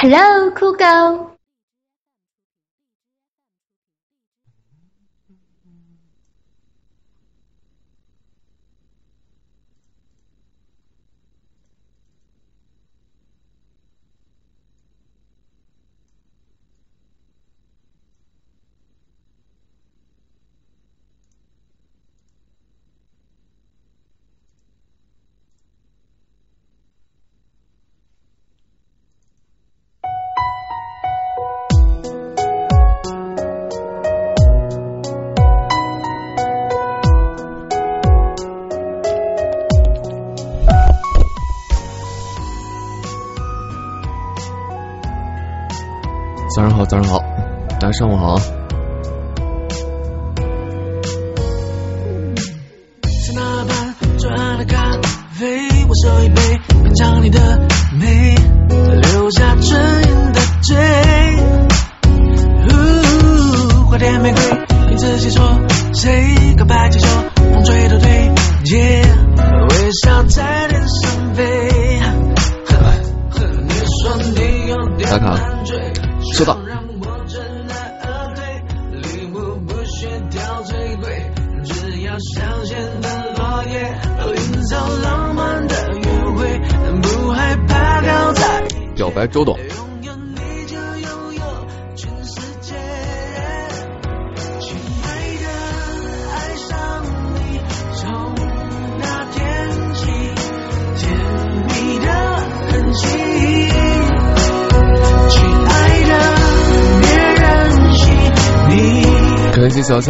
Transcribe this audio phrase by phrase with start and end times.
[0.00, 0.72] Hello，酷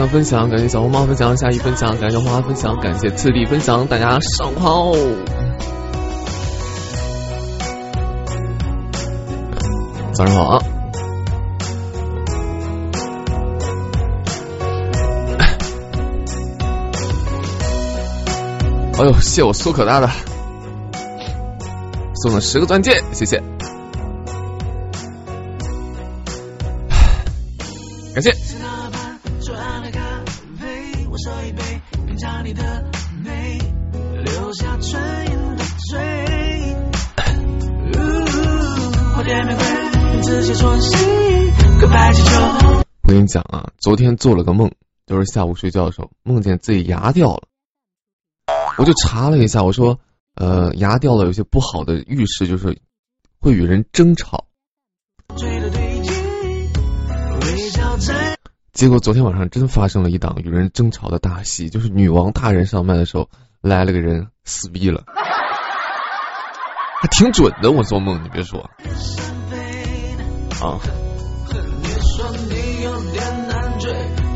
[0.09, 4.93] 分享，感谢小红帽分享，夏一分享，感谢花花分享，感谢次第分享，大家上午好。
[10.13, 10.65] 早上好啊！
[18.99, 20.11] 哎呦，谢我苏可大大
[22.17, 23.41] 送了十个钻戒，谢谢，
[43.89, 44.71] 昨天做了个梦，
[45.07, 47.45] 就是下午睡觉的时候，梦见自己牙掉了。
[48.77, 49.99] 我就查了一下，我说，
[50.35, 52.79] 呃，牙掉了有些不好的预示，就是
[53.41, 54.45] 会与人争吵。
[58.75, 63.31] 结果昨天晚上真发生了一档与人争吵的大戏，就是女王大人上麦的时候，
[63.63, 65.03] 来了个人撕逼了，
[67.01, 67.71] 还挺准的。
[67.71, 68.61] 我做梦，你别说。
[70.61, 70.79] 啊，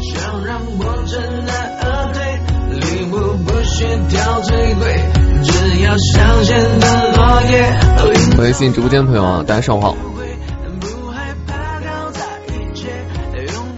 [0.01, 1.53] 想让我真的
[1.83, 2.21] 而退，
[2.79, 4.95] 礼物不需挑最贵，
[5.45, 8.39] 只要香榭的落叶。
[8.39, 9.97] 微信直播间的朋友啊，大家上午好。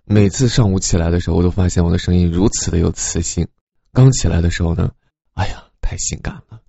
[0.07, 3.49] 每次上午起来的时候，我都发现我的声音如此的有磁性。
[3.93, 4.91] 刚起来的时候呢，
[5.35, 6.61] 哎呀，太性感了。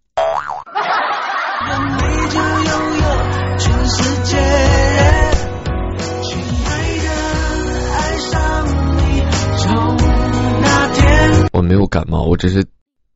[11.86, 12.66] 有感冒，我只是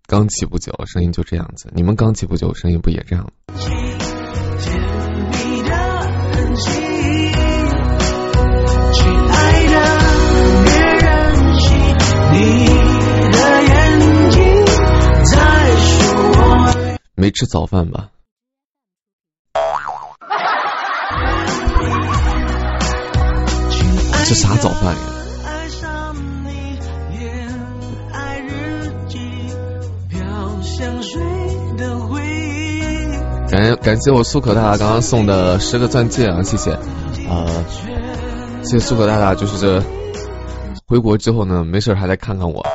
[0.06, 1.72] 刚起不久，声音就这样子。
[1.74, 3.28] 你们刚起不久，声音不也这样。
[17.16, 18.10] 没吃早饭吧？
[24.28, 25.19] 这啥早饭呀？
[33.60, 36.72] 感谢感谢我苏可大大刚刚送的十个钻戒啊，谢谢。
[36.72, 37.46] 啊、
[38.64, 39.84] 谢谢苏可大大，就是这
[40.88, 42.66] 回国之后呢，没事还来看看我。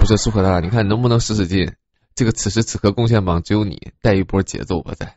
[0.00, 1.72] 不是苏可大大，你看能不能使使劲？
[2.16, 5.14] 这个此时此刻贡献榜只有你带一波节奏吧，在。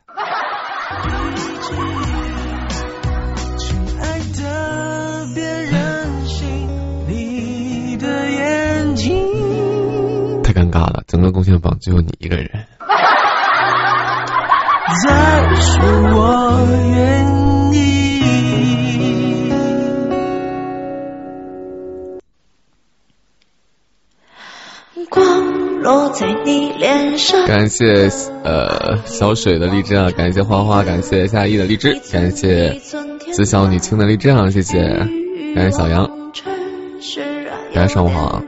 [10.74, 12.50] 尬了，整个贡献榜只有你一个人。
[15.06, 15.86] 再说
[16.16, 17.84] 我愿意。
[25.10, 27.46] 光落在你脸上。
[27.46, 28.10] 感谢
[28.44, 32.80] 呃小水的荔枝啊，感谢花花，感谢夏意的荔枝，感谢
[33.34, 34.80] 紫小女青的荔枝啊，谢谢，
[35.56, 36.10] 感谢小杨，
[37.74, 38.44] 大家上午好啊。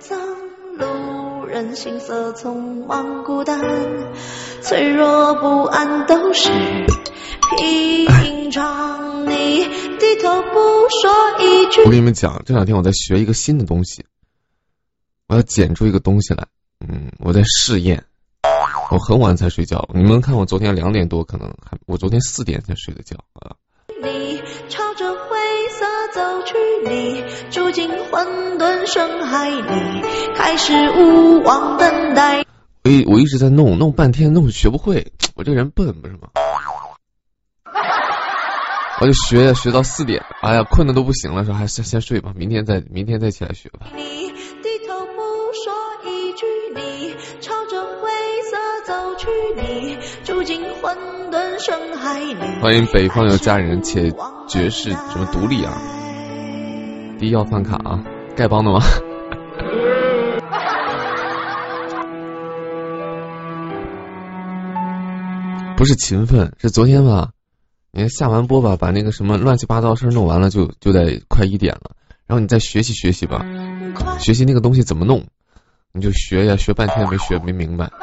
[1.75, 3.59] 行色匆忙孤单，
[4.61, 6.49] 脆弱不安都是
[7.57, 9.25] 平常。
[9.25, 9.65] 你
[9.99, 11.81] 低头不说一句。
[11.81, 14.05] 我跟你们讲，这两天我在学一个新的东西，
[15.27, 16.47] 我要剪出一个东西来。
[16.79, 18.05] 嗯，我在试验。
[18.91, 23.55] 我很晚才睡觉，你们看我昨天两点多，可能还我昨天四点才睡的觉啊。
[24.01, 25.37] 你朝着灰
[25.69, 26.53] 色走去，
[26.87, 30.01] 你住进混沌深海里，
[30.33, 32.45] 开始无望等待。
[32.85, 36.29] 我一我一直在弄，弄半天弄学不会，我这人笨不是吗？
[39.01, 43.87] 我就学学到四点，哎呀，困的都不行了，说还是先睡吧，明天再明天再起来学吧。
[43.93, 45.21] 你低头不
[45.51, 45.73] 说
[46.09, 48.09] 一句，你朝着灰
[48.49, 48.55] 色
[48.85, 49.27] 走去，
[49.61, 50.97] 你住进混
[51.29, 52.61] 沌深海里。
[52.61, 54.13] 欢迎北方有佳人且
[54.47, 55.73] 爵士什么独立啊！
[57.17, 58.03] 第一要饭卡啊，
[58.35, 58.79] 丐帮的吗？
[65.77, 67.29] 不是勤奋，是昨天吧？
[67.91, 71.91] 你看下完播吧，把那个什么乱七八糟事儿弄完了，就就得快一点了。
[72.27, 73.45] 然后你再学习学习吧，
[74.19, 75.25] 学习那个东西怎么弄，
[75.93, 77.89] 你就学呀，学半天没学没明白。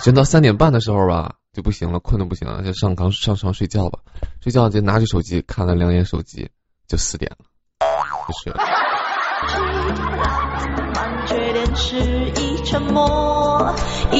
[0.00, 3.98] 学到三点半的时候吧，就不行了，困的不行了，就上床上床睡觉吧。
[4.42, 6.50] 睡觉就拿起手机看了两眼手机，
[6.86, 7.38] 就四点了，
[8.28, 8.58] 就睡了。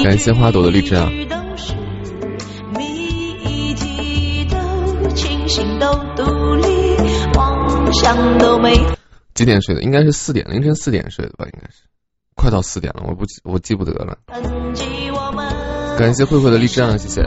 [0.03, 1.11] 感谢花朵的荔枝啊！
[9.35, 9.83] 几点睡的？
[9.83, 11.45] 应该是四点，凌晨四点睡的吧？
[11.45, 11.83] 应该是，
[12.35, 14.17] 快到四点了，我不我记不得了。
[15.99, 17.23] 感谢慧慧的励志啊，谢谢。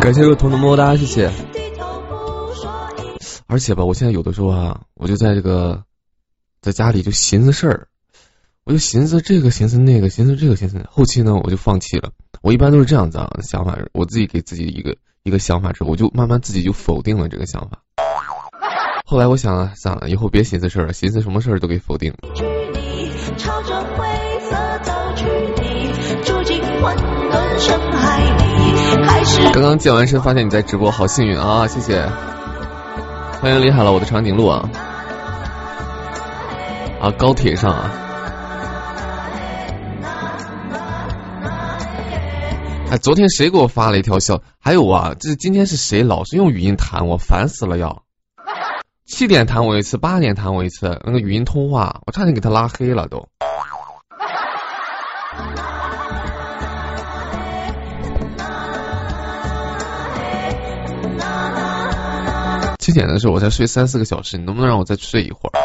[0.00, 1.30] 感谢若彤的么么哒，谢谢。
[3.46, 5.82] 而且吧，我现在有的时候啊，我就在这个
[6.60, 7.88] 在家里就寻思事儿，
[8.64, 12.12] 我就寻思这个寻思那个寻思这个寻思，后期呢我就放弃了。
[12.48, 17.80] 我一般都是这样子啊，想法我自己给自己一个一个想法之后，我就慢慢自己就否定了这个想法。
[19.04, 22.16] 后来我想了，算了，以后别寻思事儿了，寻思什么事儿都给否定了。
[29.52, 31.66] 刚刚健完身，发现你在直播，好幸运啊！
[31.66, 32.00] 谢谢，
[33.42, 34.70] 欢迎厉害了我的长颈鹿啊！
[36.98, 38.07] 啊，高铁上啊！
[42.90, 44.40] 哎，昨天谁给我发了一条消？
[44.58, 48.02] 还有啊，这今天是谁老是用语音弹我，烦死了要！
[49.04, 53.28] 七点弹我一次，八点弹我一次，那个语音通话，我差点给他拉黑了都。
[62.78, 65.60] 七点的时候我才睡三四个小时，你能不能让我再睡一会儿？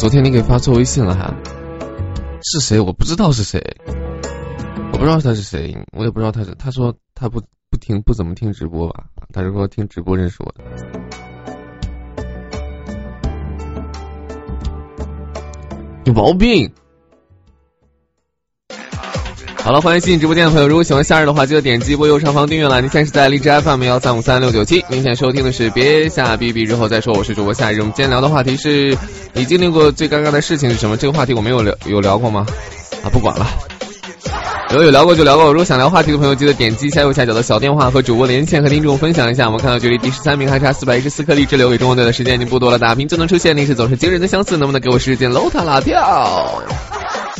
[0.00, 1.30] 昨天你给发错微信了哈？
[2.42, 2.80] 是谁？
[2.80, 3.60] 我不知道是谁，
[4.94, 6.54] 我不知道他是谁，我也不知道他是。
[6.54, 7.38] 他说他不
[7.68, 9.04] 不听不怎么听直播吧？
[9.30, 10.64] 他是说听直播认识我的。
[16.06, 16.72] 有毛病。
[19.62, 20.66] 好了，欢迎新进直播间的朋友。
[20.66, 22.80] 如果喜欢夏日的话，记得点击播右上方订阅了。
[22.80, 27.14] 您现在是在荔枝 FM 幺三五三六九七，您现在收听的是别下 B B 之后再说。
[27.14, 27.78] 我是主播夏日。
[27.80, 28.96] 我们今天聊的话题是
[29.32, 30.96] 你经历过最尴尬的事情是什么？
[30.96, 32.46] 这个话题我没有聊，有聊过吗？
[33.04, 33.46] 啊，不管了，
[34.72, 35.46] 有有聊过就聊过。
[35.52, 39.46] 如果想聊话题的朋友，记得点击一下右下角的小电话和主播连线，和听众分享一下。
[39.46, 42.78] 我们看到距离第十三名还差四百一十四颗荔枝，留给中国队的时间已经不多了。
[42.78, 46.62] 打平就能出现，历史总是惊人的相似，能不能给我时间搂他拉掉？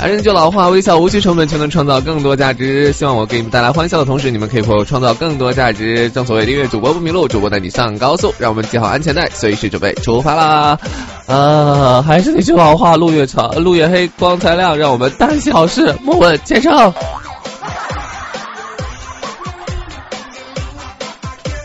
[0.00, 2.90] 还是那句老话，微笑无需成本，就能创造更多价值。
[2.95, 6.09] 希望我给你们带来欢笑的同时，你们可以为我创造更多价值。
[6.09, 8.33] 正所谓订阅主播不迷路，主播带你上高速。
[8.38, 10.78] 让我们系好安全带，随时准备出发啦！
[11.26, 14.78] 啊，还是那句老话，路越长，路越黑，光才亮。
[14.78, 16.95] 让我们担心好事，莫问前程。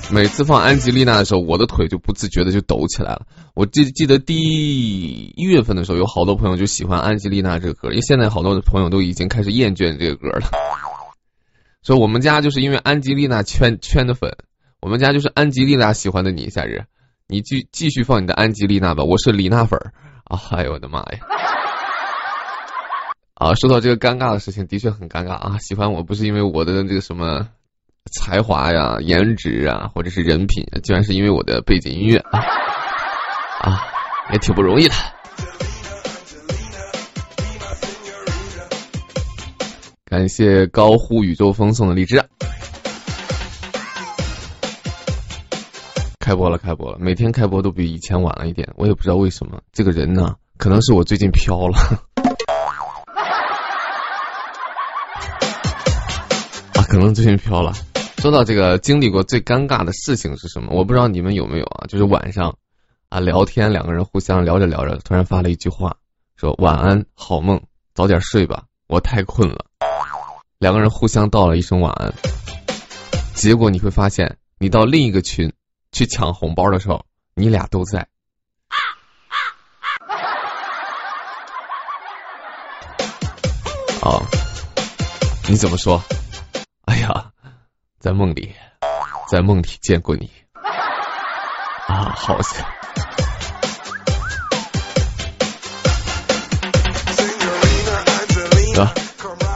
[0.09, 3.21] 每次放安吉丽娜的时候，我的腿就不自觉的就抖起来了。
[3.55, 4.35] 我记记得第
[5.37, 10.49] 一月份的时候，有好多朋友就喜欢安吉丽娜这个歌，因为现在好多的朋友都已经开始厌倦这个歌了。
[11.81, 14.35] 所以我们家就是因为安吉丽娜圈圈的粉，
[14.81, 16.83] 我们家就是安吉丽娜喜欢的你，夏日，
[17.29, 19.93] 你继继续放你的安吉丽娜吧，我是李娜粉儿
[20.25, 20.37] 啊！
[20.51, 21.19] 哎呦我的妈呀！
[23.35, 25.57] 啊，说到这个尴尬的事情，的确很尴尬啊！
[25.59, 27.47] 喜欢我不是因为我的这个什么
[28.11, 32.43] 才华呀、颜值啊，或者是人品，居然是因为我的背景音乐啊
[33.61, 33.81] 啊，
[34.31, 34.93] 也挺不容易的。
[40.05, 42.23] 感谢高呼宇宙风送的荔枝。
[46.19, 46.97] 开播了，开播了！
[46.99, 49.61] 每天开播都比以前晚了一点，我也不知道为什么。
[49.71, 51.77] 这个人呢，可能是我最近飘了。
[56.73, 57.73] 啊，可能最近飘了。
[58.17, 60.69] 说到这个，经历过最尴尬的事情是什么？
[60.71, 61.85] 我不知道你们有没有啊？
[61.87, 62.55] 就是晚上
[63.09, 65.97] 啊聊天，两个人互相聊着聊着，突然发了一句话，
[66.35, 67.61] 说晚安，好梦，
[67.93, 69.65] 早点睡吧，我太困了。
[70.57, 72.13] 两个人互相道了一声晚安，
[73.33, 75.53] 结果你会发现，你到另一个群。
[75.91, 78.05] 去抢红包的时候，你俩都在。
[84.01, 84.19] 啊，
[85.47, 86.03] 你怎么说？
[86.83, 87.31] 哎呀，
[87.97, 88.53] 在梦里，
[89.31, 90.29] 在梦里见过你。
[91.87, 92.65] 啊，好险！
[98.77, 98.93] 啊，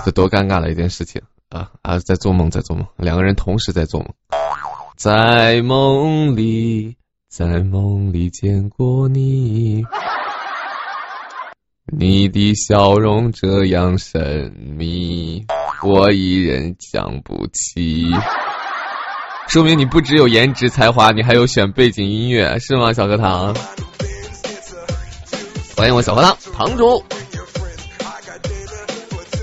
[0.05, 2.00] 这多尴尬的一件事情啊啊！
[2.00, 4.10] 在做梦，在做梦，两个人同时在做梦。
[4.96, 6.96] 在梦里，
[7.29, 9.84] 在梦里见过你，
[11.86, 15.46] 你的笑容这样神秘，
[15.84, 18.10] 我一人讲不起。
[19.50, 23.51] 说明你不只有颜值才华，你还有选背景音乐，是吗，小荷塘？
[25.75, 27.03] 欢迎我小荷塘堂主，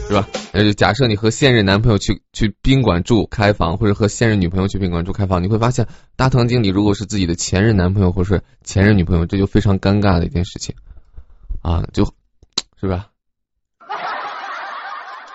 [0.07, 0.29] 是吧？
[0.53, 5.85] 那就，假设你和现任男朋友去去宾馆住开房，或者和现任女朋友去宾馆住开房，你会发现
[6.15, 10.73] 大堂经理如果是自己的前任男朋友或是前任女朋友，这就非常尴尬的一件事情
[11.63, 12.05] 啊，就，
[12.81, 13.09] 是吧？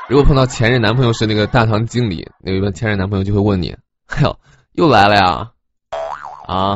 [0.07, 3.75] 如果碰到前任男朋友是那个大堂经理，那个前任男朋友就会问你
[4.07, 4.39] ：“哎呦，
[4.73, 5.51] 又来了呀？
[6.47, 6.75] 啊？”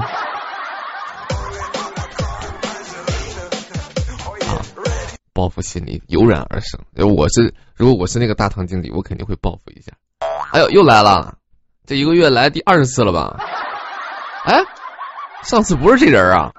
[5.34, 6.80] 报复心理油然而生。
[6.96, 9.92] 我是如果我是那个大堂经理，我肯定会报复一下。
[10.54, 11.36] 哎呦，又来了，
[11.86, 13.38] 这一个月来第二十次了吧？
[14.46, 14.64] 哎，
[15.44, 16.52] 上次不是这人啊？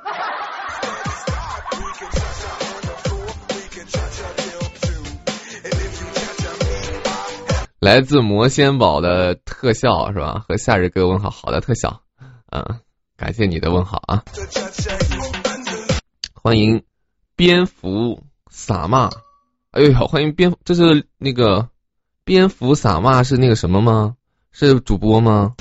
[7.86, 10.44] 来自魔仙堡的特效是吧？
[10.48, 12.00] 和夏日哥问好，好的特效，
[12.50, 12.80] 嗯，
[13.16, 14.24] 感谢你的问好啊！
[16.34, 16.82] 欢迎
[17.36, 18.24] 蝙蝠。
[18.50, 19.08] 撒骂，
[19.70, 21.68] 哎呦，欢迎蝙，这是那个
[22.24, 24.16] 蝙蝠撒骂是那个什么吗？
[24.50, 25.54] 是主播吗？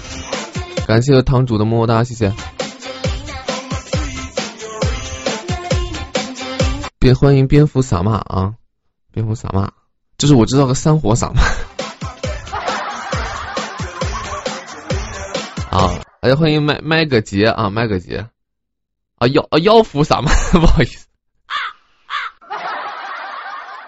[0.87, 2.33] 感谢堂主的么么哒，谢谢。
[6.97, 8.55] 别欢迎蝙蝠撒骂啊，
[9.11, 9.69] 蝙蝠撒骂，
[10.17, 11.43] 就是我知道个三火撒骂。
[15.75, 15.91] 啊，
[16.21, 18.27] 哎，欢迎麦麦个杰啊，麦个杰
[19.17, 21.05] 啊，妖啊妖符撒骂， 不好意思。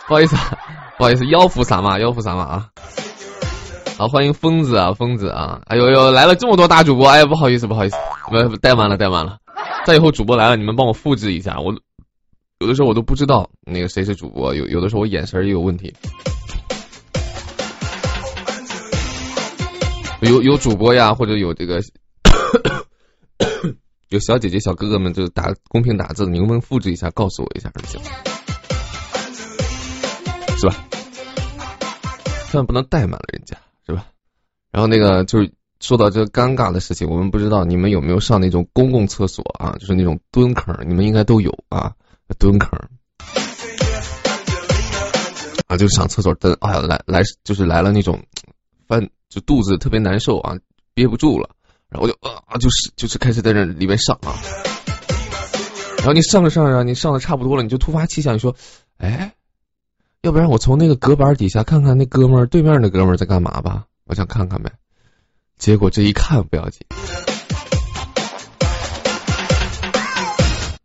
[0.06, 0.36] 不好意思，
[0.98, 2.70] 不好意思，妖符撒马，妖符撒马啊！
[3.98, 5.62] 好，欢迎疯子啊，疯子啊！
[5.68, 7.96] 哎呦呦，来了这么多大主播，哎，不好意思，不好意思，
[8.30, 9.38] 不怠慢了，带完了。
[9.86, 11.74] 再以后主播来了，你们帮我复制一下，我
[12.60, 15.96] 有的时候我都不知道那个谁是主播，有有的时候我眼神也有问题。
[20.22, 21.82] 有有主播呀，或者有这个
[24.10, 28.02] 有小姐姐、小哥哥们，就打公屏打字，你能不能复制一下，告诉我一下就，行？
[30.58, 30.76] 是吧？
[32.50, 34.08] 千万不能怠慢了人家，是吧？
[34.72, 39.76] 然后那个就是说到这个尴尬的事情，我们不知道你们有没有上那种公共厕所啊？
[39.80, 41.94] 就是那种蹲坑，你们应该都有啊，
[42.40, 42.70] 蹲坑
[45.68, 48.24] 啊，就上厕所蹲，哎呀，来来就是来了那种，
[48.88, 50.58] 翻就肚子特别难受啊，
[50.94, 51.50] 憋不住了，
[51.90, 54.36] 然后就啊，就是就是开始在这里面上啊，
[55.98, 58.56] 然后你上着上着，你上的差不多了，你就突发奇想，你说，
[58.98, 59.34] 哎。
[60.24, 64.70] 要不然我从那个隔板底下看看那哥们儿对面那哥们儿在干嘛吧，我想看看呗。
[65.58, 66.82] 结果这一看不要紧，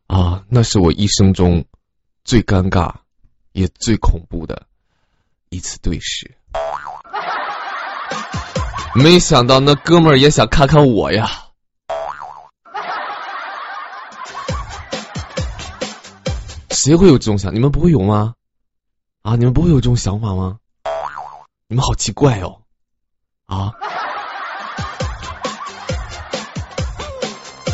[0.07, 1.65] 啊，那是我一生中
[2.25, 2.95] 最尴尬
[3.53, 4.67] 也最恐怖的
[5.49, 6.31] 一次对视。
[8.95, 11.27] 没想到那哥们儿也想看看我呀，
[16.71, 17.55] 谁会有这种想？
[17.55, 18.35] 你们不会有吗？
[19.23, 19.35] 啊！
[19.37, 20.57] 你们不会有这种想法吗？
[21.69, 22.59] 你们好奇怪哦！
[23.47, 23.73] 啊，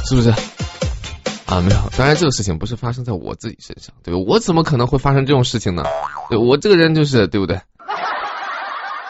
[0.09, 0.31] 是不是？
[1.47, 4.21] 啊，没有，当然这个事情不是发生在我自己身上，对吧？
[4.29, 5.83] 我怎么可能会发生这种事情呢？
[6.31, 7.61] 对我这个人就是对不对？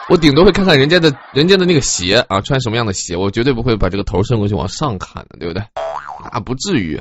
[0.09, 5.63] 我顶多会看看人家的人家的那个鞋啊，穿什么样的鞋，我绝对不会把这个头伸过去往上看的，对不对？
[6.33, 6.99] 那不至于，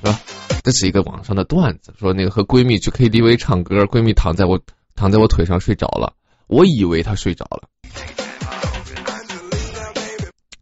[0.00, 0.20] 是吧？
[0.62, 4.60] 这是一个网上的段子，说那个和闺蜜去 KTV 唱歌，闺蜜躺在我
[4.94, 6.14] 躺在我腿上睡着了，
[6.46, 7.68] 我以为她睡着了，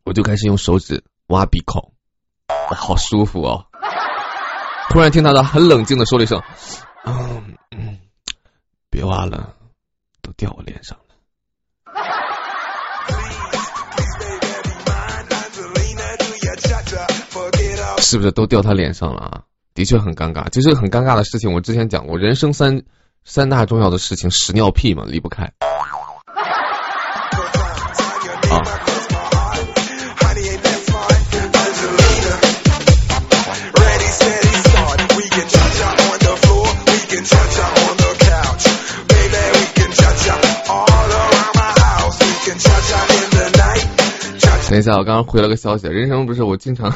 [0.04, 1.92] 我就开始用手指挖鼻孔，
[2.74, 3.66] 好舒服哦！
[4.88, 6.42] 突然听她的很冷静的说了一声
[7.04, 7.98] ：“嗯，
[8.88, 9.54] 别挖了。”
[10.22, 11.04] 都掉我脸上了，
[17.98, 19.42] 是不是都掉他脸上了啊？
[19.74, 22.82] 的确很尴尬，就是很尴尬的事情，我之前讲过，人生三
[23.24, 25.44] 三大重要的事情，屎尿屁嘛，离不开。
[28.50, 28.91] 啊。
[44.72, 46.90] 等一下，我刚刚回了个消息，人生不是我经常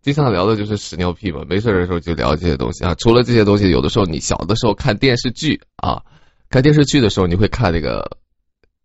[0.00, 2.94] 经常聊的就是屎尿屁嘛，没事的时候就聊这些东西啊。
[2.94, 6.04] 除了这些东西，有的时候你小的时候看电视剧啊，
[6.50, 8.16] 看电视剧的时候你会看那个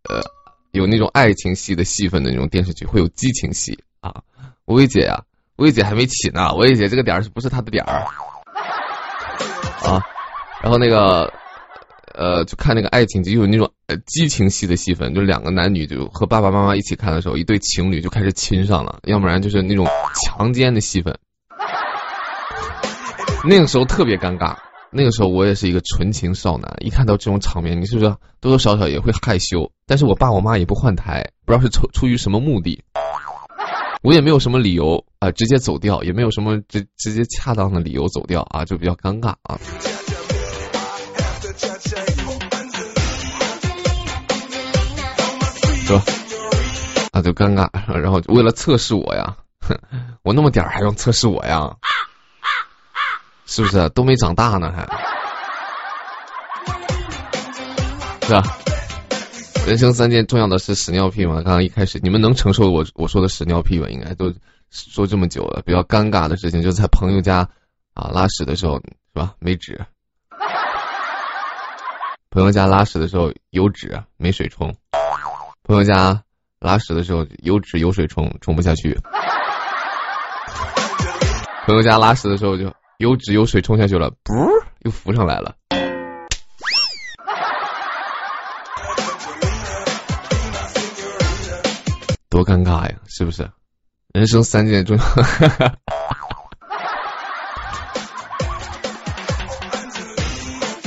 [0.08, 0.20] 呃
[0.72, 4.22] 有那种爱情戏的戏份的那种电视剧，会有激情戏啊。
[4.64, 5.22] 薇姐呀，
[5.54, 8.02] 薇姐还没起呢，薇姐这个点儿是不是她的点儿
[9.86, 10.02] 啊？
[10.60, 11.32] 然后那个。
[12.18, 21.16] 呃，就看那个爱情剧，有那种呃激情戏的戏份，就两个男女就和爸爸妈妈一起看的时候，一对情侣就开始亲上了，要不然就是那种强奸的戏份。
[23.48, 24.56] 那个时候特别尴尬，
[24.90, 28.10] 那个时候我也是一个纯情少男，一看到这种场面，你是不是
[28.40, 29.70] 多多少少也会害羞？
[29.86, 32.82] 但是我爸我妈也不换台，不知道是出出于什么目的，
[34.02, 39.56] 我也没有什么理由啊，直接走掉，也没有什么直直接恰当的理由走掉啊，就比较尴尬啊。
[45.88, 45.98] 说？
[47.12, 47.66] 啊，就尴尬，
[47.98, 49.34] 然后为了测试我呀，
[50.22, 51.74] 我那么点儿还用测试我呀？
[53.46, 53.88] 是不是？
[53.90, 54.82] 都没长大呢还？
[58.26, 58.42] 是吧？
[59.66, 61.36] 人生三件重要的是屎尿屁嘛？
[61.36, 63.88] 刚刚一开始你们能承受我我说的屎尿屁吧？
[63.88, 64.34] 应该都
[64.70, 67.48] 说这么久了，比较尴尬的事情就在朋友家
[67.94, 69.34] 啊拉屎的时候是吧？
[69.38, 69.86] 没纸。
[72.28, 74.76] 朋友家拉屎的时候有纸没水冲。
[75.68, 76.24] 朋友家
[76.60, 78.98] 拉屎的时候有纸有水冲冲不下去，
[81.66, 85.54] 朋友家拉屎的时候就有纸有水冲下去了，噗又浮上来了，
[92.30, 93.50] 多尴尬呀，是不是？
[94.14, 95.04] 人生三件重要。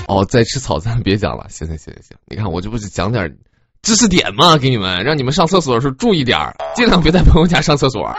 [0.08, 3.38] 哦，在吃早餐，别讲了，行行行行行，你看我这不是讲点。
[3.82, 8.16] 知识点嘛，给你们，让你们上厕所的时候注意点儿，尽量别在朋友家上厕所，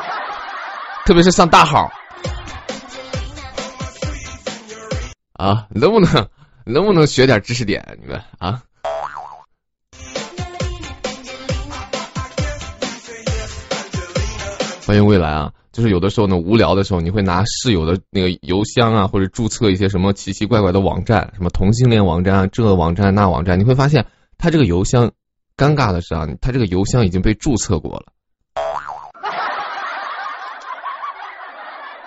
[1.07, 1.89] 特别是上大号。
[5.35, 6.29] 啊，能不能
[6.67, 7.97] 能不能学点知识点？
[8.01, 8.61] 你们啊？
[14.85, 15.53] 欢迎未来啊！
[15.71, 24.05] 就是有的时候呢，无聊的时候，你会拿室友的那个邮箱啊，或者注册一些什么奇奇怪怪的网站，什么同性恋网站啊、这个网站那网站，你会发现
[24.37, 25.13] 他这个邮箱。
[25.57, 28.07] 尴尬的是啊，他这个邮箱已经被注册过了，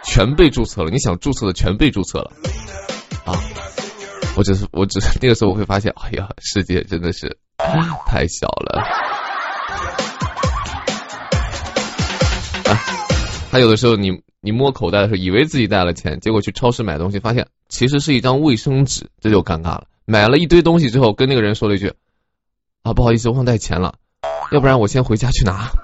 [0.04, 0.90] 全被注册了。
[0.90, 2.32] 你想注册的全被注册了
[3.26, 3.34] 啊！
[4.36, 7.38] 我只是，我只是那个时候我会发现，哎呀，世界真的是
[8.06, 8.82] 太小了。
[12.66, 12.76] 啊，
[13.52, 19.86] 还有的时候你你摸口袋的时候，以为自己带了钱，结果去超市买东西，发现其实是一张卫生纸，这就尴尬了。
[20.06, 21.94] 买了一堆东西之后，跟那个人说了一句。
[22.86, 23.96] 啊，不好意思，忘带钱了，
[24.52, 25.70] 要不然我先回家去拿。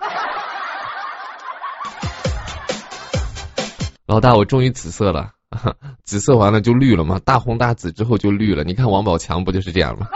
[4.06, 5.32] 老大，我终于紫色了，
[6.06, 8.64] 紫色完了就绿了嘛，大红大紫之后就绿了。
[8.64, 10.08] 你看王宝强不就是这样吗？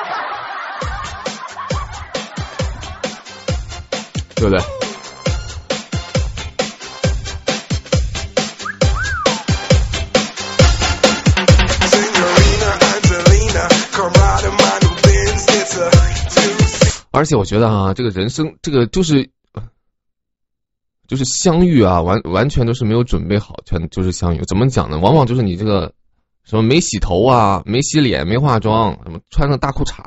[4.35, 4.84] 对不对？
[17.15, 19.29] 而且我觉得啊，这个人生，这个就是，
[21.07, 24.41] 就是相遇啊，完完全都是没有准备好，全就是相遇。
[24.47, 24.99] 怎么讲呢？
[24.99, 25.93] 往往就是你这个
[26.43, 30.03] 什么没洗头啊，没洗脸，没化妆，什么穿个大裤衩，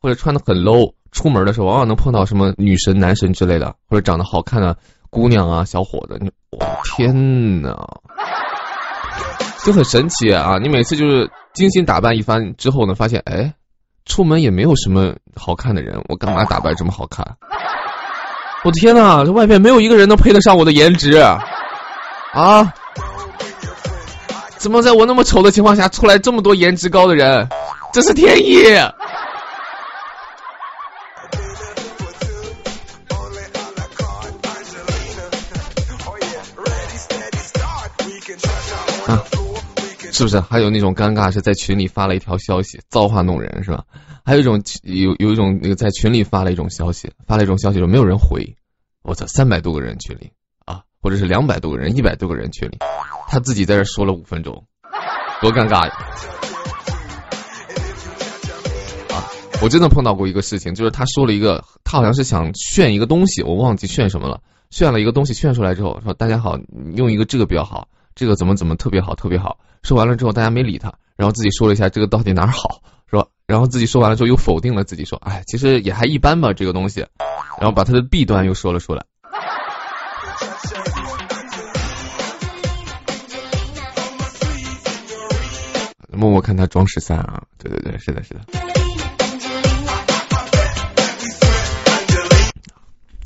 [0.00, 4.78] 或者穿的很 low，出门的时候往往能碰到什么女神、男神之类的，或者长得好看的
[5.10, 8.00] 姑娘啊、小伙子，你我天哪，
[9.64, 10.58] 就很神奇啊！
[10.58, 13.54] 你每次就是精心打扮一番之后呢，发现哎，
[14.06, 17.26] 出门也没有什么好看的人，我干嘛打扮这么好看？
[18.64, 21.12] 我的天哪，这外面没有一个人能配得上我的颜值
[22.32, 22.72] 啊！
[24.56, 27.46] 怎么在我那么丑的情况下出来这么多颜值高的人？
[27.92, 28.64] 这是天意。
[40.16, 40.40] 是不是？
[40.40, 43.84] 还有那种尴尬是在群里发了一条消息，造化弄人是吧？
[44.24, 48.56] 还有一种有有一种那个在群里发了一种消息，发了一种消息说没有人回，
[49.02, 50.30] 我操，三百多个人群里
[50.64, 52.78] 啊，或者是两百多个人、一百多个人群里，
[53.28, 54.64] 他自己在这说了五分钟，
[55.42, 55.92] 多尴尬呀！
[59.10, 59.28] 啊，
[59.60, 66.58] 我真的碰到过一个事情，就是他说了一个，他好像是想炫一个东西，我忘记炫什么了，炫了一个东西，炫出来之后说大家好，
[66.94, 67.86] 用一个这个比较好。
[68.14, 69.58] 这个怎么怎么特别好，特别好。
[69.86, 73.24] 说完了之后，大家没理他，然后自己说了一下这个到底哪儿好，是吧？
[73.46, 77.06] 然后自己说完了之后又否定了自己，说，哎，其实也还一般吧，这个东西。
[77.60, 79.04] 然后把他的弊端又说了出来。
[86.10, 88.40] 默默看他装十三啊，对对对，是的，是的。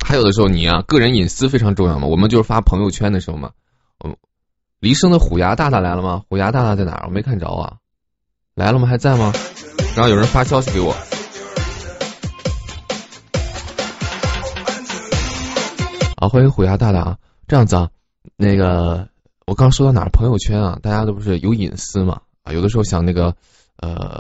[0.05, 3.53] 还有的时候你啊，个人隐私非常重要嘛，我们就是发朋友圈的时候嘛。
[4.81, 6.23] 黎生的虎牙大大来了吗？
[6.31, 7.05] 虎牙大大在哪儿？
[7.07, 7.77] 我没看着啊，
[8.55, 8.89] 来了吗？
[8.89, 9.31] 还在吗？
[9.95, 10.91] 然后有人发消息给我，
[16.17, 17.19] 啊，欢迎虎牙大大啊！
[17.47, 17.91] 这样子啊，
[18.37, 19.07] 那个
[19.47, 20.09] 我刚说到哪儿？
[20.09, 22.23] 朋友圈啊，大家都不是有隐私嘛？
[22.43, 23.35] 啊，有的时候想那个
[23.77, 24.19] 呃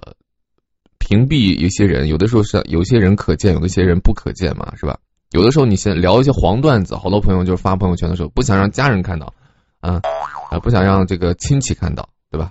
[0.98, 4.98] 屏蔽一些人，有的时候是有些人可见，有一些人不可见嘛，是吧？
[5.30, 9.32] 有的时候你先聊一些黄段子，好多朋友就是发朋友圈的时候不想让家人看到，
[9.80, 10.02] 啊。
[10.50, 12.50] 啊，不想让这个亲戚看到，对吧？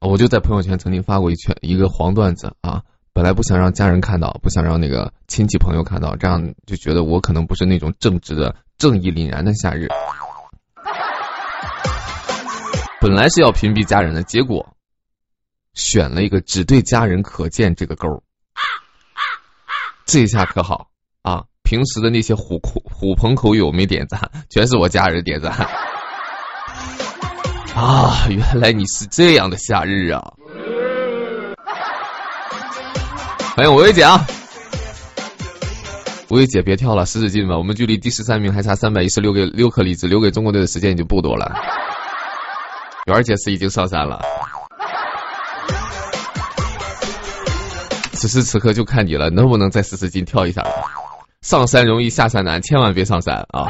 [0.00, 9.88] 我就在朋友圈曾经发过一圈一个黄段子啊，本来不想让家人看到，不想让那个亲戚朋友看到，这样就觉得我可能不是那种正直的、正义凛然的夏日。
[13.00, 14.76] 本来是要屏蔽家人的，结果
[15.74, 18.22] 选了一个只对家人可见这个勾
[20.06, 20.90] 这下可好
[21.22, 21.44] 啊！
[21.62, 25.68] 平时的那些虎口虎朋口友没点赞，全是我家人点赞。
[27.80, 30.20] 啊，原来你是这样的夏日啊！
[33.56, 34.22] 欢迎我薇姐啊！
[36.28, 41.50] 薇姐别跳了，使使劲吧，我们距离第十三名还差三百一十六个六颗荔枝，留给中国队的时间已经不多了。
[43.06, 44.20] 媛儿姐是已经上山了，
[48.12, 50.62] 此时此刻就看你了，能不能再使使劲跳一下？
[51.40, 53.64] 上山容易下山难，千万别上山啊！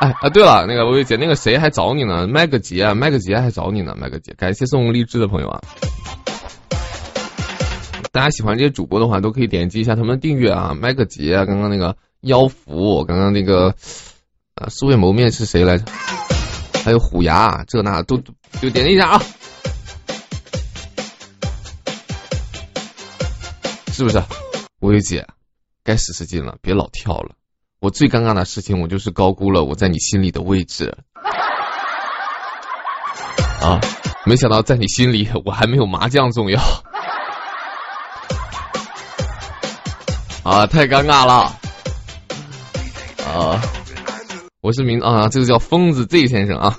[0.00, 2.26] 哎 啊，对了，那个薇薇姐，那个谁还找你呢？
[2.26, 5.60] 麦个杰，麦个杰还找你呢，麦个杰，感谢送荔枝的朋友啊！
[8.10, 10.74] 大家喜欢这些主播的话，都可以点击一下他们的订阅啊。
[10.74, 13.74] 麦个杰，刚刚那个妖符，刚刚那个
[14.54, 15.84] 呃，素未谋面是谁来着？
[16.82, 18.16] 还有虎牙，这那都
[18.62, 19.22] 就点击一下啊！
[23.92, 24.16] 是不是？
[24.80, 25.26] 薇薇姐，
[25.84, 27.34] 该使使劲了，别老跳了。
[27.80, 30.98] 我最尴尬的事情，我就是高估了我在你心里的位置。
[33.62, 33.80] 啊，
[34.26, 36.60] 没想到在你心里，我还没有麻将重要。
[40.42, 41.58] 啊，太尴尬了。
[43.26, 43.60] 啊，
[44.60, 46.76] 我是名啊，这个叫疯子 Z 先生啊。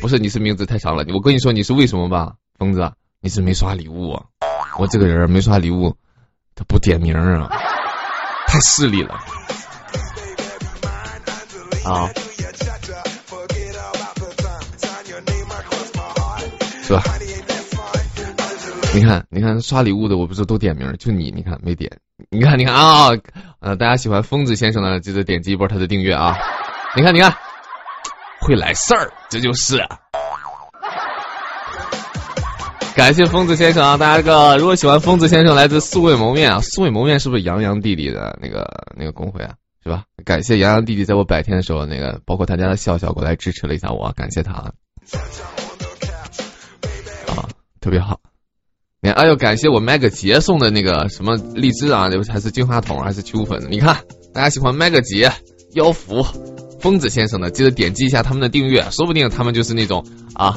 [0.00, 1.04] 不是，你是名字太长了。
[1.12, 4.12] 我跟你说，你是为什么吧，疯子，你是没刷礼物。
[4.12, 4.24] 啊。
[4.78, 5.94] 我这个人没刷礼物，
[6.54, 7.50] 他不点名啊，
[8.46, 9.22] 太势利了。
[11.84, 12.10] 啊，
[16.82, 17.02] 是吧？
[18.92, 21.90] 你看，你看刷礼物的，我不是都点名，就你，你看没点？
[22.28, 23.10] 你看，你看啊，
[23.60, 26.36] 呃，大家喜欢疯子先生的，记得点击一波他的订阅啊！
[26.96, 27.32] 你看，你看，
[28.40, 29.82] 会来事儿，这就是。
[32.96, 33.96] 感谢疯子先生啊！
[33.96, 38.66] 大家这个如果喜欢疯子先生，来自素未谋面啊，素未谋面是不是杨洋弟弟的那个
[38.96, 39.54] 那个公会啊？
[39.82, 40.04] 是吧？
[40.24, 44.72] 感谢洋洋弟弟在我百天的时候，那个包括他家的笑笑过来支持了一下我，感谢他啊，
[47.80, 48.20] 特别好。
[49.00, 53.68] 你看，哎呦，感谢我麦个杰送的那个什么荔枝啊，还是金话筒还是秋粉？
[53.70, 53.96] 你看，
[54.34, 55.32] 大家喜欢麦个杰、
[55.72, 56.22] 妖福、
[56.80, 60.54] 疯子先生的，记得点击一下他们的订阅，说不定他们就是那种啊，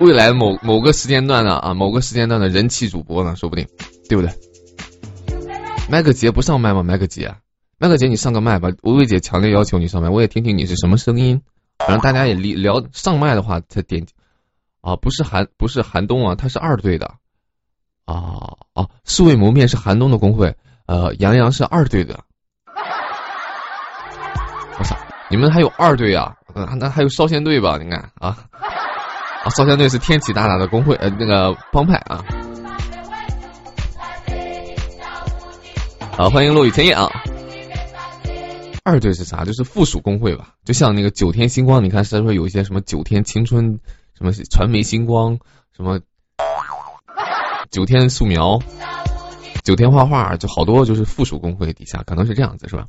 [0.00, 3.68] 未来某某个时间段的啊，某个时间段的人气主播呢，说不定，
[4.08, 4.32] 对不对？
[5.88, 6.82] 麦克杰不上麦吗？
[6.82, 7.36] 麦克杰，
[7.78, 8.70] 麦克杰你上个麦吧。
[8.82, 11.42] 薇薇姐强烈要求你上麦，我也听听你是什么声音。
[11.78, 14.04] 反正大家也聊上麦的话才点
[14.80, 17.14] 啊，不是韩不是寒冬啊，他是二队的
[18.04, 22.18] 啊啊，素未谋面是寒冬的工会，呃，杨洋是二队的。
[24.78, 24.96] 我操，
[25.30, 26.34] 你们还有二队啊？
[26.78, 27.78] 那还有少先队吧？
[27.78, 28.36] 你看啊
[29.44, 32.24] 啊，少先队是天启大大的工会呃那个帮派啊。
[36.16, 37.10] 好，欢迎落雨千叶啊。
[38.82, 39.44] 二队是啥？
[39.44, 43.80] 就是附属工会吧，就像那个九天星光，你看是不是有一些什么九天青春，
[44.16, 45.38] 什么传媒星光，
[45.76, 46.00] 什么
[47.70, 48.62] 九天素描，
[49.62, 52.86] 九天画画，就好多就是附属工会底下，可能是这样子是吧？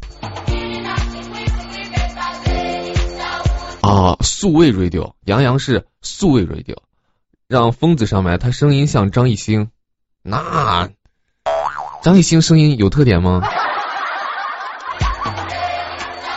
[3.82, 6.78] 啊，素味 radio，杨洋是素味 radio，
[7.50, 9.70] 让疯子上麦，他声音像张艺兴，
[10.22, 10.90] 那
[12.02, 13.42] 张艺兴声音有特点吗？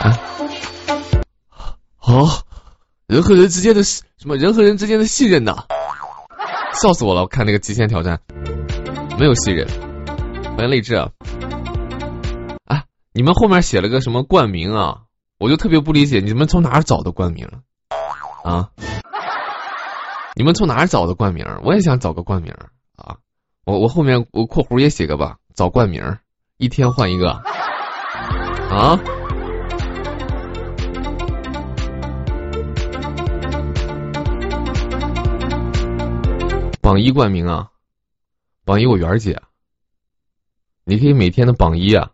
[0.01, 0.19] 啊
[1.99, 2.27] 哦，
[3.07, 5.65] 人和人之间的什么人和人之间的信任呐？
[6.73, 7.21] 笑死我了！
[7.21, 8.19] 我看那个极限挑战，
[9.19, 9.67] 没有信任。
[10.57, 11.09] 欢迎励志啊！
[12.65, 15.01] 啊，你们后面写了个什么冠名啊？
[15.37, 17.47] 我就特别不理解，你们从哪儿找的冠名
[18.43, 18.69] 啊？
[20.35, 21.45] 你们从哪儿找的冠名？
[21.63, 22.53] 我也想找个冠名
[22.95, 23.17] 啊！
[23.63, 26.17] 我我后面我括弧也写个吧，找冠名，
[26.57, 27.29] 一天换一个。
[27.29, 28.99] 啊！
[36.81, 37.69] 榜一冠名啊，
[38.65, 39.39] 榜一我媛儿姐，
[40.83, 42.09] 你可以每天的榜一啊，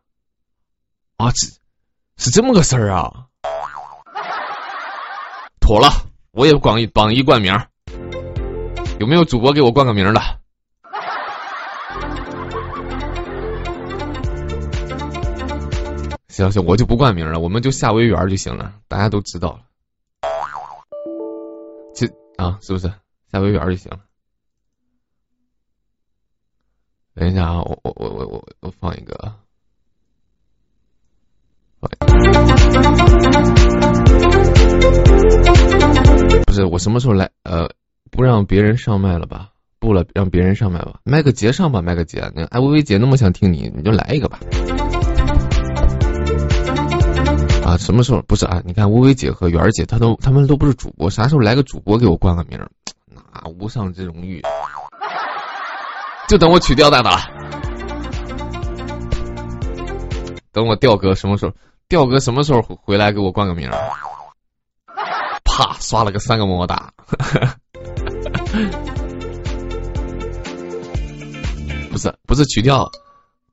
[1.16, 1.54] 啊，是
[2.18, 3.28] 是这么个事儿啊，
[5.62, 5.88] 妥了，
[6.32, 7.58] 我也榜一榜一冠名，
[9.00, 10.22] 有没有主播给我冠个名的？
[16.38, 19.62] 行行，我就不冠名了，我们就夏威园就行了，大家都知道了，
[21.95, 22.06] 这
[22.38, 22.93] 啊，是不是
[23.32, 24.00] 夏威园就行了？
[27.15, 29.34] 等一下啊，我我我我我我放一个，
[36.45, 37.32] 不是我什么时候来？
[37.41, 37.67] 呃，
[38.12, 39.50] 不让别人上麦了吧？
[39.80, 41.00] 不了，让别人上麦吧。
[41.04, 42.32] 麦个杰上吧，麦个杰。
[42.36, 44.39] 那哎，薇薇姐那么想听你，你就来一个吧。
[47.78, 48.22] 什么时候？
[48.24, 52.60] 不是啊，你看薇薇姐和媛儿姐，她都他们都不是主播，啥时候来个主播给我冠个名？
[53.06, 54.42] 那无上之荣誉。
[56.28, 57.12] 就等我取吊带了，
[60.52, 61.54] 等我吊哥什么时候？
[61.88, 63.70] 吊哥什么时候回来给我冠个名？
[65.46, 66.92] 啪，刷了个三个么么哒。
[71.90, 72.92] 不是不是取吊，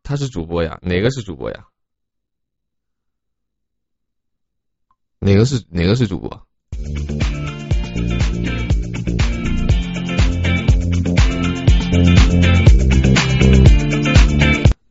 [0.03, 0.77] 他是主播呀？
[0.83, 1.61] 哪个是主播呀？
[5.25, 6.47] 哪个是哪个是主播？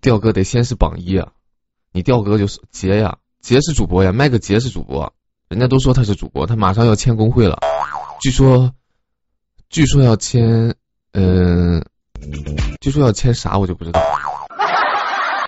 [0.02, 1.34] 调哥得先是榜一啊，
[1.92, 5.14] 你调哥就是杰呀，杰是主播呀，麦克杰是主播，
[5.50, 7.60] 人家都说他是主播，他马上要签工会了，
[8.20, 8.74] 据说，
[9.70, 10.74] 据说要签，
[11.12, 11.86] 嗯，
[12.82, 14.02] 据说要签啥我就不知道。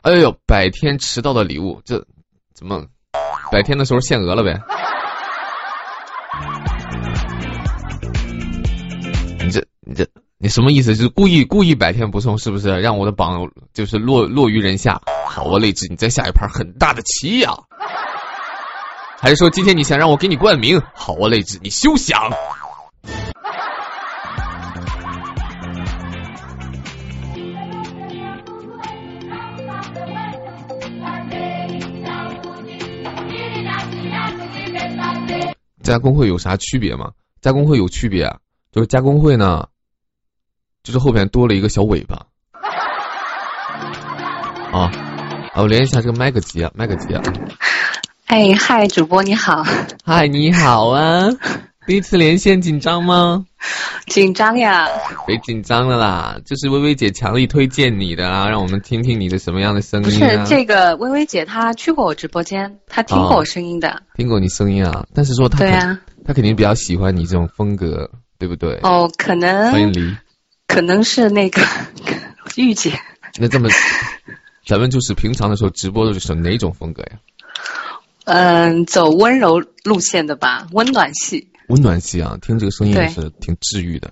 [0.04, 2.06] 哎呦，百天迟到的礼物，这
[2.54, 2.86] 怎么
[3.56, 4.60] 百天的时候限额了呗？
[9.40, 10.06] 你这你这。
[10.38, 10.94] 你什么意思？
[10.94, 15.02] 就是故意故意百天不送，是不是让我的榜就是落落于人下？
[15.26, 17.54] 好啊，励志，你再下一盘很大的棋呀！
[19.18, 20.82] 还是说今天你想让我给你冠名？
[20.94, 22.30] 好啊，励志，你休想！
[35.86, 37.12] 加工会有啥区别吗？
[37.42, 38.38] 加工会有区别，
[38.72, 39.68] 就是加工会呢。
[40.82, 42.26] 就是后边多了一个小尾巴，
[44.72, 44.92] 啊，
[45.56, 47.22] 我连一下这个麦克吉啊，麦克吉啊。
[48.26, 49.64] 哎，嗨，主播你好。
[50.04, 51.30] 嗨，你好啊！
[51.86, 53.46] 第一次连线紧张吗？
[54.08, 54.88] 紧张呀。
[55.26, 60.06] 别紧张了啦，就是微微姐强力推荐你的啦，让我们听听你的什么样的声音。
[60.06, 64.04] 不是这个微微姐，她去过我直播间，她听过我声音的。
[64.16, 68.80] 听过你声音啊，但是说她对啊，她肯定比较喜欢你这种风格，对不对？
[68.84, 69.72] 哦，可能。
[69.72, 70.16] 欢迎黎。
[70.68, 71.62] 可能是那个
[72.58, 73.00] 御姐。
[73.40, 73.70] 那这么，
[74.66, 77.20] 咱们就是平常的时候直播的是哪种风格呀？
[78.26, 81.50] 嗯，走温柔路线的吧，温暖系。
[81.70, 84.12] 温暖系啊，听这个声音也是挺治愈的。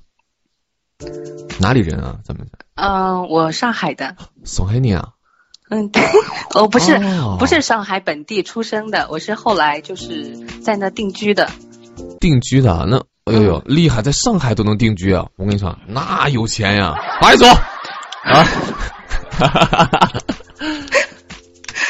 [1.60, 2.18] 哪里人啊？
[2.24, 2.48] 咱们？
[2.76, 4.16] 嗯，我上海的。
[4.46, 5.10] 上海人啊？
[5.70, 6.02] 嗯， 对，
[6.56, 11.50] 我不是、哦不是上海本地出生的，我是后来就是在那定居的。
[12.20, 15.28] 定居的啊，那哎呦呦，嗯厉害，在上海都能定居啊！
[15.38, 16.96] 我跟你说，那有钱呀！
[17.22, 17.46] 往里走
[18.24, 18.46] 啊！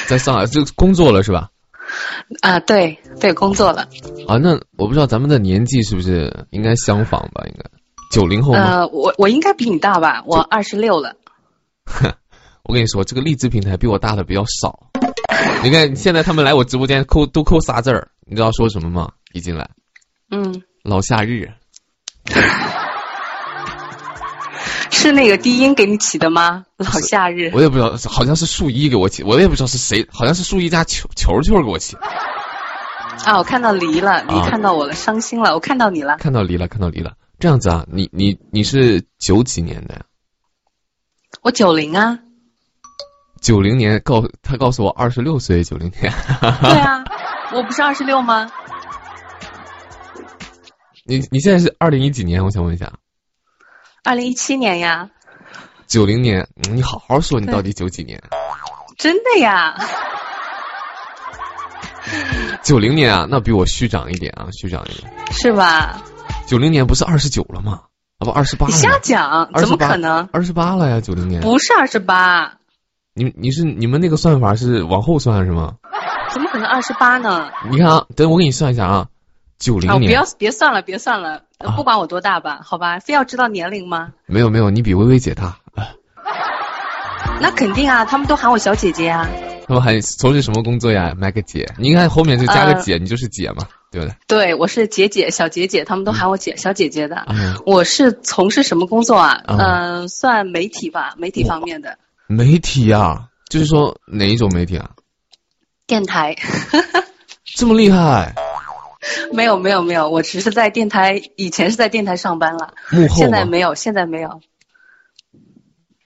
[0.08, 1.50] 在上海就工作了是吧？
[2.42, 3.88] 啊，对对，工作了。
[4.28, 7.44] 啊，那我不知道咱们的年纪是不是应该相仿吧？
[7.48, 7.64] 应该
[8.12, 8.60] 九零后吗？
[8.60, 10.24] 呃，我我应该比你大吧？
[10.26, 11.16] 我二十六了。
[12.64, 14.88] 我跟你说，这个荔枝平台比我大的比较少。
[15.64, 19.12] 你看现在他们来我直播间扣都扣仨字儿，你知道说什么吗？
[19.34, 19.70] 一进来，
[20.32, 21.52] 嗯，老夏日，
[24.94, 26.66] 是那个低音给你起的吗？
[26.78, 27.52] 老夏日。
[27.54, 31.98] 我也不知道，好像是树一给我起，我也不知道是谁，好像是树一家球球球给我起。
[33.26, 35.54] 啊，我看到梨了，黎啊看到我了，伤心了。
[35.54, 36.18] 我看到你了。
[36.18, 37.14] 看到离了，看到离了。
[37.40, 40.04] 这样子啊，你你你是九几年的呀？
[41.42, 42.20] 我九零啊。
[43.42, 46.14] 九零年告他告诉我二十六岁，九零年。
[46.62, 47.04] 对啊，
[47.54, 48.50] 我不是二十六吗？
[51.06, 52.44] 你你现在是二零一几年？
[52.46, 52.94] 我想问一下，
[54.06, 55.10] 二零一七年呀，
[55.88, 58.22] 九零年，嗯你好好说，你到底九几年？
[58.98, 59.78] 真的呀。
[62.62, 65.10] 九零年啊，那比我虚长一点啊，虚长一点。
[65.32, 66.02] 是吧？
[66.46, 67.84] 九零年不是二十九了吗？
[68.20, 68.74] 啊不，二十八你。
[68.74, 70.28] 瞎讲，怎么可能？
[70.34, 71.42] 二十八了呀，九零年。
[71.42, 72.56] 不是二十八，
[73.14, 75.76] 你你是你们那个算法是往后算是吗？
[76.34, 77.50] 怎么可能二十八呢？
[77.72, 79.08] 你看啊，等我给你算一下啊，
[79.64, 81.44] 九零啊，不要别算了，别算了，
[81.78, 83.00] 不管我多大吧，好吧？
[83.00, 84.10] 非要知道年龄吗？
[84.26, 85.46] 没有没有，你比薇薇姐大。
[85.74, 85.88] 啊
[87.40, 89.26] 那肯定啊，他们都喊我小姐姐啊。
[89.66, 91.14] 他们还从事什么工作呀？
[91.18, 94.16] 麦个姐，你看后面就加个呃姐，你就是姐嘛，对不对？
[94.28, 97.24] 对，我是姐姐、小姐姐，他们都喊我姐、小姐姐的。
[97.30, 99.42] 嗯，我是从事什么工作啊？
[99.48, 101.98] 啊嗯、算媒体吧，媒体方面的
[102.28, 104.90] 媒体呀、就是说哪一种媒体啊？
[105.88, 106.36] 电台。
[107.56, 108.34] 这么厉害，
[109.34, 113.16] 没有没有没有，我只是在电台，以前是在电台上班了，幕后吗？
[113.16, 114.42] 现在没有，现在没有。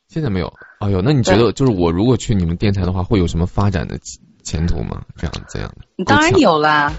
[0.07, 0.53] 现在没有。
[0.79, 5.01] 哎呦，那你觉得就是我如果去你们电台的话，会有什么发展的前前途吗？
[5.17, 6.05] 这样这样的？
[6.05, 6.37] 当然。
[6.39, 6.93] 有啦，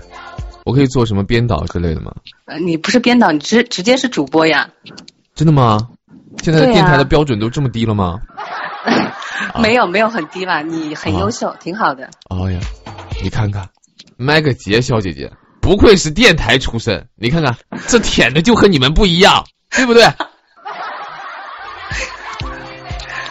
[0.64, 2.14] 我可以做什么编导之类的吗？
[2.46, 4.70] 呃你不是编导，你直直接是主播呀？
[5.34, 5.88] 真的吗？
[6.42, 8.20] 现在的电台的标准都这么低了吗？
[9.54, 12.10] 啊没有没有很低吧，你很优秀，挺好的。
[12.28, 12.60] 哎呀，
[13.22, 13.68] 你看看，
[14.16, 15.32] 麦个杰小姐姐，
[15.68, 20.02] 不愧是电台出身，你看看 这舔的就和你们不一样，对不对？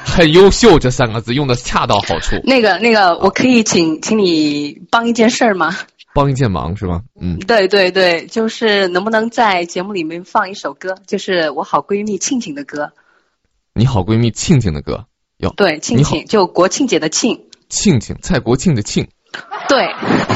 [0.06, 5.76] 很优秀这三个字用的恰到好处，那个那个，我可以请请你帮一件事儿吗？
[6.14, 7.02] 帮一件忙是吧？
[7.20, 12.94] 嗯，对对对，就是能不能在节目里面放一首歌，就是我好闺蜜庆庆的歌。
[13.74, 15.06] 你好闺蜜庆庆的歌，
[15.38, 17.46] 哟，对，庆庆就国庆节的庆。
[17.68, 19.08] 庆庆蔡国庆的庆
[19.68, 19.86] 对，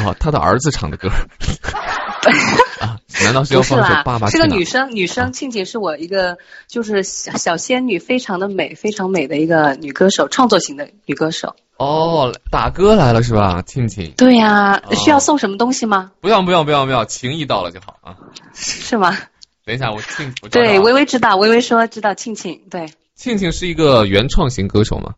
[0.05, 1.09] 哦，他的儿子唱的歌
[2.79, 11.55] 啊，难道是要放一首爸爸，是个女生，女生庆庆是我一个就是小小仙女，非常的美，非常美的一个女歌手，创作型的女歌手。
[11.77, 13.63] 哦，打歌来了是吧？
[13.65, 16.11] 庆庆，对呀、哦需要送什么东西吗？
[16.21, 18.15] 不用不用不用不用，情谊到了就好啊。
[18.53, 19.17] 是吗？
[19.65, 25.13] 等一下，我庆我找找对，啊微微知道，微微说知道庆庆，对，庆庆是一个原创型歌手吗？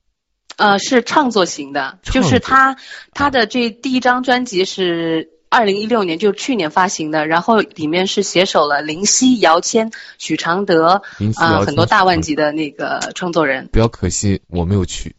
[0.57, 2.77] 呃，是创作型的，就是他
[3.13, 11.01] 他的这第一张专辑是二零一六年，就是去年发行的，然后里面是携手了林夕、姚谦、许常德
[11.35, 13.69] 啊、很多大万嗯级的那个创作人。
[13.71, 15.15] 比较可惜，我没有去。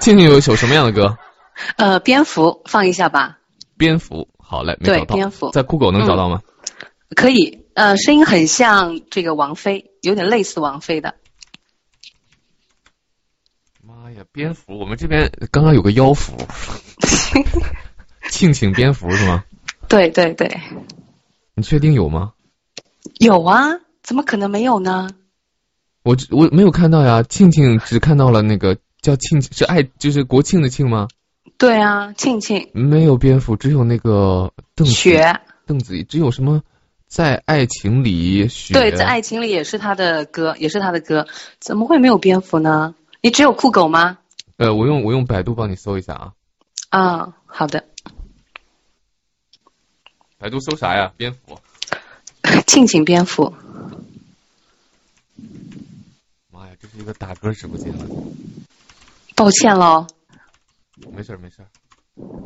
[0.00, 1.16] 静静有一首什么样的歌？
[1.76, 3.38] 呃，蝙蝠放一下吧，
[3.78, 4.28] 蝙蝠。
[4.38, 5.14] 好嘞，没对找到。
[5.16, 6.40] 蝙蝠在酷狗能找到吗？
[7.16, 7.64] 可以。
[7.74, 11.14] 呃，声音很像这个王菲，有点类似王菲的。
[14.32, 14.78] 蝙蝠！
[14.78, 16.36] 我们这边刚刚有个妖蝠，
[18.30, 19.44] 庆庆蝙蝠是吗？
[19.88, 20.60] 对对对，
[21.54, 22.32] 你确定有吗？
[23.18, 25.08] 有啊，怎么可能没有呢？
[26.02, 31.08] 我只我没有看到呀，庆庆只看到了那个叫庆庆，是爱就是国庆的庆吗？
[31.56, 36.62] 对啊，庆庆、没有蝙蝠，只有那个邓紫雪，邓紫，只有什么
[37.06, 38.48] 在爱情里。
[38.72, 41.26] 对，在爱情里也是他的歌，也是他的歌，
[41.60, 42.94] 怎么会没有蝙蝠呢？
[43.24, 44.18] 你只有酷狗吗？
[44.58, 46.34] 呃，我用我用百度帮你搜一下啊，
[46.90, 47.86] 啊，好的，
[50.36, 51.10] 百度搜啥呀？
[51.16, 51.58] 蝙蝠。
[52.66, 53.54] 庆庆蝙蝠，
[56.52, 58.04] 妈呀，这是一个打歌直播间了。
[59.34, 60.06] 抱歉喽。
[61.16, 61.66] 没事儿没事儿，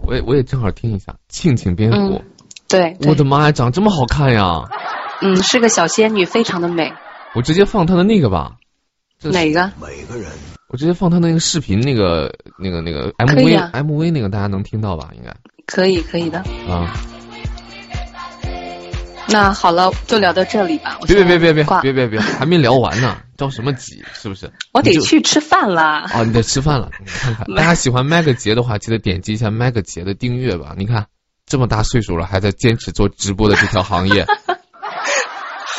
[0.07, 1.97] 我也我也正好听一下庆庆蝙蝠。
[1.97, 2.24] 嗯
[2.68, 4.62] 对，对我的妈呀，长这么好看呀！
[5.22, 6.93] 嗯，是个小仙女，非常的美。
[7.35, 8.59] 我直接放她的那个吧。
[9.20, 9.72] 是哪个？
[9.81, 10.31] 每个人
[10.68, 15.10] 我直接放他那个视频，那个那个那个 MV、啊 MV 那个大家能听到吧？
[15.16, 15.34] 应该
[15.66, 16.38] 可以可以的。
[16.68, 16.94] 啊。
[19.30, 20.98] 那好了，就聊到这里吧。
[21.06, 24.02] 别别别别别别别别，还没聊完呢，着什么急？
[24.12, 24.50] 是不是？
[24.72, 26.06] 我得去吃饭了。
[26.14, 30.74] 哦，你得吃饭了，你看看，大家喜欢麦个杰的话，记得点击一下麦个杰的订阅吧。
[30.78, 31.06] 你看，
[31.46, 34.26] 这么大岁数了，还在坚持做直播的这条行业，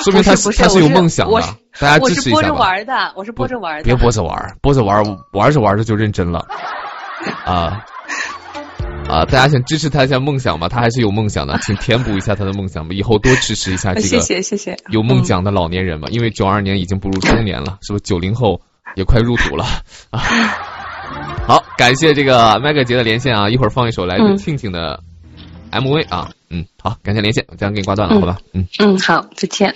[0.03, 1.41] 说明他是他是有梦想的，
[1.79, 2.61] 大家支持一下我是播着。
[2.61, 3.83] 玩的，我是播着玩的。
[3.83, 6.45] 别播着玩，播着玩，玩着玩着就认真了，
[7.45, 7.83] 啊
[9.09, 9.25] 啊！
[9.25, 14.77] 大家想支持他一下梦想吧，他还是有梦想的，请填补一下他的梦想吧，以后多支持一下这个谢 谢谢谢。
[14.89, 18.03] 有梦想的老年人吧，因为九二年已经步入中年了，是不是？
[18.03, 18.61] 九零后
[18.95, 19.65] 也快入土了
[20.11, 20.19] 啊！
[21.47, 25.01] 好，感谢这个麦克杰的连线啊，一会儿放一首来自嗯庆庆的
[25.71, 28.37] MV 啊，嗯，好，感谢连线，我这样给你挂断了，嗯好吧？
[28.53, 29.75] 嗯，嗯，好，再见。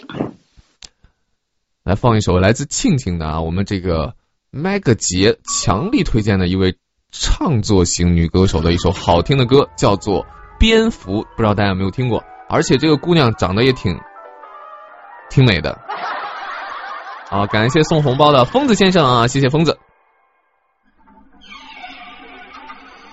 [1.84, 4.16] 来放一首来自庆庆的啊，我们这个
[4.52, 6.78] 麦克杰强力推荐的一位
[7.12, 10.24] 唱作型女歌手的一首好听的歌，叫做
[10.58, 12.24] 《蝙蝠》，不知道大家有没有听过？
[12.50, 14.00] 而且这个姑娘长得也挺
[15.30, 15.80] 挺美的。
[17.30, 19.78] 好，感谢送红包的疯子先生啊，谢谢疯子。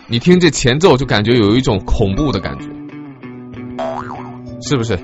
[0.07, 2.67] 你听这前奏就感觉有一种恐怖的感觉，
[4.63, 4.99] 是不是？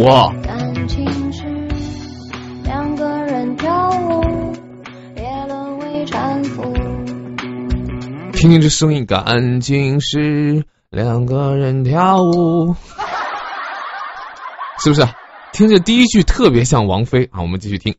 [0.00, 1.44] 我，感情是
[2.64, 4.54] 两个人跳舞，
[5.14, 6.62] 别沦为搀扶。
[8.32, 12.76] 听听这声音，感情是两个人跳舞，
[14.82, 15.06] 是不是？
[15.52, 17.94] 听着第一句特别像王菲啊，我们继续听。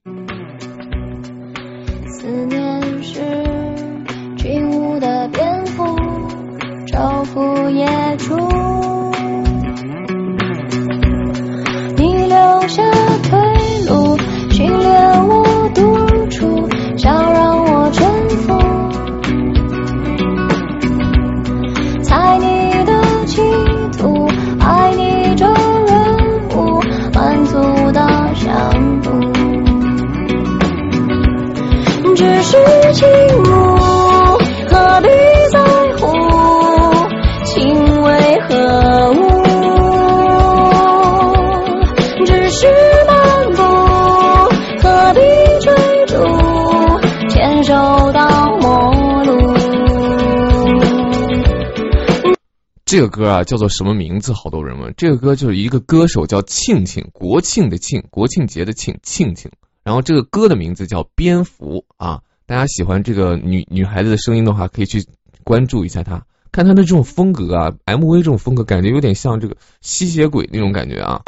[52.89, 54.33] 这个歌啊叫做什么名字？
[54.33, 54.91] 好多人问。
[54.97, 59.51] 这个歌就是一个歌手叫庆庆，国庆的庆，国庆节的庆，庆庆。
[59.83, 62.21] 然后这个歌的名字叫《蝙蝠》啊。
[62.47, 65.05] 大家喜欢这个女女孩子的声音的话，可以去
[65.43, 71.21] 关注一下她，看她的这种风格啊，MV 这种风格，感觉有点像这个吸血鬼那种感觉啊。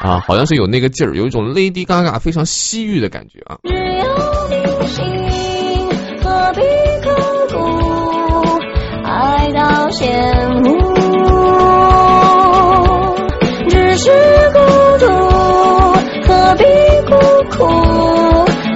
[0.00, 3.58] 啊，好像是有那个劲儿，有一种 Lady Gaga 非常西域的感觉啊。
[3.62, 5.57] 只有你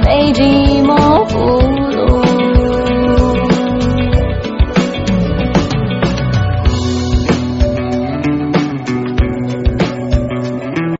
[0.04, 2.22] 被寂寞俘虏。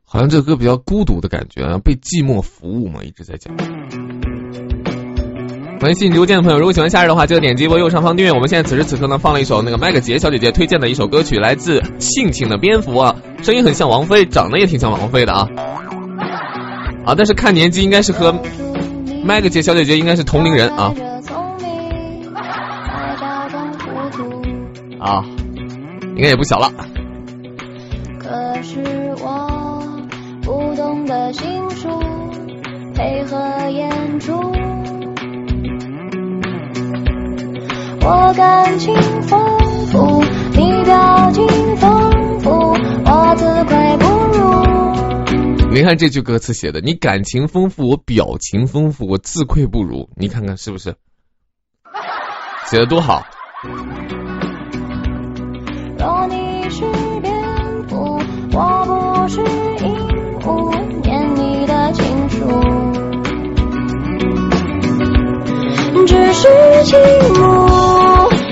[0.05, 3.53] 好像这歌比较孤独的感觉啊，被寂寞服务嘛，一直在讲。
[5.81, 8.31] 微信邮件的朋友，如果喜欢夏日的话，记得点击我右上方订阅。
[8.31, 15.49] 我们现在此时此刻呢，放了一首那个麦克杰小姐姐推荐的一首歌曲，来自性情的蝙蝠啊，声音很像王菲，长得也挺像王菲的啊
[17.05, 18.33] 啊，但是看年纪应该是和
[19.23, 20.93] 麦克杰小姐姐应该是同龄人啊
[24.99, 25.25] 啊，
[26.15, 26.71] 应该也不小了。
[28.19, 28.79] 可是
[29.21, 29.83] 我
[30.41, 31.89] 不懂得心术，
[32.95, 33.37] 配合
[33.69, 34.31] 演出。
[38.05, 39.39] 我感情丰
[39.91, 40.23] 富，
[40.53, 41.45] 你表情
[41.75, 42.49] 丰富，
[43.05, 44.02] 我自愧不如。
[45.73, 50.07] 你看这句歌词写的，你感情丰富，我表情丰富，我自愧不如。
[50.15, 50.97] 你看看是不是？
[52.67, 53.25] 写的多好。
[55.97, 56.83] 若你是
[57.23, 57.33] 蝙
[57.87, 58.21] 蝠，
[58.51, 59.97] 我不是鹦
[60.41, 62.45] 鹉，念你的情书。
[66.05, 66.99] 只是情
[67.33, 67.41] 慕，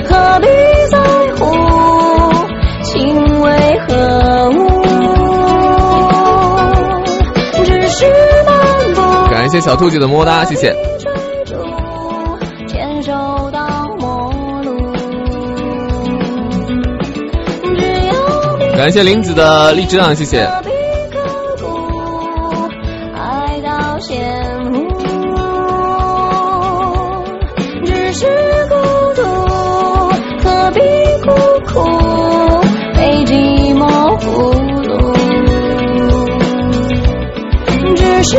[0.07, 0.47] 何必
[9.51, 10.73] 谢小兔子的么么哒，谢谢。
[18.77, 20.49] 感谢林子的荔枝啊，谢谢。
[30.43, 30.79] 何必
[31.21, 31.79] 刻骨，
[32.95, 34.31] 爱到陷
[34.83, 35.13] 入，
[37.95, 38.35] 只是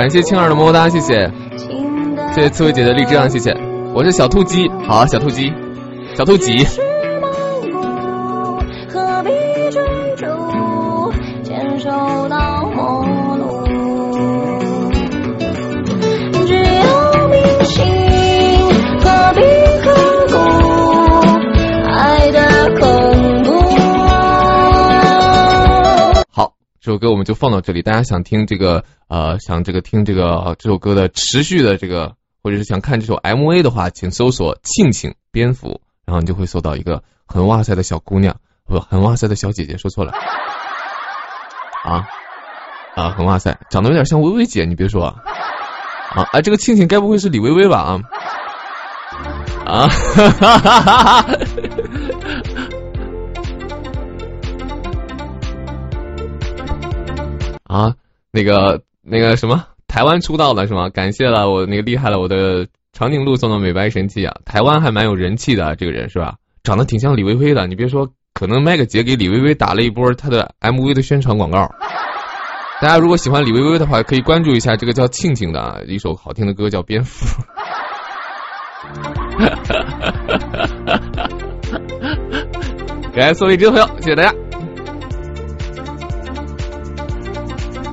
[0.00, 1.30] 感谢青儿的么么哒，谢谢。
[2.32, 3.54] 谢谢刺猬姐的荔枝啊，谢谢。
[3.92, 5.52] 我是小兔鸡，好，小兔鸡，
[6.16, 6.66] 小兔几？
[26.90, 27.82] 首歌我们就放到这里。
[27.82, 38.36] 大家想听这个呃，想这个听这个、这首歌的持续的这个，或者是想看这首 MV 的话，请搜索“庆庆蝙蝠”，然后你就会搜到一个很哇塞的小姑娘，
[38.66, 40.12] 不，很哇塞的小姐姐，说错了。
[41.84, 42.06] 啊
[42.94, 45.14] 啊，很哇塞，长得有点像薇薇姐，你别说啊。
[46.10, 47.78] 啊，哎，这个庆庆该不会是李薇薇吧？
[47.78, 48.00] 啊
[49.64, 51.26] 啊，哈哈哈哈哈！
[57.70, 57.94] 啊，
[58.32, 60.88] 那个那个什么，台湾出道的是吗？
[60.90, 64.34] 感谢了我那个厉害了我的长颈鹿送的美白神器啊！
[64.44, 66.34] 台湾还蛮有人气的，这个人是吧？
[66.64, 71.70] 长得挺像李薇薇的，你别说，可能麦个杰给李薇薇打了一波她的 MV 的宣传广告。
[72.80, 77.24] 大家如果喜欢李薇薇的话，可以关注一下这个叫庆庆的啊一首好听的歌叫《蝙蝠》。
[83.14, 84.34] 感谢送荔枝的朋友，谢谢大家。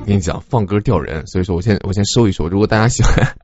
[0.08, 2.48] 跟你讲，放歌掉人，所以说我先我先收一收。
[2.48, 3.36] 如果大家喜欢，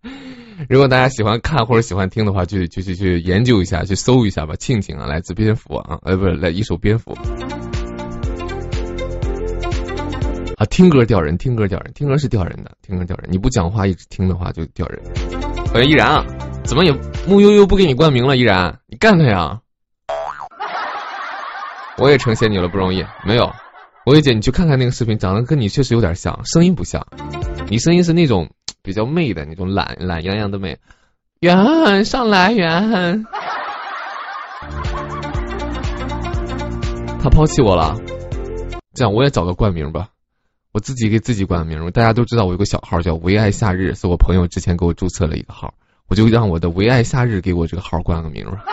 [0.66, 4.56] 如果大家喜欢看或者喜欢听的话，就就就去研究一下，去搜一下吧。
[4.56, 7.12] 庆庆啊，来自蝙蝠啊，呃，不是来一首蝙蝠
[10.56, 13.28] 啊，听歌掉人，听歌掉人，听歌是掉人的，听歌掉人。
[13.30, 15.02] 你不讲话一直听的话就掉人。
[15.74, 16.24] 欢迎依然啊，
[16.64, 16.92] 怎么也
[17.28, 18.38] 木悠悠不给你冠名了？
[18.38, 19.60] 依然，你干他呀！
[21.98, 23.04] 我也成仙你了，不容易。
[23.26, 23.52] 没有，
[24.06, 27.06] 薇姐，你去看看那个视频，长得跟你确实有点像，声音不像。
[27.68, 28.48] 你声音是那种
[28.82, 30.78] 比较媚的那种懒懒洋洋的媚。
[31.40, 33.24] 圆上来圆，
[37.22, 37.94] 他抛弃我了。
[38.94, 40.08] 这样我也找个冠名吧，
[40.72, 41.90] 我自己给自己冠名。
[41.90, 45.74] 大家都知道我有个小号叫唯爱夏日，是我朋友之前给我注册了一个号，
[46.08, 48.64] 我就让我的唯爱夏日给我这个号冠个名吧。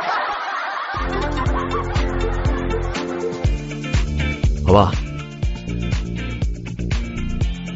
[4.65, 4.91] 好吧，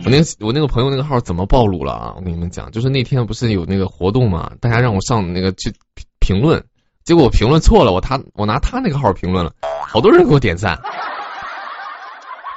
[0.04, 2.14] 我那个我那个朋友那个号怎么暴露了啊？
[2.16, 5.72] 我跟你们讲，就是那天不是有那个活动嘛，大家让我上那个去
[6.20, 6.64] 评论，
[7.04, 9.54] 结果我评论错了，我他我拿他那个号评论了，
[9.88, 10.80] 好多人给我点赞，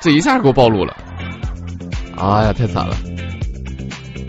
[0.01, 0.97] 这一下给我暴露了，
[2.17, 2.97] 哎呀，太惨了！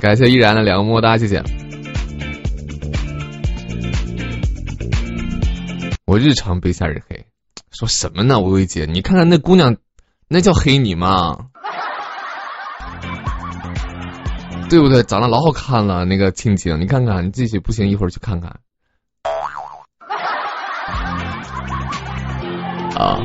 [0.02, 1.42] 感谢依然的两个么么哒，谢谢。
[6.06, 7.26] 我日常被夏日黑，
[7.72, 8.42] 说什么呢？
[8.42, 9.78] 薇薇姐，你看看那姑娘。
[10.28, 11.50] 那叫黑你吗？
[14.70, 15.04] 对不对？
[15.04, 18.50] 长得老好看了，那个庆庆，你看看，你自己不行，一会儿去看看。
[22.96, 23.20] 啊，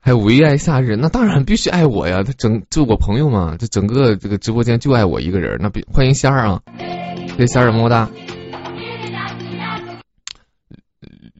[0.00, 2.22] 还有唯爱夏日，那当然必须爱我呀！
[2.22, 6.62] 他整就我朋友嘛，这整个这个直播间就爱我一个人，那必欢迎仙儿啊！
[7.36, 8.08] 谢仙儿么么哒。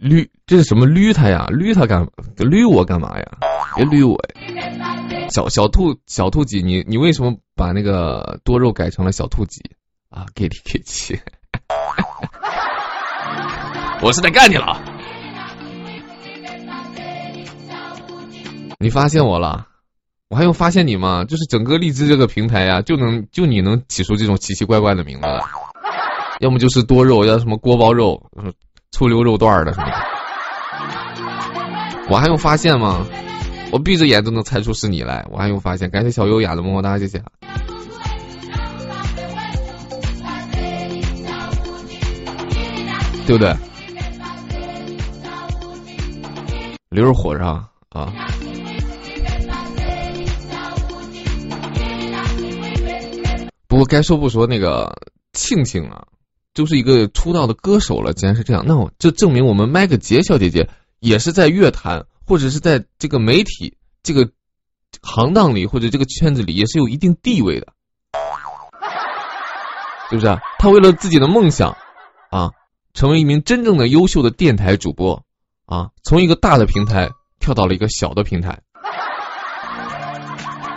[0.02, 1.46] 捋这是什么捋他呀？
[1.50, 2.06] 捋他干
[2.36, 3.24] 捋我干嘛呀？
[3.76, 4.97] 别捋我呀！
[5.28, 9.62] 小小兔小兔几，你你为什么把那个多肉改成了小兔几
[10.10, 10.26] 啊？
[10.34, 11.18] 给力给气！
[14.00, 14.80] 我是在干你了！
[18.78, 19.66] 你发现我了？
[20.28, 21.24] 我还用发现你吗？
[21.24, 25.42] 就是整个荔枝这个平台呀，就能就你能起出这种奇奇怪怪的名字来，
[26.40, 28.22] 要么就是多肉，要什么锅包肉。
[28.90, 29.94] 醋溜肉段的什么的，
[32.08, 33.06] 我还用发现吗？
[33.70, 35.90] 我闭着眼都能猜出是你来，我还用发现？
[35.90, 37.22] 感谢小优雅的么么哒，谢谢。
[43.26, 43.54] 对不对？
[46.88, 48.10] 留着火上啊！
[53.66, 54.96] 不过该说不说，那个
[55.34, 56.06] 庆庆啊。
[56.54, 64.30] 就是一个出道的歌手了，既然是这样，那我这证明我们麦克杰小姐姐也是在乐坛或者是在这个媒体这个
[65.00, 67.72] 行当里或者这个圈子里也是有一定地位的，
[70.10, 70.38] 是不是？
[70.58, 71.74] 他为了自己的梦想
[72.30, 72.50] 啊，
[72.92, 75.24] 成为一名真正的优秀的电台主播
[75.64, 77.08] 啊，从一个大的平台
[77.40, 78.60] 跳到了一个小的平台。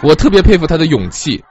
[0.04, 1.44] 我特别佩服他的勇气。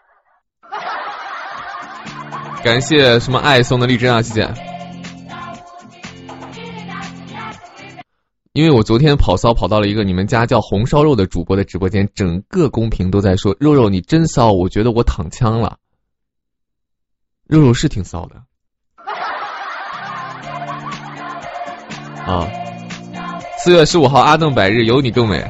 [2.65, 4.70] 感谢什么爱送的荔枝啊，谢谢。
[8.61, 15.79] 因为我昨天跑骚跑到了一个你们家叫红烧肉的主播的直播间，整个公屏都在说肉肉你真骚，我觉得我躺枪了。
[17.47, 18.37] 肉肉是挺骚的。
[22.27, 22.47] 啊，
[23.57, 25.43] 四月十五号阿邓百日有你更美。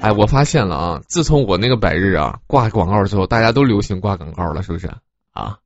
[0.00, 4.90] 哎，我发现了啊，自从我那个百日啊挂广告之后，大家都流行挂广告了，是不是
[5.32, 5.58] 啊？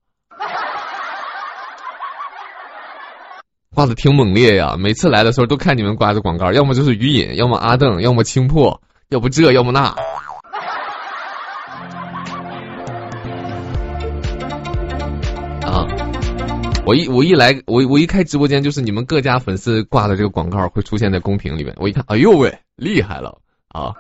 [3.74, 4.76] 挂的挺猛烈呀！
[4.78, 9.94] 每次来的时候都看你们挂的广告，要么就是于隐，要么阿邓，要么清破，要不这，要么那。
[15.66, 15.86] 啊！
[16.84, 21.74] 我一我一来，我我一开直播间，就是你们各家粉丝挂的这个广告会出现在公屏里面。
[21.78, 23.94] 我一看，哎呦喂，厉害了啊！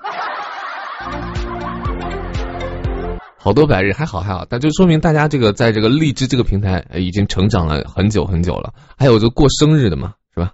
[3.44, 8.72] 好多百日还好还好，但就说明大家这个在这个荔枝这个平台已经成长了很久很久了。
[8.96, 10.52] 还有就过生日的嘛，是吧？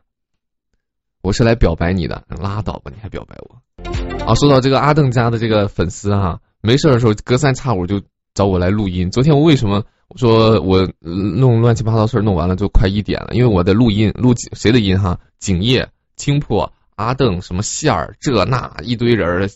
[1.20, 4.24] 我是来表白你的，拉倒吧，你还表白我？
[4.24, 8.00] 啊，说到这个阿邓家的这个粉丝哈，没事的时候隔三差五就
[8.32, 9.10] 找我来录音。
[9.10, 9.84] 昨天我为什么
[10.16, 13.32] 说我弄乱七八糟事儿弄完了就快一点了？
[13.32, 15.20] 因为我在录音，录谁的音哈？
[15.38, 19.50] 景业、青破、阿邓什么线儿这那一堆人。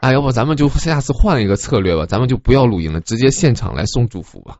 [0.00, 4.56] 哎，要不咱们就下次换一个策略吧，咱们就不要录音了，直接现场来送祝福吧。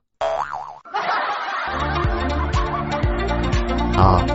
[3.97, 4.27] 啊，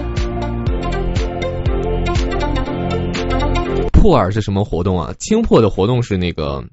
[3.93, 5.13] 破耳是什么活动啊？
[5.19, 6.65] 清破的活动是那个，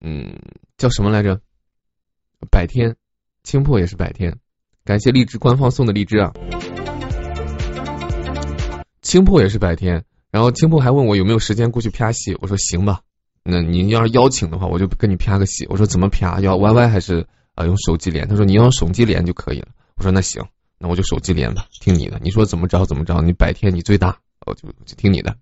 [0.00, 0.36] 嗯，
[0.76, 1.40] 叫什么来着？
[2.50, 2.96] 百天，
[3.44, 4.36] 清破也是百天。
[4.84, 6.32] 感谢荔枝官方送的荔枝啊。
[9.00, 13.02] 清破也是百天，然后清破还问我有没有时间过去拍戏，我说行吧。
[13.42, 15.66] 那您要是邀请的话，我就跟你啪个戏。
[15.70, 16.40] 我说怎么啪？
[16.40, 18.28] 要 YY 还是啊用手机连？
[18.28, 19.68] 他说你用手机连就可以了。
[19.96, 20.44] 我说那行，
[20.78, 22.18] 那我就手机连吧，听你的。
[22.22, 23.20] 你说怎么着怎么着？
[23.22, 25.34] 你白天你最大，我就就听你的。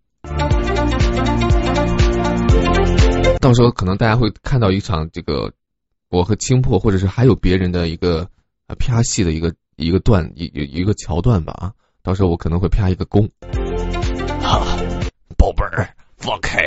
[3.41, 5.53] 到时候可能大家会看到一场这个
[6.09, 8.29] 我和青破，或者是还有别人的一个
[8.69, 11.73] 啊啪戏的一个一个段一一个桥段吧啊。
[12.03, 13.29] 到时候我可能会啪一个弓。
[14.41, 14.65] 哈，
[15.37, 16.59] 宝贝儿，放开。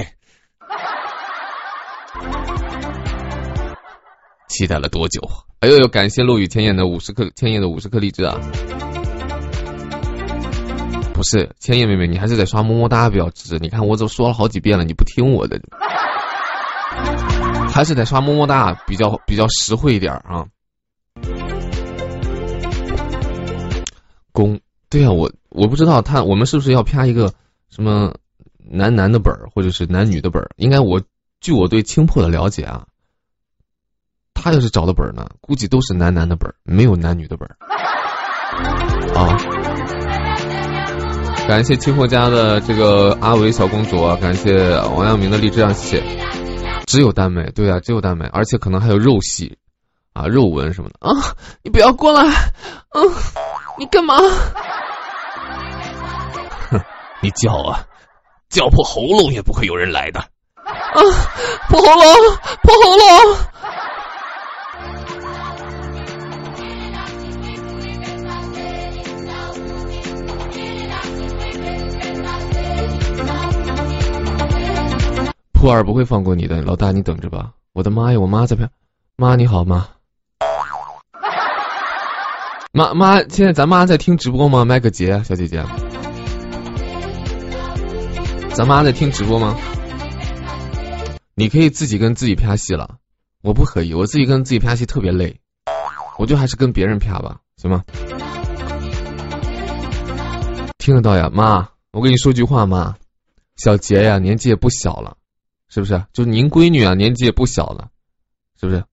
[4.47, 5.21] 期待了多久？
[5.59, 5.87] 哎呦呦！
[5.87, 8.37] 感谢落雨千叶的五十克千叶的五十克荔枝啊！
[11.13, 13.59] 不是千叶妹妹，你还是得刷么么哒比较值。
[13.59, 15.61] 你看我都说了好几遍了，你不听我的，
[17.69, 20.47] 还是得刷么么哒比较比较实惠一点啊。
[24.31, 24.59] 公，
[24.89, 27.33] 对啊，我我不知道他我们是不是要啪一个
[27.69, 28.15] 什么
[28.57, 30.49] 男男的本儿，或者是男女的本儿？
[30.55, 31.01] 应该我
[31.41, 32.85] 据我对青破的了解啊。
[34.33, 37.49] 他要是找的本呢，估计都是男男的本，没有男女的本。
[39.13, 39.37] 啊！
[41.47, 46.03] 感谢清货家的这个阿维小公主，感谢王阳明的荔枝啊，谢谢。
[46.87, 49.57] 只有耽美，对啊，只有耽美，而且可能还有肉戏
[50.13, 51.35] 啊，肉纹什么的啊！
[51.63, 53.11] 你不要过来，嗯，
[53.77, 54.15] 你干嘛？
[56.71, 56.81] 哼，
[57.21, 57.85] 你叫啊，
[58.49, 60.23] 叫破喉咙也不会有人来的。
[60.71, 60.99] 啊，
[61.69, 62.03] 破喉咙，
[62.63, 63.37] 破喉咙。
[75.53, 77.51] 普洱不会放过你的，老大，你等着吧！
[77.73, 78.67] 我的妈呀，我妈在拍，
[79.15, 79.89] 妈你好吗？
[82.71, 84.65] 妈妈，现在咱妈在听直播吗？
[84.65, 85.63] 麦克杰小姐姐，
[88.55, 89.55] 咱妈在听直播吗？
[91.35, 92.97] 你可以自己跟自己拍戏了，
[93.41, 95.39] 我不可以，我自己跟自己拍戏特别累，
[96.17, 97.83] 我就还是跟别人拍吧，行吗？
[100.77, 102.95] 听得到呀，妈，我跟你说句话，妈，
[103.55, 105.17] 小杰呀，年纪也不小了。
[105.73, 106.03] 是不是？
[106.11, 107.91] 就您闺女啊，年纪也不小了，
[108.59, 108.83] 是不是？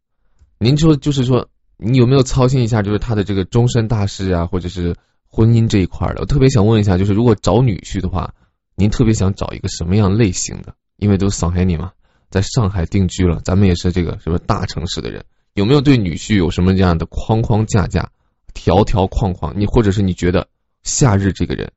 [0.60, 4.94] 您说就是说，你有没有操心一下，就是她的这个终身大事啊，或者是
[5.28, 6.20] 婚姻这一块的？
[6.20, 8.32] 我特别想问一下，就是如果找女婿的话，
[8.76, 10.72] 您特别想找一个什么样类型的？
[10.98, 11.90] 因为都上海你嘛，
[12.30, 15.24] 在上海定居了，咱们也是这个什么大城市的人？
[15.54, 18.10] 有没有对女婿有什么这样的框框架架、
[18.54, 19.52] 条条框框？
[19.58, 20.48] 你或者是你觉得
[20.82, 21.72] 夏日这个人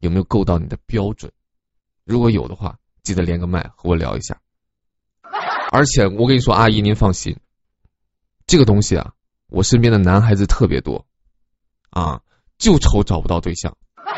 [0.00, 1.32] 有没有够到你的标准？
[2.04, 2.78] 如果有的话。
[3.02, 4.40] 记得连个麦和我聊一下，
[5.70, 7.38] 而且我跟你说，阿姨您放心，
[8.48, 9.12] 这个东西啊，
[9.46, 11.06] 我身边的男孩子特别多，
[11.90, 12.20] 啊，
[12.58, 13.76] 就愁找不到对象。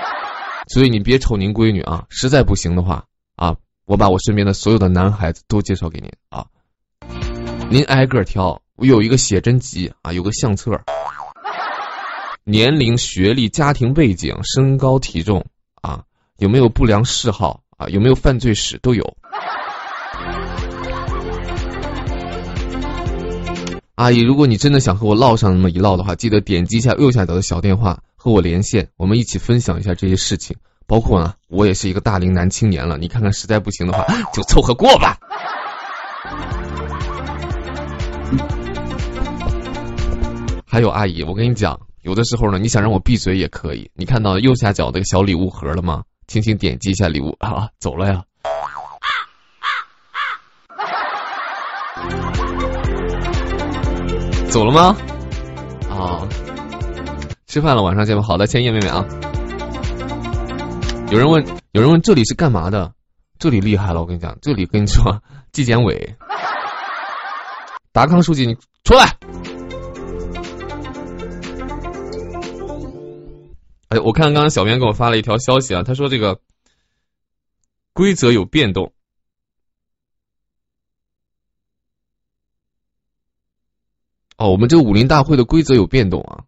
[0.73, 3.57] 所以你别瞅您闺女啊，实在不行的话啊，
[3.89, 6.45] 我把我身边的所有的男孩子都介绍给您啊，
[7.71, 8.61] 您挨个挑。
[8.77, 10.79] 我有一个写真集啊，有个相册，
[12.45, 15.47] 年龄、学历、家庭背景、身高、体重
[15.81, 16.05] 啊，
[16.37, 19.17] 有没有不良嗜好啊，有没有犯罪史都有。
[23.95, 30.59] 阿姨，如果你真的想和我唠上那么一唠的话，记得点击一下右下角的小电话和我连线，我们一起分享一下这些事情。
[30.89, 35.19] 包括呢，我也是一个大龄男青年了，你看看实在不行的话， 就凑合过吧。
[40.67, 43.91] 还有阿姨，我跟你讲，有的时候呢，你想让我闭嘴也可以。
[43.93, 46.05] 你看到右下角那个小礼物盒了吗？
[46.27, 48.25] 轻轻点击一下礼物啊，走了呀。
[54.49, 54.97] 走了吗？
[55.91, 56.27] 啊，
[57.47, 58.23] 吃饭了，晚上见吧。
[58.23, 59.05] 好的，千叶妹妹啊。
[61.11, 61.43] 有人问，
[61.73, 62.95] 有人问这里是干嘛的？
[63.39, 66.17] 这里厉害了，我跟你讲，这里跟你说， 纪检委，
[67.93, 69.17] 达康书记，你出来。
[73.89, 76.43] 哎，我看刚刚小编给我发了一条消息啊，他说这个
[77.95, 78.93] 规则有变动。
[84.37, 86.45] 哦，我们这个武林大会的规则有变动啊。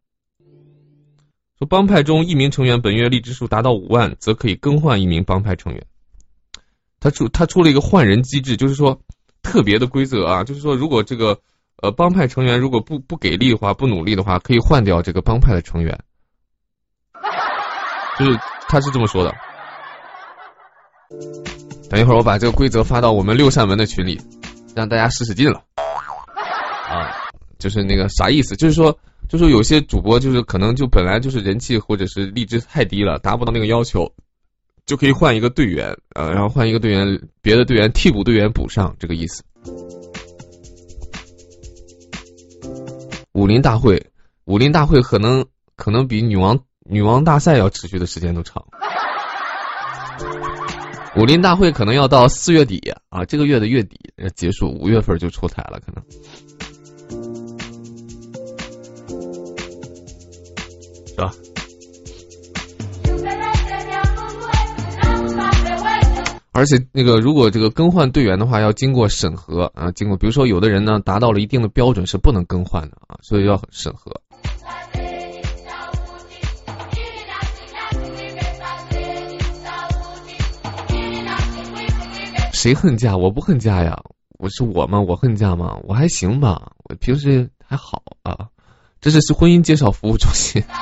[1.67, 5.85] 帮派中一名成员本月荔枝数达到五万，则可以更换一名帮派成员。
[7.01, 9.01] 他出他出了一个换人机制，就是说
[9.43, 11.39] 特别的规则啊，就是说如果这个
[11.83, 15.99] 呃帮派成员如果不不给力的话，不努力的话，可以换掉这个帮派的成员。
[18.19, 18.39] 就是
[18.69, 19.35] 他是这么说的。
[21.89, 24.21] 等一会儿我把这个规则发到我们六扇门的群里，
[24.75, 25.63] 让大家使使劲了。
[25.77, 27.17] 啊。
[27.59, 28.57] 就是那个啥意思？
[28.57, 28.99] 就是说，
[29.31, 34.12] 就是有些主播就是可能就本来就是人气或者是荔枝太低了，达不到那个要求，
[34.87, 39.45] 就可以换一个队员，呃，然后换一个队员，别的队员替补队员补上，这个意思。
[43.31, 44.05] 武林大会，
[44.47, 48.66] 武林大会可能可能比女王女王大赛要持续的时间都长。
[51.14, 53.97] 武林大会可能要到四月底啊，这个月的月底
[54.35, 56.05] 结束，五月份就出台了，可能。
[61.21, 61.33] 吧？
[66.53, 74.12] 而且那个，如果这个更换队员的话，要经过审核啊，经过，比如说有的人呢达到了一定的标准是不能更换的啊，所以要审核。
[82.53, 83.16] 谁恨嫁？
[83.16, 84.03] 我不恨嫁呀，
[84.39, 85.01] 我是我吗？
[85.01, 85.79] 我恨嫁吗？
[85.85, 88.49] 我还行吧，我平时还好啊。
[89.01, 90.62] 这是是婚姻介绍服务中心。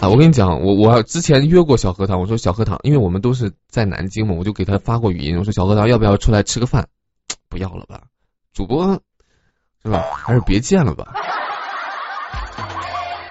[0.00, 6.86] 啊，我跟你讲，我我之前约过小荷塘，我说小荷塘，因为我们都是在南京嘛，我就给他发过语音，我说小荷塘要不要出来吃个饭？
[7.48, 8.02] 不要了吧，
[8.52, 9.00] 主播
[9.82, 10.02] 是吧？
[10.14, 11.14] 还是别见了吧。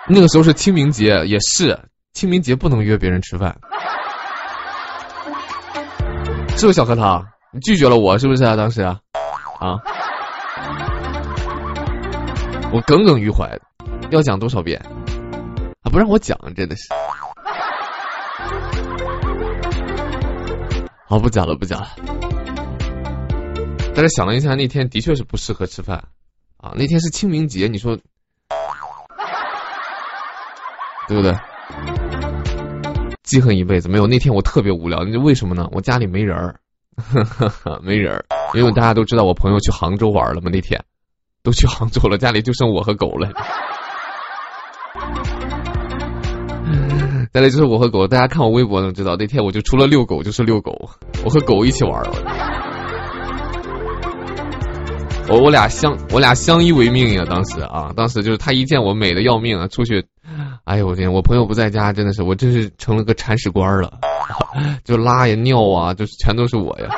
[0.07, 1.77] 那个时候是清明节，也是
[2.13, 3.55] 清明节不能约别人吃饭，
[6.57, 7.27] 是不是小荷塘？
[7.51, 8.55] 你拒绝了我是不是啊？
[8.55, 8.99] 当时啊，
[9.59, 9.77] 啊，
[12.74, 13.55] 我耿耿于怀，
[14.09, 14.82] 要讲多少遍？
[15.91, 16.88] 不让我讲，真的是。
[21.07, 21.88] 好，不讲了，不讲了。
[23.93, 26.03] 但是想了一下，那天的确是不适合吃饭
[26.57, 26.74] 啊。
[26.76, 27.95] 那天是清明节，你说
[31.07, 31.32] 对不对？
[33.21, 34.07] 记恨一辈子没有。
[34.07, 35.69] 那天我特别无聊，那为什么呢？
[35.74, 36.59] 我家里没人儿，
[37.84, 40.49] 没人儿，因为大家都知道我朋友去杭州玩了嘛。
[40.51, 40.84] 那天
[41.43, 43.29] 都去杭州了，家里就剩我和狗了。
[47.33, 50.89] 再来就是我和狗，大家看我微博能知道，那天我就除了遛狗就是遛狗，
[51.25, 52.01] 我和狗一起玩。
[55.27, 60.05] 我我俩相我俩相依为命呀，当时啊，当时就是他一见我美的要命啊，出去，
[60.63, 63.99] 哎呦我天，我朋友不在家，真的是我真是成了个铲屎官了，
[64.85, 66.89] 就拉呀尿啊，就是全都是我呀。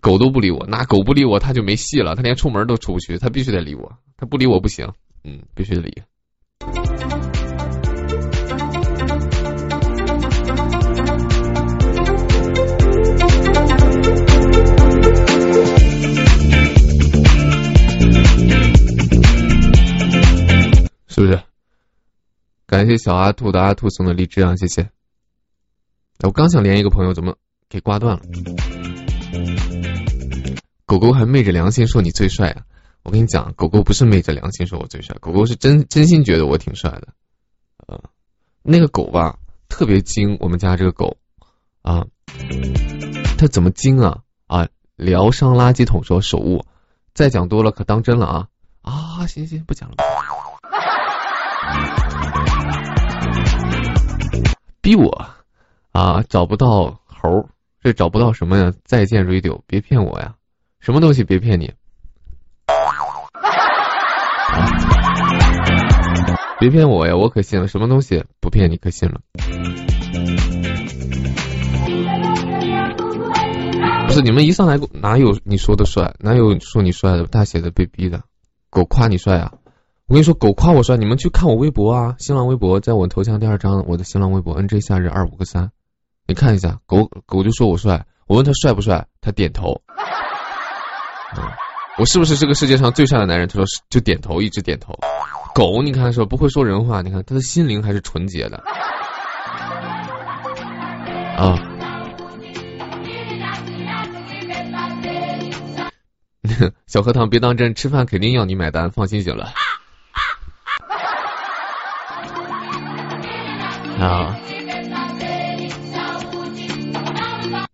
[0.00, 4.90] 狗都不理我，那狗不理我，他就没戏了，他连出门都出不去，他必须得理我，他不理我不行。
[5.24, 6.02] 嗯，必须得理。
[21.08, 21.38] 是不是？
[22.66, 24.88] 感谢小阿兔的阿兔送的荔枝啊，谢谢。
[26.22, 27.36] 我刚想连一个朋友，怎么
[27.68, 28.22] 给挂断了？
[30.90, 32.62] 狗狗还昧着良心说你最帅啊！
[33.04, 37.06] 我跟你讲，狗狗不是昧着良心说我最帅，狗狗是真真心觉得我挺帅的。
[37.86, 38.02] 呃，
[38.64, 39.38] 那个狗吧，
[39.68, 41.16] 特别精，我们家这个狗
[41.82, 42.04] 啊，
[43.38, 44.18] 它怎么精啊？
[44.48, 44.66] 啊，
[44.96, 46.66] 疗伤垃圾桶说手误，
[47.14, 48.48] 再讲多了可当真了啊！
[48.82, 49.94] 啊，行行，不讲了。
[54.80, 55.24] 逼我
[55.92, 57.48] 啊，找不到猴，
[57.80, 58.72] 这找不到什么呀？
[58.84, 60.34] 再见 radio，别骗我呀！
[60.80, 61.72] 什么东西别骗你？
[66.58, 67.14] 别骗我呀！
[67.14, 69.20] 我可信了，什么东西不骗你可信了？
[74.06, 76.14] 不是你们一上来哪有你说的帅？
[76.18, 77.24] 哪有说你帅的？
[77.24, 78.22] 大写的被逼的，
[78.70, 79.52] 狗夸你帅啊！
[80.06, 85.72] 我跟你说，狗夸我帅，你们去看我微博啊，新浪微博，在我头像第二张，我的新浪微博 nj 夏日二五个三，
[86.26, 89.82] 你看一下，狗狗就说我帅，我问他帅不帅，他点头。
[91.36, 91.44] 嗯，
[91.98, 93.46] 我是不是这个世界上最帅的男人？
[93.48, 94.98] 他说是，就点头，一直点头。
[95.54, 98.62] 狗，你看说不会说人话，你看他的心灵还是纯洁的。
[101.36, 101.58] 啊，
[106.86, 109.52] 小荷塘别当真，吃饭肯定要你买单，放心行了。
[113.98, 114.36] 啊，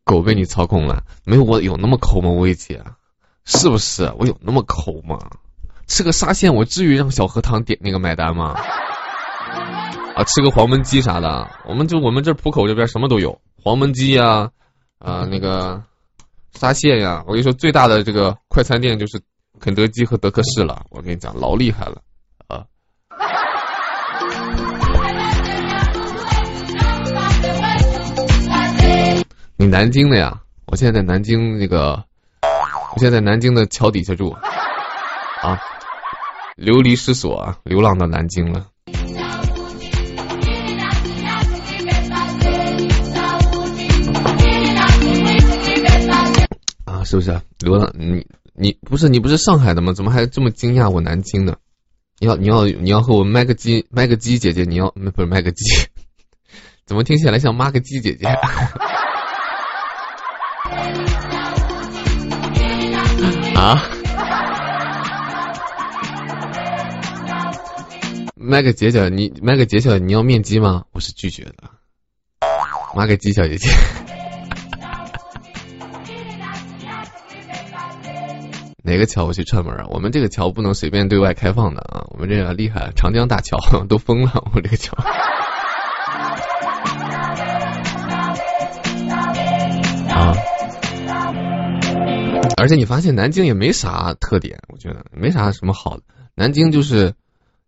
[0.05, 2.31] 狗被你操控了，没有我有那么抠吗？
[2.31, 2.83] 薇姐，
[3.47, 4.13] 是不是？
[4.19, 5.19] 我有那么抠吗？
[5.87, 8.55] 吃个沙县，我至于让小荷塘点那个买单吗？
[10.17, 14.51] 啊，吃个黄焖鸡啥的，我们就我们这浦口这边什么都有，黄焖鸡呀，
[14.99, 15.81] 啊那个
[16.55, 19.23] 沙县呀，我跟你说最大的这个快餐店就是
[19.61, 22.03] 肯德基和德克士了，我跟你讲老厉害了
[22.49, 22.65] 啊。
[29.57, 30.41] 你南京的呀？
[30.67, 32.03] 我现在在南京那个，
[32.97, 34.31] 我现在在南京的桥底下住，
[35.43, 35.61] 啊，
[36.57, 38.69] 流离失所啊，流浪到南京了。
[46.87, 47.39] 啊，是不是？
[47.59, 49.93] 流浪，你你不是你不是上海的吗？
[49.93, 51.59] 怎么还这么惊讶我南京的？
[52.19, 55.87] 你要你要你要和我麦个鸡麦个鸡姐姐，你要不是麦个鸡？
[56.87, 58.27] 怎么听起来像妈个鸡姐姐？
[63.57, 63.81] 啊！
[68.35, 70.85] 麦个姐姐，你麦个姐姐，你要面基吗？
[70.93, 71.55] 我是拒绝的。
[72.95, 73.71] 麦个鸡小姐姐，
[78.85, 79.87] 哪个桥我去串门啊？
[79.89, 82.05] 我们这个桥不能随便对外开放的啊！
[82.11, 83.57] 我们这个厉害，长江大桥
[83.89, 84.95] 都封了，我这个桥。
[92.67, 96.03] 而且你发现南京也没啥特点，我觉得没啥什么好的。
[96.35, 97.15] 南京就是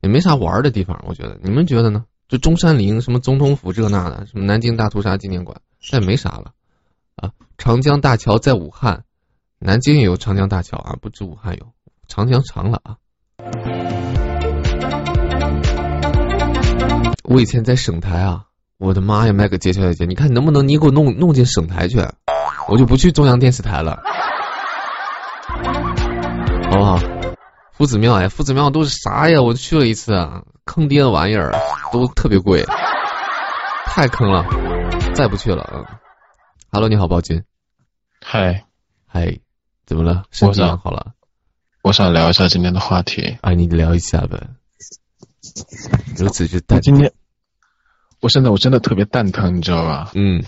[0.00, 2.04] 也没啥玩的地方，我觉得你们觉得呢？
[2.26, 5.60] 就中山陵、什么总统府这那的，什么南京大屠杀纪念馆，
[5.92, 6.50] 但没啥了
[7.14, 7.30] 啊。
[7.58, 9.04] 长江大桥在武汉，
[9.60, 11.68] 南京也有长江大桥啊，不止武汉有，
[12.08, 12.96] 长江长了啊。
[17.22, 18.46] 我以前在省台啊，
[18.78, 22.04] 我的妈呀，麦克杰小姐姐，你看能不能你给我弄弄进省台去，
[22.68, 24.02] 我就不去中央电视台了。
[26.84, 27.34] 好不好？
[27.72, 29.42] 夫子庙哎，夫子庙都是啥呀？
[29.42, 30.12] 我去了一次，
[30.64, 31.52] 坑爹的玩意儿，
[31.92, 32.64] 都特别贵，
[33.86, 34.44] 太坑了，
[35.12, 35.98] 再不去了啊
[36.70, 37.42] ！Hello，你好，宝金。
[38.24, 38.64] 嗨，
[39.06, 39.40] 嗨，
[39.86, 40.22] 怎么了？
[40.30, 41.14] 身体好了？
[41.82, 43.38] 我想聊一下今天的话题。
[43.40, 44.48] 啊，你聊一下呗。
[46.16, 46.80] 如此之蛋。
[46.80, 47.12] 今天，
[48.20, 50.12] 我现在我真的特别蛋疼，你知道吧？
[50.14, 50.44] 嗯。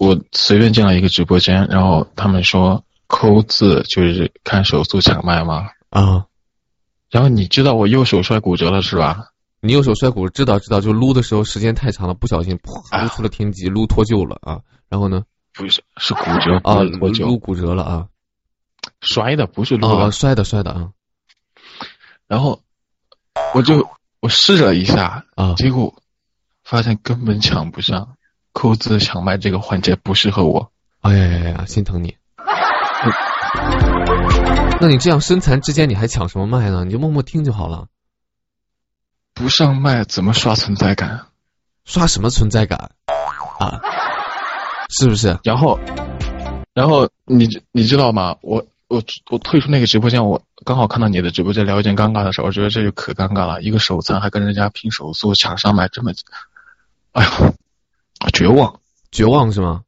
[0.00, 2.84] 我随便进了一个直播间，然后他们说。
[3.14, 5.70] 抠字就是看手速抢麦吗？
[5.90, 6.26] 啊，
[7.10, 9.28] 然后你知道我右手摔骨折了是吧？
[9.60, 14.62] 你右手摔骨，知道知道，就撸的时候时间太长了，不小心噗撸出了天际，撸脱臼了啊。
[14.88, 15.22] 然后呢？
[15.52, 18.08] 不是，是骨折啊，我撸骨折了啊。
[19.00, 20.90] 摔的不是撸啊，摔的摔的啊。
[22.26, 22.62] 然后
[23.54, 23.88] 我就
[24.20, 26.02] 我试了一下啊，结果
[26.64, 28.16] 发现根本抢不上，
[28.52, 30.72] 扣字抢麦这个环节不适合我。
[31.00, 32.16] 哎呀呀呀，心疼你。
[34.80, 36.84] 那你这样身残志坚，你还抢什么麦呢？
[36.84, 37.86] 你就默默听就好了。
[39.32, 41.26] 不上麦怎么刷存在感？
[41.84, 42.92] 刷什么存在感
[43.58, 43.80] 啊？
[44.88, 45.38] 是不是？
[45.44, 45.78] 然后，
[46.72, 48.36] 然后你你知道吗？
[48.42, 53.60] 我我我退出那个直播间，我刚好看到你的直播间聊一件尴尬的事，我觉得这就可尴尬了。
[53.62, 56.12] 一个手残还跟人家拼手速抢上麦，这么，
[57.12, 57.54] 哎呦，
[58.32, 58.80] 绝望，
[59.10, 59.82] 绝望是吗？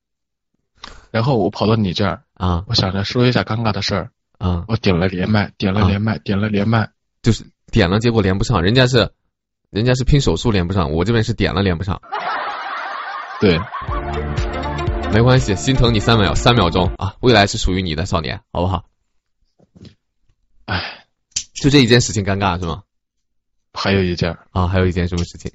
[1.11, 2.65] 然后我跑到你这儿，啊。
[2.69, 6.91] 我想着说一下尴尬的事儿，啊，我点了连麦，点了连麦，点了连麦，
[7.23, 9.11] 就是点了，结果连不上，人家是
[9.71, 12.01] 人家是拼手速连不上，我这边是点了连不上，
[13.41, 13.59] 对，
[15.13, 16.95] 没关系，心疼你三秒三秒钟。
[16.97, 18.85] 啊，未来是属于你的少年，好不好？
[20.67, 21.05] 唉，
[21.55, 22.83] 就这一件事情尴尬是吗？
[23.73, 25.53] 还有一件，啊，还有一件什么事情？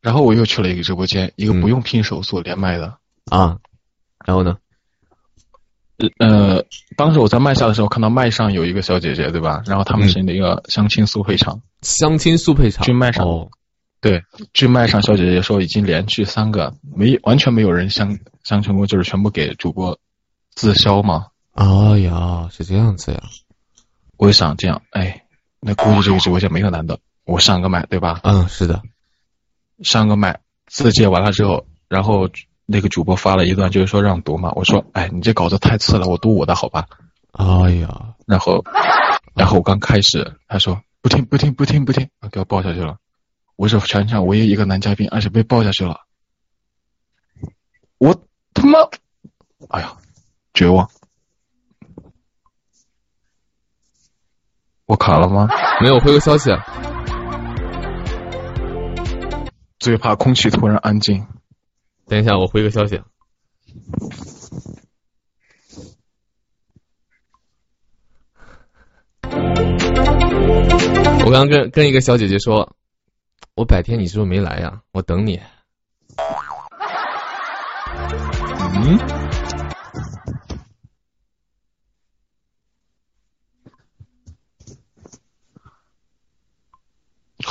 [0.00, 1.60] 然后我又去了一个直播间，一个嗯。
[1.60, 2.98] 不用拼手速连麦的，
[3.30, 3.58] 啊？
[4.24, 4.58] 然后呢？
[6.18, 6.64] 呃，
[6.96, 9.62] 当时我在麦下的时候看到麦上有一个小姐姐，对吧？
[9.66, 13.50] 然后他们是那个相亲速配场，相亲速配场，去麦上哦，
[14.00, 19.98] 对，据麦上小姐姐说，已经连续三个没完全没有人相相成功，就是全部给主播
[20.54, 21.26] 自销嘛。
[21.52, 23.22] 哎呀，是这样子呀，
[24.16, 25.24] 我就想这样，哎，
[25.60, 28.20] 那估计这个直播间没有男的，我上个麦对吧？
[28.24, 28.82] 嗯，是的，
[29.82, 32.28] 上个麦自介完了之后，然后
[32.66, 34.52] 那个主播发了一段，就是说让读嘛。
[34.54, 36.86] 我说，哎，你这稿子太次了，我读我的好吧？
[37.32, 38.64] 哎呀，然后，
[39.34, 42.96] 然后我刚开始，他说不听不听不听不听，啊给我抱下去了。
[43.56, 46.00] 我是全场唯一一个男嘉宾，而且被抱下去了。
[47.98, 48.78] 我他妈，
[49.68, 49.96] 哎呀，
[50.54, 50.88] 绝望！
[54.86, 55.48] 我卡了吗？
[55.80, 56.50] 没有回个消息，
[59.78, 61.26] 最怕空气突然安静。
[62.12, 63.00] 等一下我回个消息。
[71.24, 72.76] 我刚刚跟跟一个小姐姐说，
[73.54, 74.82] 我百天你是不是没来呀？
[74.92, 75.40] 我等你。
[78.74, 78.98] 嗯，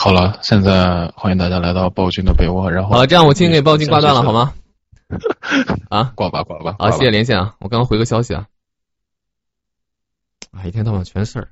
[0.03, 4.33] 好了，现在欢迎大家来到暴君的被窝，然后好了，这样我先给暴君挂断了好？
[4.33, 4.51] 吗？
[5.91, 6.75] 啊，挂吧，挂吧。
[6.79, 8.47] 好，谢谢连线啊，我刚刚回个消息啊。
[10.49, 11.49] 啊，一天到晚全事儿。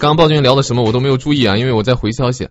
[0.00, 2.48] 刚刚暴君聊的什么我都没有注意啊，因为我在回消息。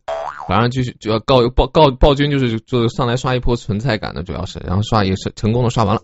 [0.47, 6.01] 反正就是主要告暴告暴君就是就上来刷一波存在感的，主要是，然后刷也是成功的刷完了，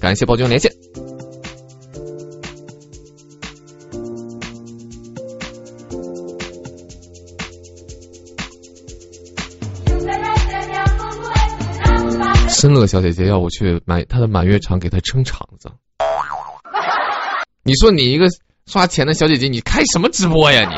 [0.00, 0.72] 感谢暴君连线。
[12.48, 15.68] 申乐小姐姐要我去满她的满月场给她撑场子，
[17.64, 18.26] 你说你一个
[18.66, 20.74] 刷钱的小姐姐，你开什么直播呀你？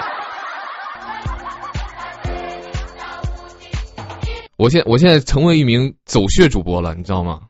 [4.57, 7.41] 我现我现在成为一名走穴主播了，你知道吗？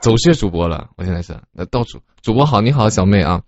[0.00, 3.40] 走穴主播了，我现在是那到处主播好，你好，小妹啊。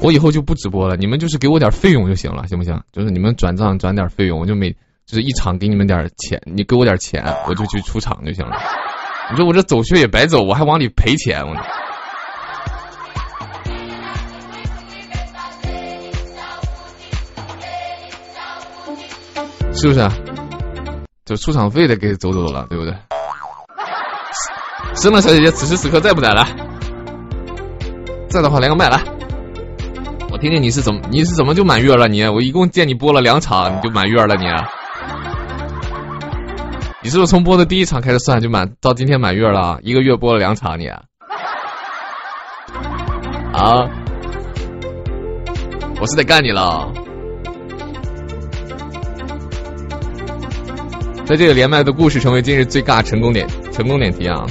[0.00, 2.82] 我以后就不直播了，你们就是给我点费用就行了，行不行？
[2.92, 4.72] 就是你们转账转点费用，我就每
[5.06, 8.56] 就是一场给你们点钱，你给我点钱，我就去出场就行了。
[9.30, 11.54] 你说我这走穴也白走，我还往里赔钱，我。
[19.72, 20.12] 是不是啊？
[21.24, 22.94] 就出场费得给走走了，对不对？
[24.94, 26.46] 生了小姐姐，此时此刻在不在来？
[28.28, 29.02] 在的话连个麦来，
[30.30, 32.24] 我听听你是怎么你是怎么就满月了你？
[32.26, 34.46] 我一共见你播了两场，你就满月了你？
[37.04, 39.78] 你是不是从播的第一场开始算就满到今天满月了？
[39.82, 40.88] 一个月播了两场你？
[40.88, 41.04] 啊？
[46.00, 46.90] 我是得干你了。
[51.26, 54.46] 在这个连麦的故事成为今日最尬成功点成功点题啊！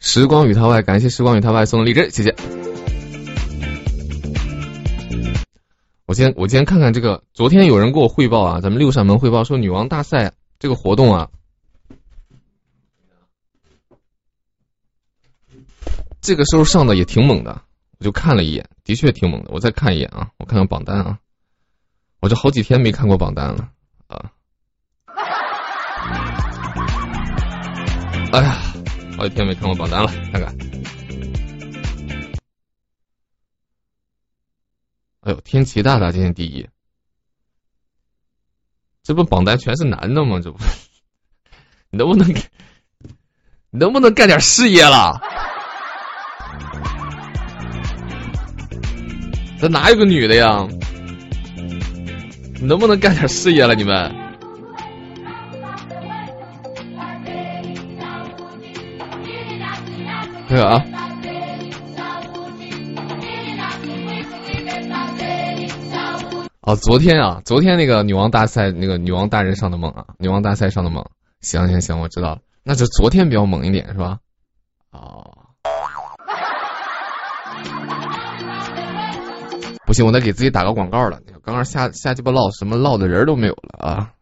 [0.00, 2.34] 时光与他外，感谢时光与他外送的荔枝，谢谢。
[6.12, 11.30] 我先我先看看这个，昨天有人给我汇报啊，咱们六扇门汇报说女王大赛这个活动啊，
[16.20, 17.62] 这个时候上的也挺猛的，
[17.98, 19.48] 我就看了一眼，的确挺猛的。
[19.52, 21.18] 我再看一眼啊，我看看榜单啊，
[22.20, 23.70] 我这好几天没看过榜单了
[24.08, 24.30] 啊。
[28.32, 28.58] 哎呀，
[29.16, 30.54] 好几天没看过榜单了，看看。
[35.22, 36.68] 哎呦，天齐大大今天第一，
[39.04, 40.40] 这不榜单全是男的吗？
[40.40, 40.58] 这不，
[41.90, 45.20] 你能不能，你能不能干点事业了？
[49.60, 50.66] 这哪有个女的呀？
[52.60, 54.12] 能不能干点事业了你们？
[60.48, 60.84] 这个啊。
[66.62, 71.04] 哦，昨天啊，昨天那个女王大赛，那个女王大人上的猛啊，女王大赛上的猛。
[71.40, 74.18] 行行行，我知道了，那就昨天比较猛一点是吧？
[74.92, 75.38] 哦，
[79.84, 81.18] 不行，我得给自己打个广告了。
[81.44, 84.12] 刚刚瞎瞎鸡巴唠，什么唠的人都没有了啊！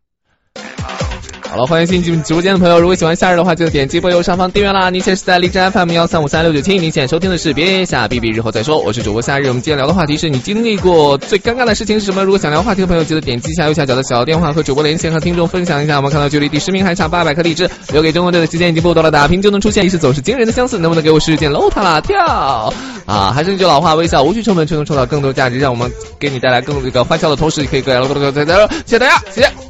[1.51, 2.79] 好了，欢迎新进直播间的朋友。
[2.79, 4.89] 如果喜欢夏日的话，记得点击播右上方订阅啦。
[4.89, 8.79] 您现在是在荔枝 FM 幺三五三六九七，您现在收听的是别下 B B 日后再说。
[8.79, 12.23] 我是主播夏日，我们今天聊的话题是你经历过最尴尬的事情是什么？
[12.23, 15.97] 如果想聊话题的朋友，记得点击一下右下角的小电话和主播连线，和听众分享一下。
[15.97, 20.79] 我们看到距离第十名还差八百颗荔枝，留给中国队的时间已经不多了，打拼就能出现，意识总是惊人的相似。
[20.79, 21.51] 能不能给我试试见？
[21.51, 22.73] 搂他啦跳
[23.07, 23.33] 啊！
[23.35, 25.91] 还是那句老话，微笑无需成本，却能创造更多价值，让我们
[26.21, 29.70] 给你带来更这个欢笑的同时，也可以各位各位各位，谢谢大家，谢谢。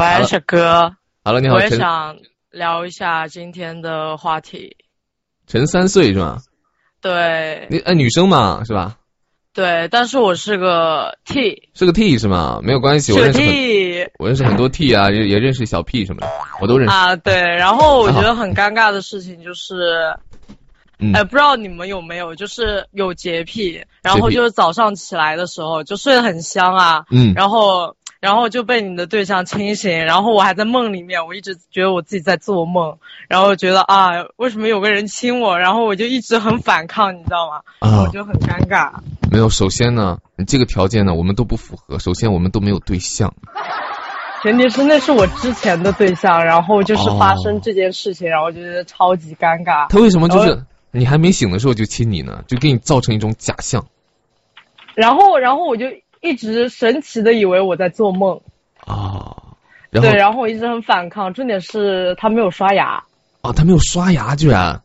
[0.00, 0.96] 喂，小哥。
[1.22, 2.16] Hello，你好，我也想
[2.50, 4.78] 聊一下今天的话题。
[5.46, 6.38] 陈三岁是吧？
[7.02, 8.96] 对你哎女生嘛是吧？
[9.52, 12.60] 对，但是我是个 T，是个 T 是吗？
[12.62, 16.28] 没有关系，我认识很 T 我认识很多 T 啊，也也认识小 P 什么的，
[16.62, 16.94] 我都认识。
[16.94, 17.14] 啊。
[17.16, 20.16] 对，然后我觉得很尴尬的事情就是，
[20.98, 32.98] 嗯哎，不知道你们有没有，就是有洁癖，然后就是早上起来的时候就睡得很香啊，嗯，然后然后就被你的对象清醒，然后我还在梦里面，我一直觉得我自己在做梦，
[33.28, 37.62] 然后觉得啊，为什么有个人亲我，然后我就一直很反抗，你知道吗？
[37.80, 38.92] 啊我就很尴尬。
[39.32, 39.48] 没有。
[39.48, 41.98] 首先呢，你这个条件呢，我们都不符合。
[41.98, 43.32] 首先，我们都没有对象。
[44.42, 49.88] 前提是那是我之前的对象，然后就是哦发生这件事情，然后就觉得超级尴尬。
[49.88, 52.42] 他为什么就是你还没醒的时候就亲你呢？
[52.46, 53.86] 就给你造成一种假象
[54.94, 55.86] 然后，然后我就
[56.20, 58.40] 一直神奇的以为我在做梦，
[58.86, 59.36] 啊。
[59.90, 61.34] 然后对，然后我一直很反抗。
[61.34, 63.02] 重点是他没有刷牙，
[63.40, 64.80] 啊，他没有刷牙，居然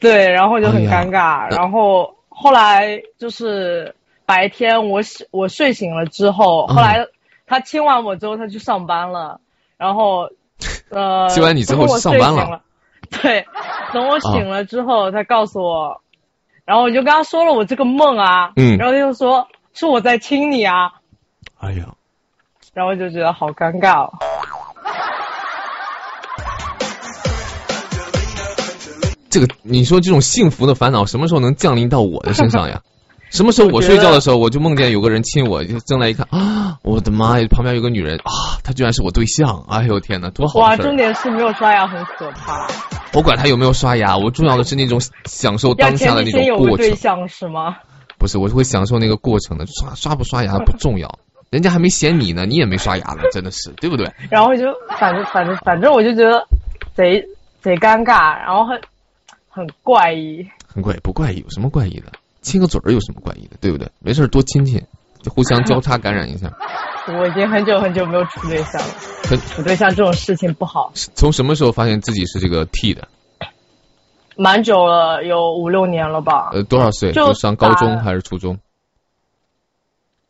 [0.00, 1.54] 对，然后就很尴尬。
[1.54, 3.94] 然后后来就是
[4.24, 7.06] 白天我醒我睡醒了之后，嗯后来
[7.46, 9.40] 他亲完我之后，他去上班了，
[9.76, 10.30] 然后
[10.88, 12.62] 呃，亲完你之后等我上班了，
[13.10, 13.44] 对，
[13.92, 16.00] 等我醒了之后，他告诉我，
[16.64, 20.92] 然后我就跟他说了我这个梦啊，嗯然后他就说是我在亲你啊，
[21.58, 21.94] 哎呀，
[22.72, 24.12] 然后就觉得好尴尬哦。
[29.28, 32.82] 这个你说这种幸福的烦恼什么时候能降临到我的身上呀？
[33.30, 40.76] 什么时候我睡觉的时候，我就梦见有个人亲我，就睁来一看啊， 我的妈呀，旁边有个女人啊，她居然是我对象，哎呦天哪，多好哇！
[40.76, 42.68] 重点是没有刷牙很可怕，
[43.12, 46.86] 我管他有没有刷牙，我重要的是那种享受当下的那前提先有种过程。
[46.86, 47.78] 个对象是吗？
[48.18, 51.18] 不是，我是会享受那个过程的，刷刷不刷牙不重要，
[51.50, 54.10] 人家还没嫌你呢，你也没刷牙呢，真的是，对不对？
[54.30, 54.64] 然后就
[54.98, 56.46] 反正反正反正我就觉得
[56.94, 57.26] 贼
[57.60, 58.80] 贼尴尬，然后很
[59.48, 60.46] 很怪异。
[60.66, 62.06] 很怪，不怪异，有什么怪异的？
[62.42, 63.88] 亲个嘴儿有什么怪异的，对不对？
[64.00, 64.82] 没事儿多亲亲，
[65.22, 66.52] 就互相交叉感染一下。
[67.06, 68.94] 我已经很久很久没有处对象了，
[69.28, 73.06] 很处对象这种事情不好，从什么时候发现自己是这个 T 的？
[74.36, 77.12] 蛮久了，有五六年了吧，呃，多少岁？
[77.12, 78.58] 就上高中还是初中？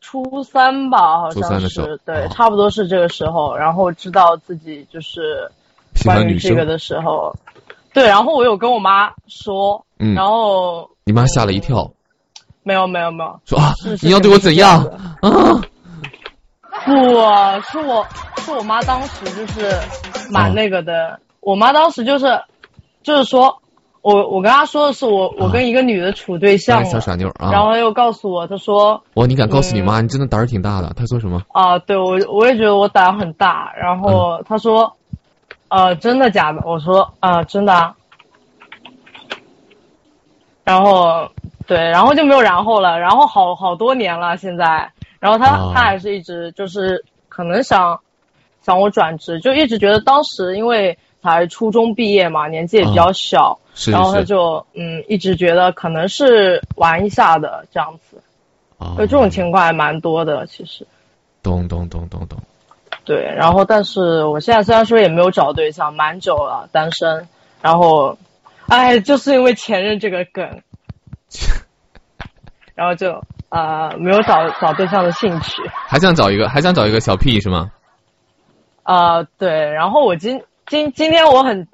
[0.01, 5.51] 初三吧，好像初三像的时候是，对哦，差不多是这个时候，然后知道自己就是
[5.95, 6.51] 喜欢关女生。
[6.51, 7.35] 于这个的时候，
[7.93, 10.15] 对，然后我有跟我妈说，嗯。
[10.15, 11.91] 然后你妈吓了一跳，
[12.63, 14.85] 没有没有没有，说啊是，是你要对我怎样？
[15.23, 15.63] 啊？
[16.85, 18.07] 不是我，
[18.37, 19.75] 是我妈当时就是
[20.31, 20.53] 蛮哦。
[20.55, 21.19] 那个的。
[21.41, 22.43] 我妈当时就是，
[23.03, 23.63] 就是说，
[24.05, 27.51] 我我跟他说的是我我跟一个女的处对象哎，小，傻妞啊！
[27.51, 30.03] 然后他又告诉我，他说哇，你敢告诉你嗯妈？
[30.03, 30.93] 你真的胆儿挺大的。
[30.95, 31.41] 他说什么？
[31.53, 33.73] 啊，对我我也觉得我胆很大。
[33.75, 34.95] 然后他说，
[35.69, 36.61] 呃，真的假的？
[36.67, 37.95] 我说啊、真的啊。
[40.65, 41.31] 然后
[41.67, 42.99] 对，然后就没有然后了。
[43.01, 47.99] 然后好好多年了，现在，然后他、哦他还是一直就是可能想
[48.61, 58.23] 想我转职，就一直觉得当时因为才初中毕业嘛，年纪也比较小，是然后他，就嗯一直觉得可能是玩一下的这样子。
[58.79, 60.87] 啊就这种情况还蛮多的，其实。
[61.43, 62.39] 懂懂懂懂懂。
[63.05, 67.29] 对，然后但是我现在虽然说也没有找对象，蛮久了单身，
[67.63, 68.19] 然后，
[68.67, 70.63] 哎，就是因为前任这个梗，
[72.75, 77.71] 然后就呃没有找找对象的兴趣，还想找一个，还想找一个小 P 是吗？
[78.83, 81.67] 呃对，然后我今今今天我很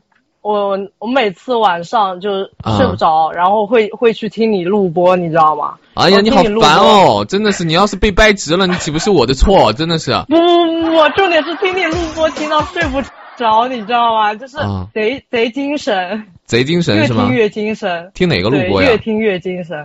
[0.42, 5.74] 我我每次晚上就啊睡不着，然后会会去听你录播，你知道吗？
[5.94, 7.24] 哎呀，我你好烦哦！
[7.28, 9.72] 真的是，你要是被掰直了，你岂不是我的错？
[9.74, 10.12] 真的是。
[10.28, 13.02] 不不不不，重点是听你录播听到睡不
[13.36, 14.34] 着，你知道吗？
[14.34, 17.34] 就是啊贼、贼精神，贼精神越是吗听？
[17.34, 18.98] 越精神，听哪个录，播呀越？
[18.98, 19.84] 听越精神，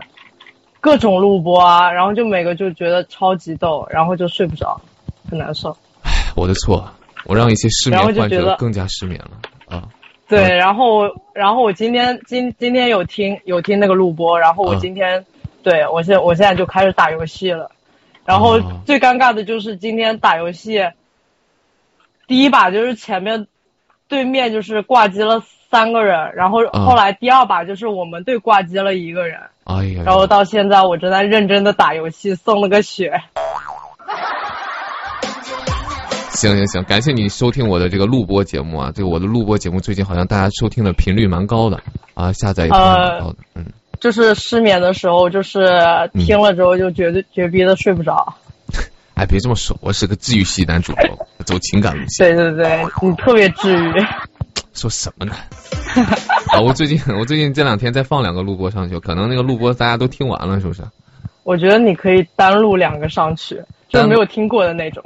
[0.80, 4.80] 各种录播啊，然后就每个就觉得超级逗，然后就睡不着，
[5.30, 5.76] 很难受。
[6.36, 6.90] 我的错，
[7.26, 9.32] 我让一些失眠患者更加失眠了
[9.68, 9.90] 啊！
[10.28, 11.04] 对，嗯然后
[11.34, 15.26] 然后我今天今今天有听有听那个录播，然后我嗯今天、
[15.64, 17.70] 对我现我现在就开始打游戏了，
[18.26, 20.84] 然后哦最尴尬的就是今天打游戏，
[22.28, 23.48] 第一把就是前面
[24.08, 33.22] 对面就是挂机了三个人，然后嗯后来第二把就是我们队挂机了一个人，哎呀，然后到现在我正在认真的打游戏，送了个血。
[36.36, 38.92] 行行行，感谢你收听我的这个录播节目啊！
[38.94, 41.82] 这个我的录播节目最近好像大家收听的频率蛮高的
[42.14, 43.66] 啊，下载也蛮高的，嗯。
[44.02, 45.66] 就是失眠的时候，就是
[46.14, 48.36] 听了之后就绝对绝逼的睡不着。
[49.14, 52.36] 哎，别这么说，我是个治愈系男主播，走情感路线。
[52.36, 53.94] 对对对，你特别治愈。
[54.76, 55.34] 说什么呢？
[56.52, 60.84] 啊，我最近我最近这两天再放两个录播上去，可能那个录播大家都听完了，是不是？
[61.44, 65.02] 我觉得你可以单录两个上去，就是没有听过的那种。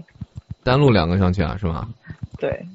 [0.64, 1.88] 单录两个上去啊，是吗？
[2.40, 2.66] 对，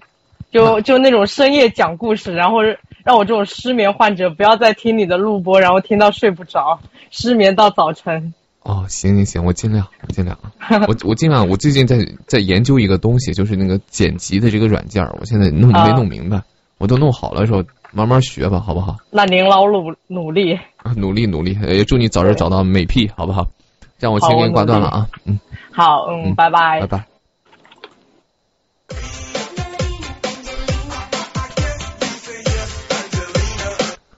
[0.50, 2.62] 就就那种深夜讲故事，然后
[3.04, 6.78] 让我这种失眠患者不要再听你的录播，然后听到睡不着，
[7.10, 8.32] 失眠到早晨。
[8.62, 10.52] 哦，行行行，我尽量，我尽量啊，
[10.88, 11.46] 我我尽量。
[11.48, 16.42] 我最近在在研究一个东西，就是那个剪辑的这个软件儿，我现在弄没啊弄明白，
[16.78, 17.62] 我都弄好了的时候，
[17.92, 18.96] 慢慢学吧，好不好？
[19.10, 23.46] 那您老努努力，啊，努力努力，也祝你早日找到美屁，好不好？
[23.98, 25.38] 这样我先给你挂断了啊，嗯，
[25.70, 26.86] 好，嗯，嗯拜拜拜。
[26.86, 27.13] 拜。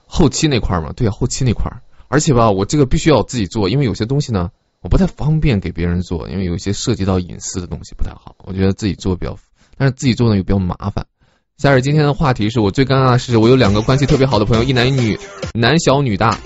[0.05, 4.49] 后期那块儿嘛，对啊，后期那块儿，而且吧，我这个必须要自己做，因为有些东西呢，
[4.81, 9.37] 我不太方便给别人做，因为有一些涉及到隐私的东西不太好，我觉得自己做比较，
[9.77, 11.05] 但是自己做呢又比较麻烦。
[11.57, 15.19] 下面今天的话题是我最尴尬的是，我有两个关系特别好的朋友，一男一女，
[15.53, 16.39] 男小女大，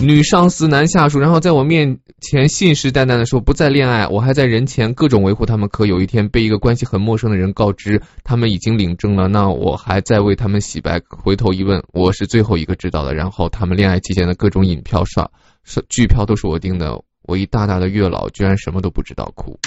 [0.00, 11.00] 女上司男下属，然后在我面前信誓旦旦的说不再恋爱，我还在人前各种维护他们，可有一天被一个关系很陌生的人告知他们已经领证了，那我还在为他们洗白。
[11.08, 13.14] 回头一问，我是最后一个知道的。
[13.14, 15.30] 然后他们恋爱期间的各种引票刷，
[15.62, 19.56] 是剧票都是我订的，我一大大的月老居然什么都不知道，哭。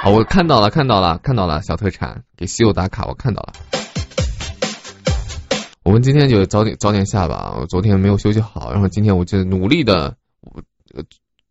[0.00, 3.52] 好，我看到了，看到了，看到了，小特产给西柚打卡，我看到了。
[5.88, 10.14] 我们今天就早点早点下吧，我昨天没有休息好，然后今天我就努力的，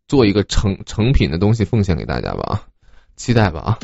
[0.06, 2.62] 做一个成成品的东西奉献给大家吧，啊，
[3.16, 3.78] 期待吧啊！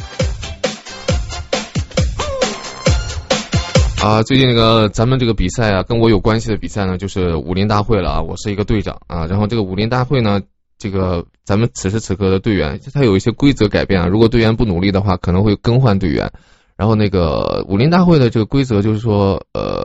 [4.01, 10.40] 啊，最近那个咱们这个比赛啊，跟我有关系的比赛呢，就是武林大会了啊，我是一个队长啊，然后这个武林大会呢，
[10.78, 16.31] 这个咱们此时此刻的队员，它有一些规则改变啊，如果队员不努力的话，可能会更换队员。
[16.76, 19.85] 然后那个武林大会的这个规则就是说，呃，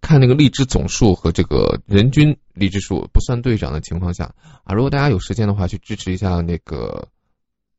[0.00, 4.34] 看那个荔枝总数和这个人均荔枝数不算队长的情况下
[4.64, 7.08] 啊，如果大家有时间的话，去支持一下那个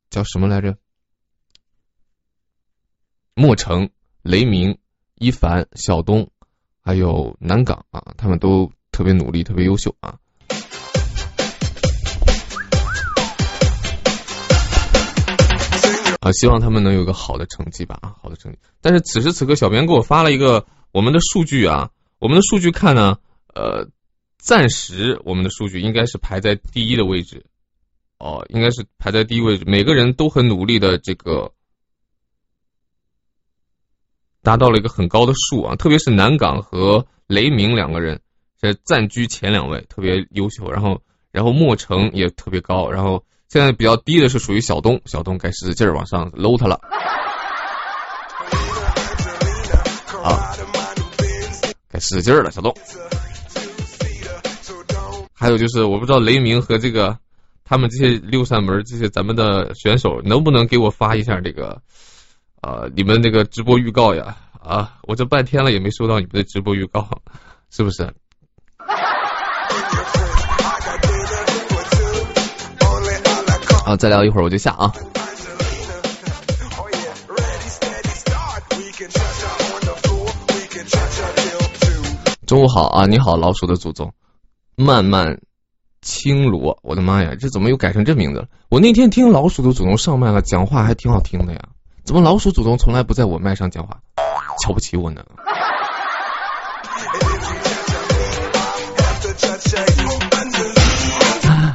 [0.09, 0.77] 叫什么来着？
[3.33, 3.89] 莫城、
[4.21, 4.77] 雷鸣、
[5.15, 6.29] 一凡、小东，
[6.81, 10.17] 还有南港啊，他们都特别努力，特别优秀啊。
[16.21, 18.57] 啊，希望他们能有个好的成绩吧，啊，好的成绩。
[18.81, 21.91] 但是此时此刻，小编给我发了一个我们的数据啊，
[22.25, 23.19] 我们的数据看呢，
[23.53, 23.87] 呃，
[24.39, 27.45] 暂时我们的数据应该是排在第一的位置，
[28.17, 31.53] 哦，应该是排在第一位置，每个人都很努力的这个
[34.41, 38.19] 达到了一个很高的数啊，特别是南港和雷鸣两个人
[38.59, 40.71] 是暂居前两位，特别优秀。
[40.71, 40.99] 然后，
[41.31, 46.81] 然后莫城也特别高，然后现在比较低的是属于小东，小东该使劲儿往上搂他了。
[51.95, 52.75] 该使劲儿了，小东。
[55.33, 57.17] 还有就是，我不知道雷鸣和这个
[57.63, 61.81] 他们这些六扇门这些咱们的选手能不能给我发一下这个，
[62.61, 64.35] 呃，你们那个直播预告呀？
[64.61, 67.07] 啊，我这半天了也没收到你们的直播预告，
[67.69, 68.03] 是不是？
[73.85, 74.91] 啊，再聊一会儿我就下啊。
[82.45, 84.13] 中午好啊，你好，老鼠的祖宗，
[84.75, 85.41] 慢慢
[86.01, 88.47] 青罗，我的妈呀，这怎么又改成这名字了？
[88.69, 91.59] 我那天听老鼠的祖宗上麦了，讲话还挺好听的呀，
[92.03, 93.99] 怎么老鼠祖宗从来不在我麦上讲话？
[94.61, 95.23] 瞧不起我呢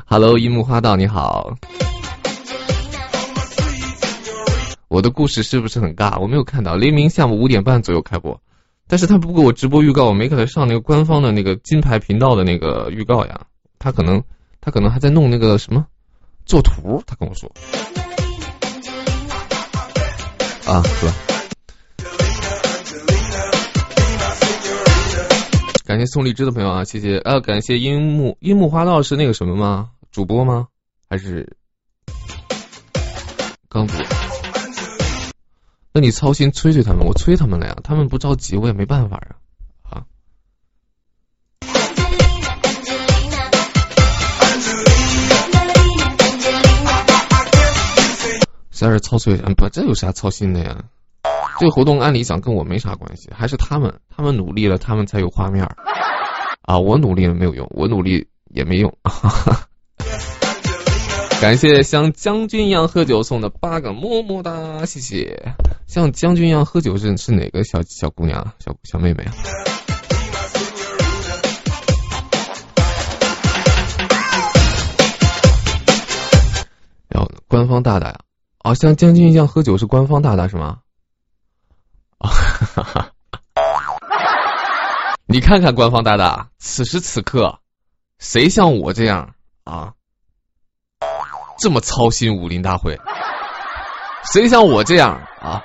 [0.07, 1.57] ？Hello，樱木花道，你好。
[4.87, 6.21] 我的故事是不是很尬？
[6.21, 8.41] 我没有看到，黎明下午五点半左右开播，
[8.91, 13.41] 但是他不给我直播预告，我没给他上那个官方的那个金牌频道的那个预告呀。
[13.79, 14.21] 他可能
[14.61, 15.87] 他可能还在弄那个什么
[16.45, 17.49] 做图，他跟我说。
[20.67, 21.15] 啊，是吧？
[25.85, 27.39] 感谢送荔枝的朋友啊，谢谢啊！
[27.41, 29.91] 感谢樱木樱木花道是那个什么吗？
[30.11, 30.67] 主播吗？
[31.09, 31.57] 还是
[33.69, 34.20] 刚播？
[35.93, 39.35] 那你操心催催他们，我催他们了呀，他们不着急，我也没办法呀。
[39.83, 40.05] 啊！
[48.71, 50.85] 在这操碎，嗯，不，这有啥操心的呀？
[51.59, 55.65] 这个活动按理讲跟我没啥关系，还是他们，他们努力了，他们才有画面
[56.63, 56.79] 啊！
[56.79, 58.97] 我努力了没有用，我努力也没用。
[61.43, 65.55] 感谢像将军一样喝酒送的八个么么哒，谢谢。
[65.91, 69.35] 像将军一样喝酒是是哪个小小姑娘啊、小小妹妹啊？
[77.09, 78.21] 然后官方大大呀，
[78.63, 80.79] 哦，像将军一样喝酒是官方大大是吗？
[82.19, 83.13] 啊哈哈！
[85.27, 87.59] 你看看官方大大，此时此刻，
[88.21, 89.35] 谁像我这样
[89.65, 89.95] 啊？
[91.59, 92.97] 这么操心武林大会，
[94.33, 95.65] 谁像我这样啊？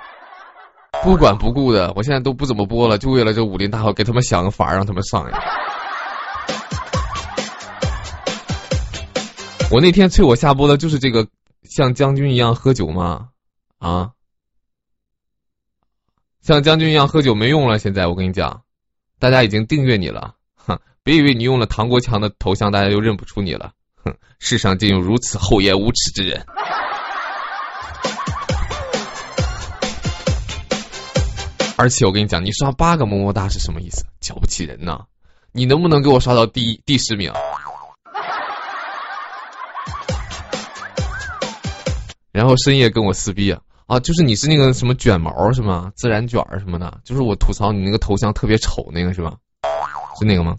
[1.04, 5.40] 不管不顾的，我现在都不怎么播了，就为了这武林大会，给他们想个法让他们上呀。
[9.72, 11.28] 我那天催我下播的就是这个，
[11.64, 13.30] 像将军一样喝酒吗？
[13.78, 14.12] 啊？
[16.42, 18.62] 像将军一样喝酒没用了，现在我跟你讲，
[19.20, 20.80] 大家已经订阅你了，哼！
[21.04, 23.74] 别以为你用了唐国强的头像，大家就认不出你了，
[24.04, 24.16] 哼！
[24.40, 26.46] 世上竟有如此厚颜无耻之人。
[31.78, 34.06] 而且我跟你讲，你刷八个么么哒是什么意思？
[34.22, 35.02] 瞧不起人呐！
[35.52, 37.34] 你能不能给我刷到第一第十名？
[42.32, 43.60] 然后深夜跟我撕逼啊！
[43.88, 45.92] 啊，就是你是那个什么卷毛是吗？
[45.96, 49.34] 自然卷什么的，就是我吐槽你那个头像特别丑那个是吧？
[50.18, 50.58] 是那个吗？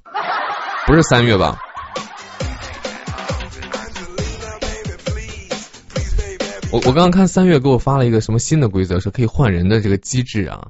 [0.86, 1.58] 不是三月吧？
[6.70, 10.68] 我我刚刚看三月给我发了一个什么新的规则，是可以换人的这个机制啊！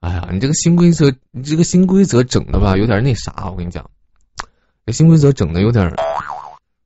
[0.00, 3.90] 哎呀，你这个新规则，你这个新规则整的吧，有点那啥，我跟你讲，
[4.86, 5.94] 这新规则整的有点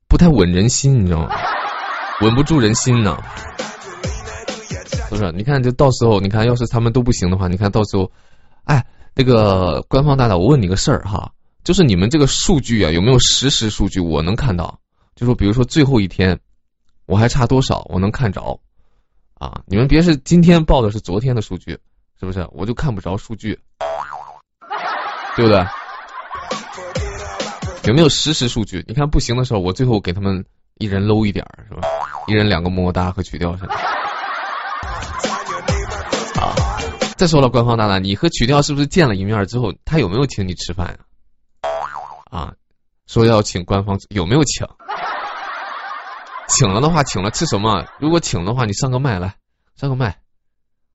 [0.08, 1.30] 不太稳人心，你知道吗？
[2.20, 3.16] 稳不住人心呢。
[5.08, 5.30] 不是？
[5.32, 8.10] 你看，就到时候，你看，要是他们都不行的话，你看到时候，
[8.64, 8.84] 哎，
[9.14, 11.32] 那个官方大大，我问你个事儿哈，
[11.62, 14.00] 就是你们这个数据啊，有没有实时数据？
[14.00, 14.80] 我能看到，
[15.14, 16.40] 就说比如说最后一天，
[17.06, 18.58] 我还差多少，我能看着
[19.34, 19.62] 啊。
[19.66, 21.78] 你们别是今天报的是昨天的数据，
[22.18, 22.46] 是不是？
[22.52, 23.58] 我就看不着数据，
[25.36, 25.66] 对不对？
[27.84, 28.84] 有没有实时数据？
[28.88, 30.44] 你看不行的时候，我最后给他们
[30.78, 31.82] 一人搂一点儿，是吧？
[32.26, 33.74] 一人两个么么哒和曲调似的。
[37.16, 40.98] 再说了，官方大大，你和曲调是不是见了一面之后，他有没有请你吃饭呀？
[42.30, 42.54] 啊，
[43.06, 44.66] 说要请官方，有没有请？
[46.48, 47.84] 请了的话，请了吃什么？
[47.98, 49.36] 如果请的话，你上个麦来，
[49.76, 50.18] 上个麦，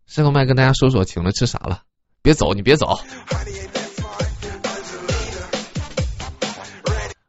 [0.10, 1.84] 上个麦跟大家说说，请了吃啥了？
[2.24, 2.98] 别走，你别走。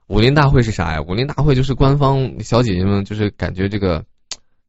[0.06, 1.00] 武林大会是啥呀？
[1.06, 4.02] 武林大会就是官方小姐姐们，就是感觉这个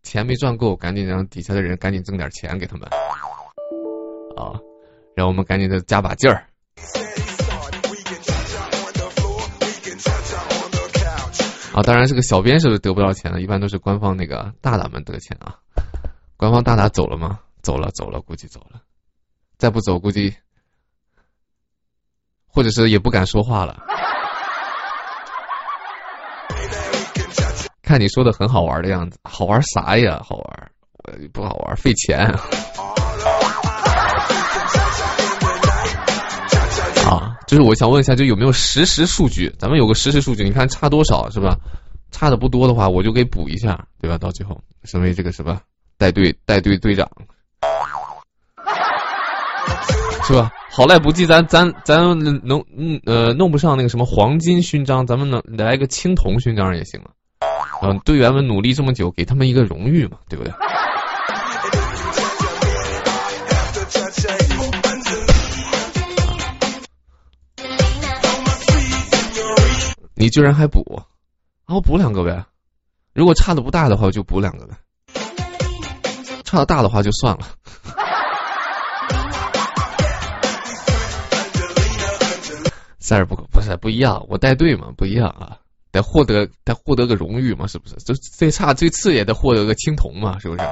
[0.04, 2.86] 钱没赚够，赶紧让底下的人赶紧挣点钱给他们。
[4.36, 4.60] 啊，
[5.16, 6.46] 让我们赶紧的加把劲儿。
[11.74, 15.56] 啊，当然这个小编是得不到钱的，一般都是官方那个大大们得钱啊。
[16.36, 17.40] 官方大大走了吗？
[17.62, 18.82] 走了，走了，估计走了。
[19.58, 20.34] 再不走，估计
[22.48, 23.84] 或者是也不敢说话了。
[27.82, 30.22] 看你说的很好玩的样子，好玩啥呀？
[30.24, 30.72] 好玩，
[31.34, 32.20] 不好玩，费钱。
[37.06, 39.54] 啊，就是我想问一下，就有没有实时数据？
[39.60, 41.58] 咱们有个实时数据，你看差多少是吧？
[42.12, 44.18] 差的不多的话，我就给补一下，对吧？
[44.18, 45.62] 到最后，身为这个什么
[45.98, 47.10] 带队带队队长，
[50.28, 50.52] 是吧？
[50.72, 52.64] 好赖不济，咱咱咱能
[53.06, 57.12] 呃弄不上那个什么黄金勋章，咱们能来个青铜勋章也行啊。
[57.82, 60.54] 嗯，队员们努力这么久，给他们一个荣誉嘛，对不对？
[70.16, 71.02] 你居然还补？
[71.66, 72.46] 啊，我补两个呗。
[73.14, 74.76] 如果差的不大的话，我就补两个呗。
[76.52, 77.48] 差的大的话就算了。
[83.00, 85.56] 塞尔不不是不一样，我带队嘛，不一样啊，
[85.94, 87.96] 得获得得获得个荣誉嘛，是不是？
[88.06, 90.64] 这最差最次也得获得个青铜嘛，是不是？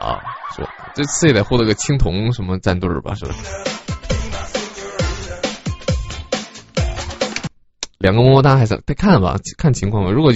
[0.00, 0.18] 啊，
[0.56, 0.70] 是吧？
[0.96, 3.38] 最次也得获得个青铜什么战队吧，是不是？
[7.98, 10.10] 两个么么哒还是得看吧，看情况吧。
[10.10, 10.32] 如果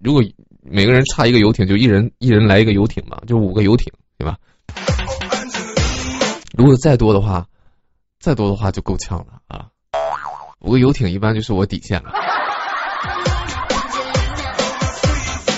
[0.00, 0.22] 如果
[0.66, 4.36] 每个人差一个游艇，就一人一人来一个游艇吧，就五个游艇，对吧？
[6.56, 7.46] 如果再多的话，
[8.18, 9.66] 再多的话就够呛了啊！
[10.60, 12.10] 五个游艇一般就是我底线了。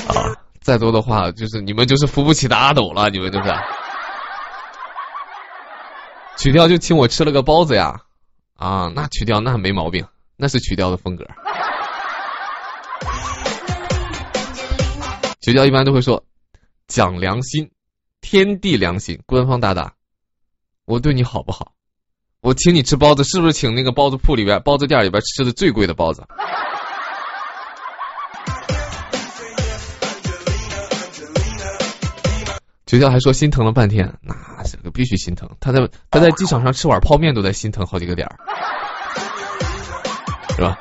[0.09, 3.55] 啊，再多的话就是你们就是扶不起的阿斗了，你们就是。
[6.37, 8.01] 曲调就请我吃了个包子呀，
[8.57, 10.05] 啊，那曲调那没毛病，
[10.37, 11.25] 那是曲调的风格。
[15.47, 16.25] 学校一般都会说
[16.89, 17.71] 讲良心，
[18.21, 19.93] 天地良心，官方大大，
[20.85, 21.73] 我对你好不好？
[22.41, 26.27] 我请你吃包子，是不是请那个包子铺里边、包子店里边吃的最贵的包子？
[32.89, 35.49] 学校还说心疼了半天，那这个必须心疼。
[35.61, 38.37] 他在他在机场上吃碗泡面都在心疼好几个点儿，
[40.57, 40.77] 是吧？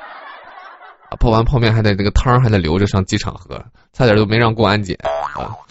[1.20, 3.64] 泡完泡面还得那个汤还得留着上机场喝，
[3.94, 5.56] 差点都没让过安检啊。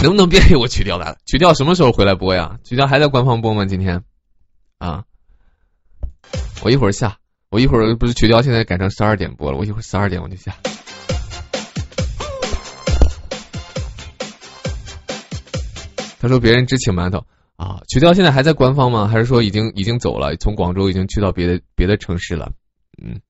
[0.00, 1.16] 能不能别给我取掉了？
[1.26, 2.56] 取掉什么时候回来播呀？
[2.62, 3.64] 取掉还在官方播吗？
[3.64, 4.04] 今天，
[4.78, 5.02] 啊，
[6.62, 7.16] 我一会儿下，
[7.50, 10.54] 我一会儿不是取掉，现在改成十二点播了，我一会儿十二点我就下。
[16.20, 17.24] 他说别人只请馒头
[17.58, 19.08] 啊，曲调现在还在官方吗？
[19.08, 20.36] 还是说已经已经走了？
[20.36, 22.52] 从广州已经去到别的别的城市了？
[23.02, 23.20] 嗯。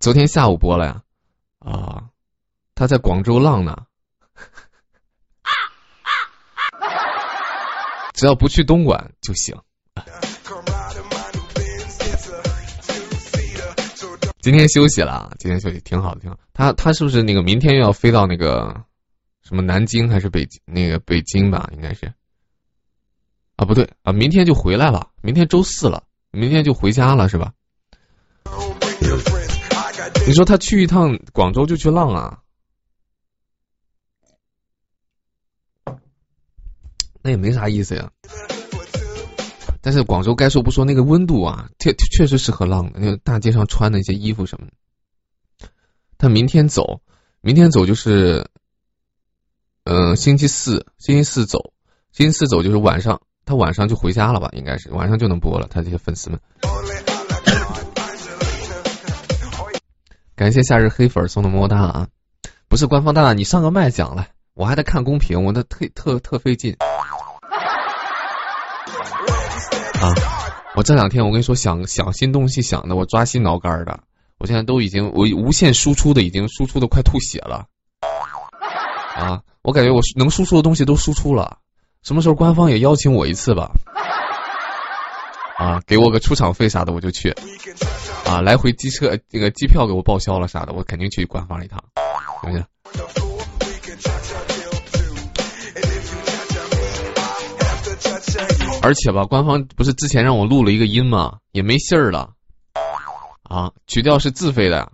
[0.00, 1.02] 昨天下午播了呀。
[1.58, 2.04] 啊，
[2.74, 3.76] 他在广州浪呢，
[8.14, 9.54] 只要不去东莞就行。
[14.40, 16.38] 今天休息了，今天休息挺好的，挺好。
[16.58, 18.84] 他他是不是那个明天又要飞到那个
[19.42, 21.70] 什么南京还是北那个北京吧？
[21.72, 22.12] 应该是。
[23.54, 26.02] 啊，不对啊，明天就回来了，明天周四了，
[26.32, 27.54] 明天就回家了，是吧？
[30.26, 32.40] 你说他去一趟广州就去浪啊？
[37.22, 38.10] 那也没啥意思呀。
[39.80, 42.98] 但是广州该说不说，那个温度啊，确确实适合浪的。
[42.98, 44.72] 那个大街上穿的一些衣服什么的。
[46.18, 47.00] 他明天走，
[47.40, 48.50] 明天走就是，
[49.84, 51.72] 嗯，星期四，星期四走，
[52.10, 54.50] 星期四走就是晚上，他晚上就回家了吧？
[54.52, 55.68] 应该是晚上就能播了。
[55.70, 56.40] 他这些粉丝们。
[60.34, 62.08] 感谢夏日黑粉送的么么哒啊！
[62.66, 66.76] 不是官方大大，你上个麦讲来，我还得看公屏，我那特特特费劲
[70.00, 70.14] 啊！
[70.74, 74.00] 我这两天我跟你说想想新东西想的我抓心挠肝的，
[74.38, 77.66] 我现在都已经我无限输出的已经输出的快吐血了
[79.16, 79.42] 啊！
[79.62, 81.58] 我感觉我能输出的东西都输出了，
[82.02, 83.72] 什么时候官方也邀请我一次吧？
[85.58, 87.34] 啊，给我个出场费啥的我就去。
[88.24, 91.82] 啊，来回机车这个机票给我报销了啥的，我肯定去官方一趟，
[92.42, 92.64] 行不行？
[98.80, 101.38] 而且吧，官方不是之前让我录了一个音吗？
[101.50, 102.30] 也没信儿了。
[103.48, 104.92] 啊，曲调是自费的，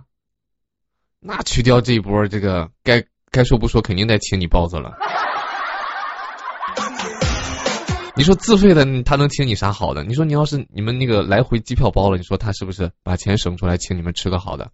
[1.18, 4.92] 那曲调这一波这个该该说不说，肯定得请你包子了。
[8.16, 10.04] 你说自费的他能请你啥好的？
[10.04, 14.70] 你说你要是你们那个来回机票包了，你说他是不是把钱省出来请你们吃个好的？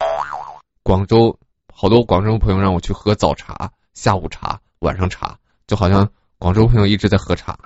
[0.83, 1.39] 广州
[1.73, 7.59] 好多广州朋友让我去喝早茶、下午茶、晚上茶，就好像广州朋友一直在喝茶。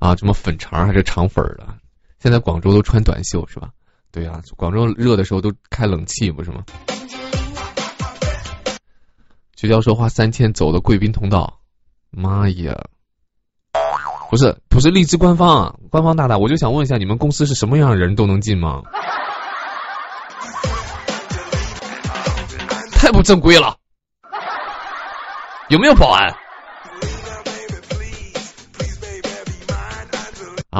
[0.00, 1.68] 啊，什么粉肠还是肠粉的？
[2.18, 3.70] 现在广州都穿短袖是吧？
[4.10, 6.64] 对啊，广州热的时候都开冷气不是吗？
[9.54, 11.60] 学校说花三千走的贵宾通道，
[12.10, 12.74] 妈呀！
[14.30, 18.80] 不是不是荔枝官方啊，官方大大，我就想问一下，你们公司是什么样的人都能进吗？
[22.92, 23.76] 太不正规了！
[25.68, 26.34] 有没有保安？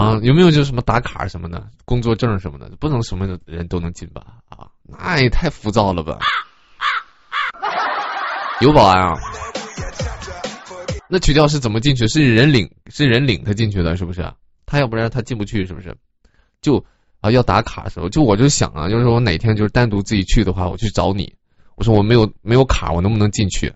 [0.00, 4.22] 啊，有没有就是什么打卡什么的，工作证什么的，不能什么人都能进吧？
[4.48, 6.18] 啊，那也太浮躁了吧？
[8.60, 9.18] 有保安啊？
[11.08, 12.06] 那曲调是怎么进去？
[12.08, 14.32] 是人领是人领他进去的，是不是？
[14.66, 15.96] 他要不然他进不去，是不是？
[16.60, 16.84] 就
[17.20, 21.34] 啊要打卡的时候，就我就想啊，就是我哪天就是单独自己去的话，我去找你，
[21.74, 23.74] 我说我没有没有卡，我能不能进去？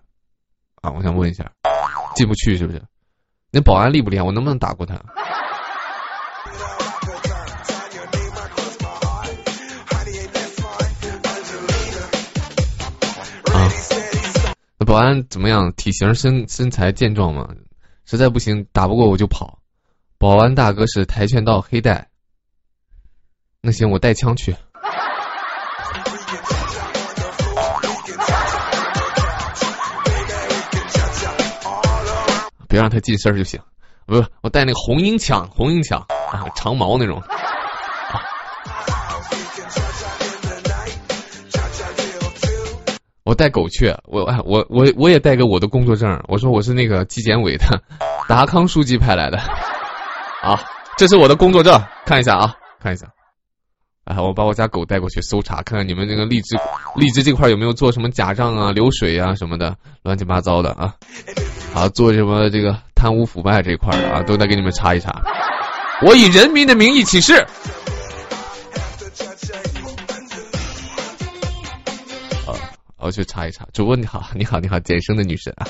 [0.81, 1.51] 啊，我想问一下，
[2.15, 2.81] 进不去是不是？
[3.51, 4.23] 那保安厉不厉害？
[4.23, 4.95] 我能不能打过他？
[14.77, 15.71] 那保安怎么样？
[15.73, 17.47] 体型身身材健壮吗？
[18.05, 19.59] 实在不行打不过我就跑。
[20.17, 22.09] 保安大哥是跆拳道黑带。
[23.61, 24.55] 那行，我带枪去。
[32.67, 33.61] 别让他近身就行。
[34.05, 37.23] 不是，我带那个红缨枪，红缨枪啊，长矛那种。
[43.25, 47.65] 我带狗去，我我我我也带个我的工作证，我说我是那个纪检委的，
[48.29, 49.39] 达康书记派来的。
[50.43, 50.61] 啊，
[50.95, 53.07] 这是我的工作证，看一下啊，看一下。
[54.03, 56.55] 哎，我把我家狗带过去搜查，看看你们这个荔枝
[56.95, 60.93] 荔枝这块有没有做什么假账啊、流水啊什么的，乱七八糟的啊。
[61.73, 65.23] 啊，做什么这个贪污腐败这块的啊，都得给你们查一查。
[66.03, 67.43] 我以人民的名义起誓。
[73.05, 73.67] 我去查一查。
[73.71, 75.67] 主播你好， 你好，你好，简生的女神啊。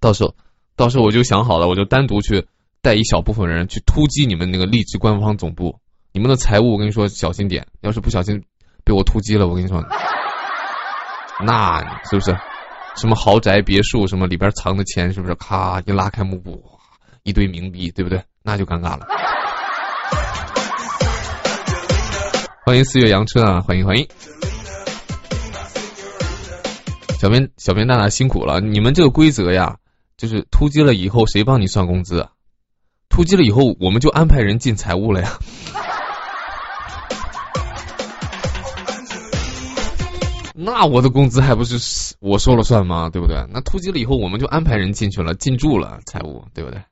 [0.00, 0.34] 到时候，
[0.74, 2.48] 到时候我就想好了，我就单独去
[2.80, 5.78] 带一小部分人去突击你们那个荔枝官方总部。
[6.12, 8.42] 你们的财务，我跟你说小心点，要是不小心
[8.84, 9.82] 被我突击了，我跟你说。
[11.44, 12.36] 那是不是
[12.96, 16.62] 什么豪宅别墅什么里边藏的钱是不是咔一拉开幕布
[17.22, 18.22] 一堆冥币对不对？
[18.42, 19.06] 那就尴尬了。
[22.64, 24.06] 欢迎四月阳春啊，欢迎欢迎。
[27.18, 29.78] 小编小编大大辛苦了，你们这个规则呀，
[30.16, 32.28] 就是突击了以后谁帮你算工资？
[33.08, 35.32] 突击了以后我们就安排人进财务了呀。
[40.54, 43.10] 那我的工资还不是我说了算吗？
[43.12, 43.44] 对不对？
[43.52, 46.80] 那突击了以后，我们就安排人进去了，进驻了财务，对不对？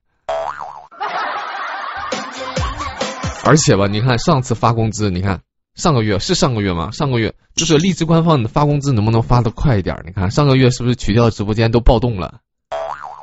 [3.45, 5.43] 而且吧，你看上次发工资，你看
[5.75, 6.91] 上个月是上个月吗？
[6.93, 9.97] 上个月就是荔枝官方的发工资能不能发的快一点？
[10.05, 12.41] 你看上个月是不是曲调直播间都暴动了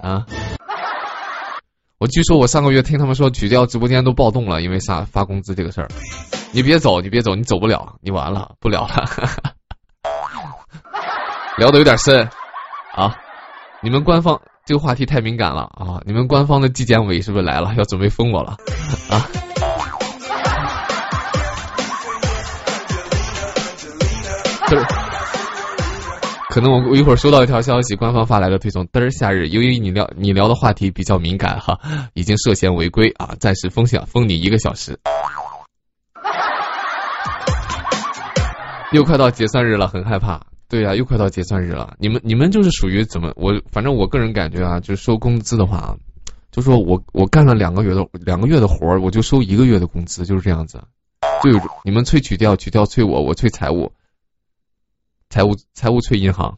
[0.02, 0.26] 啊？
[2.00, 5.88] 我据说我上个月听他们说曲调直播间都暴动了，因为啥发工资这个事儿。
[6.52, 9.06] 你别走，你别走，你走不了，你完了，不聊了。
[11.58, 12.30] 聊的有点深，
[12.94, 13.16] 啊，
[13.82, 16.02] 你们官方这个话题太敏感了啊！
[16.06, 17.74] 你们官方的纪检委是不是来了？
[17.78, 18.58] 要准备封我了
[19.10, 19.28] 啊？
[24.70, 24.76] 是，
[26.50, 31.80] 可能我我一会儿收到一条消息，官方发来的推送，嘚儿夏日，由于你聊你聊的话题比较敏感哈，
[32.14, 35.00] 已经涉嫌违规啊，暂时封下封你一个小时。
[38.94, 40.42] 又快到结算日了，很害怕。
[40.70, 41.94] 对呀，又快到结算日了。
[42.00, 43.32] 你们你们就是属于怎么？
[43.36, 45.96] 我反正我个人感觉啊，就是收工资的话，
[46.52, 50.82] 就说我我干了两个月的两个月的活儿，我就收一个月的工资，就是这样子。
[51.44, 53.92] 就有你们催取调，取调催我，我催财务，
[55.30, 56.58] 财务财务催银行。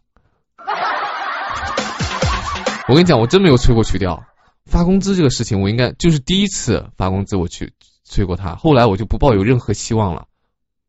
[2.87, 4.23] 我跟你讲，我真没有催过曲调。
[4.65, 7.73] 发工资这个事情，我应该就是第一次发工资，我去
[8.03, 8.55] 催过他。
[8.55, 10.25] 后来我就不抱有任何希望了。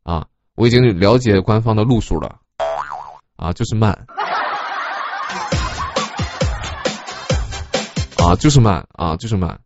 [0.03, 2.37] 啊，我已经了解官方的路数了。
[3.35, 4.05] 啊，就是慢，
[8.17, 9.59] 啊，就是慢，啊，就是慢，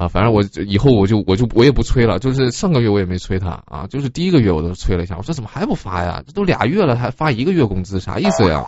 [0.00, 6.22] 啊，反正我以后我就我就我也不催了，就是上个月我也没催他，啊，就是第一个月我都催了一下，我说怎么还不发呀？
[6.26, 8.64] 这都俩月了，还发一个月工资，啥意思呀？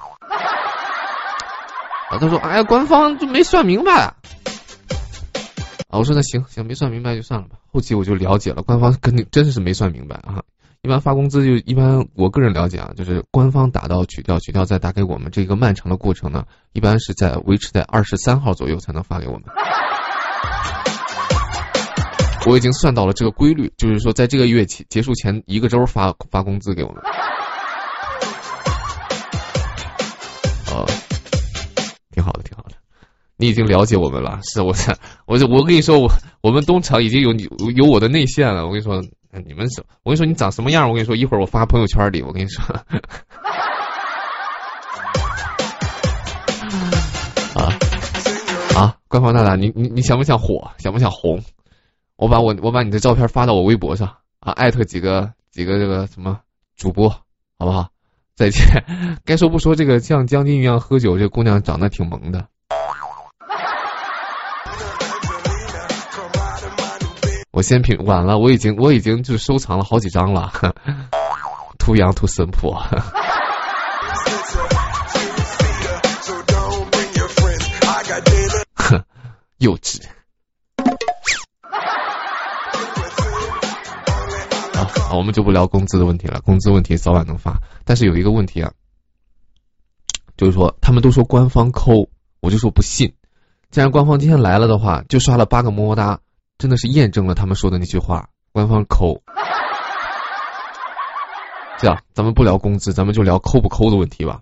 [2.10, 3.92] 啊，他说，哎呀，官方就没算明白。
[3.94, 4.14] 啊，
[5.92, 7.56] 我说那行行，没算明白就算了吧。
[7.72, 10.42] 后期我就了解了，官方肯定真的是没算明白啊。
[10.82, 16.44] 一般发工资就一般，我个人了解啊，就是官方打到曲调，曲调再打给我们，这个漫长的过程呢，
[16.74, 19.44] 一般是在维持在二十三号左右才能发给我们。
[22.46, 27.02] 我已经算到了这个规律，就是说在这个月结结束前一个周发发工资给我们。
[30.72, 30.86] 哦，
[32.10, 32.74] 挺好的，挺好的，
[33.36, 34.74] 你已经了解我们了，是我，
[35.26, 36.10] 我我跟你说，我
[36.40, 39.02] 我们东厂已经有你有我的内线了，我跟你说。
[39.46, 40.86] 你们是，我跟你说，你长什么样？
[40.86, 42.20] 我跟你说，一会儿我发朋友圈里。
[42.20, 42.62] 我跟你说，
[47.54, 47.72] 啊
[48.76, 48.94] 啊！
[49.08, 50.70] 官方大大，你你你想不想火？
[50.76, 51.42] 想不想红？
[52.22, 56.38] 我把我我把你的照片发到我微博上啊，艾特几个几个这个什么
[56.76, 57.08] 主播，
[57.58, 57.88] 好不好？
[58.36, 58.84] 再见。
[59.26, 62.46] 该说不说，这个像将军一样喝酒，这姑娘长得挺萌的。
[67.50, 70.52] 我先品晚了，我已经我已经就收藏了好几张了。
[71.76, 72.80] 图羊图神婆，
[79.58, 80.00] 幼稚。
[85.16, 87.60] 我们就不聊工资的问题了，工资问题早晚能发。
[87.84, 88.72] 但是有一个问题啊，
[90.36, 92.08] 就是说他们都说官方抠，
[92.40, 93.14] 我就说不信。
[93.70, 96.20] 既然官方今天来了的话，就刷了八个么么哒。
[96.58, 99.20] 真的是验证了他们说的那句话，官方抠。
[101.78, 104.40] 这样，咱们不聊工资，咱们就聊抠不抠的问题吧。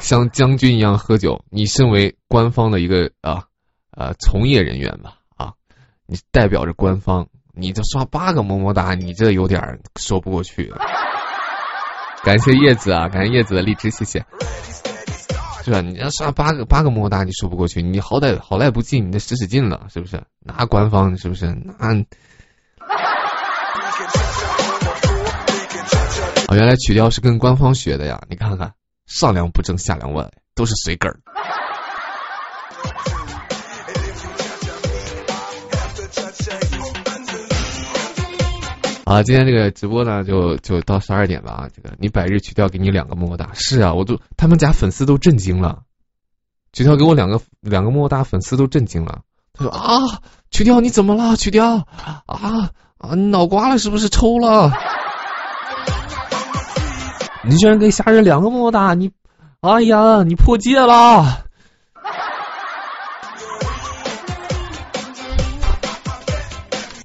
[0.00, 3.44] 像将军一样喝酒，你身为官方的一个啊
[3.90, 5.17] 呃从业人员吧，
[6.10, 10.72] 你代表着官方，你这刷八个么么哒，你这有点说不过去。
[12.24, 14.24] 感谢叶子啊，感谢叶子的荔枝，谢谢。
[15.62, 15.82] 是吧？
[15.82, 17.82] 你要刷八个八个么么哒，你说不过去。
[17.82, 20.22] 你好歹好赖不进，你得使使劲了，是不是？
[20.40, 21.54] 那官方是不是？
[21.62, 21.92] 那啊，
[26.56, 28.18] 原来曲调是跟官方学的呀！
[28.30, 28.72] 你看看，
[29.04, 31.20] 上梁不正下梁歪，都是随根儿。
[39.08, 41.68] 啊，今天这个直播呢，就就到十二点了啊。
[41.74, 45.78] 这个你百日曲调给你两个么么哒，是啊，我都他们家粉丝都震惊了。
[46.74, 49.20] 曲调给我两个两个么么哒，粉丝都震惊了。
[49.54, 50.20] 他说啊，
[50.50, 51.36] 曲调你怎么了？
[51.36, 52.22] 曲调啊
[52.98, 54.70] 啊，你脑瓜了是不是抽了？
[57.44, 59.10] 你居然给夏日两个么么哒，你
[59.62, 61.46] 哎呀，你破戒了！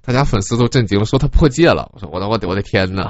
[0.06, 1.90] 大家粉丝都震惊了，说他破戒了。
[1.94, 3.10] 我说我的我的我的天呐！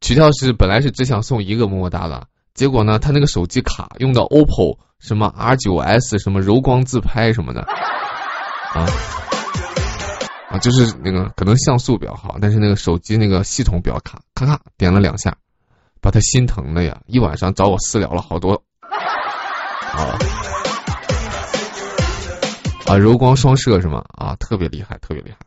[0.00, 8.86] 曲调是本来是只想送一个么么哒的，结果呢，他那个手机卡用的 OPPO 什么 R9S 什么柔光自拍什么的，啊
[10.50, 15.36] 啊，就是那个可能像素比较好，但是那个手机那个系统比较卡，咔咔点了两下，
[16.00, 18.62] 把他心疼的呀，一晚上找我私聊了好多。
[18.82, 20.14] 啊
[22.86, 24.04] 啊，柔光双摄是吗？
[24.16, 25.38] 啊，特别厉害，特别厉害。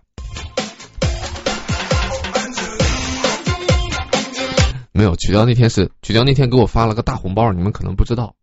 [4.95, 8.35] 没有曲调那天是曲调那天给我发了个大红包，你们可能不知道，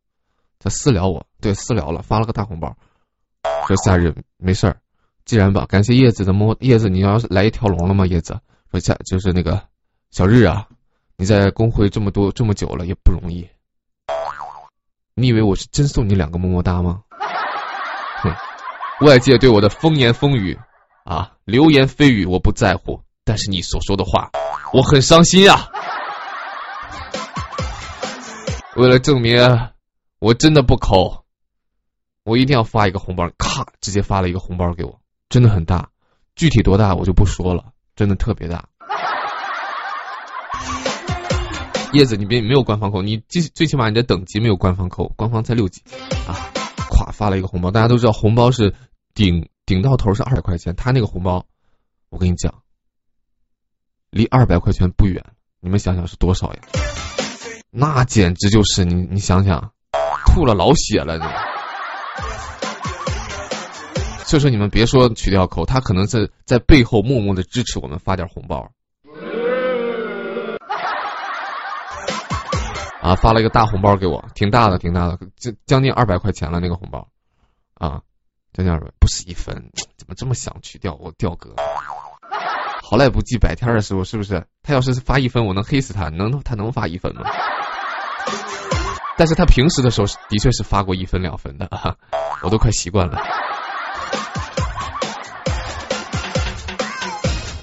[0.58, 2.76] 他私聊我，对私聊了，发了个大红包，
[3.68, 4.76] 说夏日没事儿，
[5.24, 8.04] 既然吧，感谢叶子的摸叶子，你要是来一条龙了吗？
[8.04, 8.40] 叶子
[8.72, 9.62] 说夏就是那个
[10.10, 10.66] 小日啊，
[11.16, 13.48] 你在工会这么多这么久了也不容易，
[15.14, 17.02] 你以为我是真送你两个么么哒吗？
[18.22, 18.34] 哼，
[19.06, 20.58] 外界对我的风言风语
[21.04, 24.32] 啊流言蜚语我不在乎，但是你所说的话
[24.72, 25.68] 我很伤心啊。
[28.80, 29.36] 为了证明
[30.20, 31.26] 我真的不抠，
[32.24, 35.90] 我一定要发一个红包，咔，直接发了一个红包给我，真的很大，
[36.34, 38.70] 具体多大我就不说了，真的特别大。
[41.92, 45.82] 叶子，你别没有官方扣，你最最起码你的等级没有官方扣，官方才六级
[46.26, 46.32] 啊，
[46.88, 48.74] 咵发了一个红包，大家都知道红包是
[49.12, 51.44] 顶顶到头是二百块钱，他那个红包，
[52.08, 52.62] 我跟你讲，
[54.08, 55.22] 离二百块钱不远，
[55.60, 56.60] 你们想想是多少呀？
[57.72, 59.72] 那简直就是你，你想想，
[60.26, 61.24] 吐了老血了你。
[64.24, 68.70] 所以说你们别说取掉口，他可能是在背后默默的支持我们发点红包。
[73.00, 77.08] 啊，发了一个大红包给我，挺大的，挺大的，将将近二百块钱了那个红包。
[77.74, 78.02] 啊，
[78.52, 81.54] 将近二百，不是一分，怎么这么想去掉我掉哥？
[82.82, 84.44] 好赖不济百天的时候，是不是？
[84.62, 87.22] 他要是发一分，我能黑死他，能他能发一分吗？
[89.20, 91.68] 但是他平时的时候的确是发过一分两分的，
[92.42, 93.18] 我都快习惯了。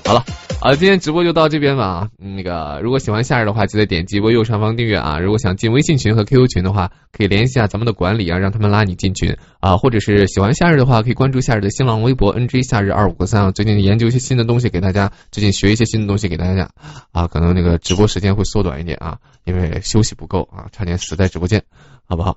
[0.05, 0.36] 好了。
[0.59, 2.09] 好，今天直播就到这边吧。
[2.17, 5.19] 那个，如果喜欢夏日的话，记得点击播右上方订阅啊。
[5.19, 9.77] 如果想进微信群和 QQ 群的话，可以联系一下咱们的管理啊，让他们拉你进群啊。
[9.77, 13.51] 或者是喜欢夏日的话，可以关注夏日的新浪微博 NG 夏日二五三啊。
[13.51, 16.71] 最近研究一些新的东西给大家，最近学一些新的东西给大家
[17.11, 17.27] 啊。
[17.27, 21.63] 可能那个直播时间会缩短一点啊，因为休息不够啊，差点死在直播间，
[22.09, 22.35] 好不好？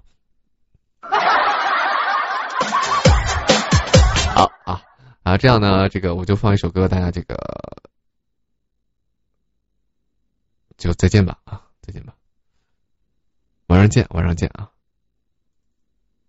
[4.35, 4.81] 好啊
[5.23, 7.35] 啊，这样呢，这个我就放一首歌，大家这个。
[10.81, 12.15] 就再见吧啊，再见吧，
[13.69, 14.71] 晚上见，晚上见啊。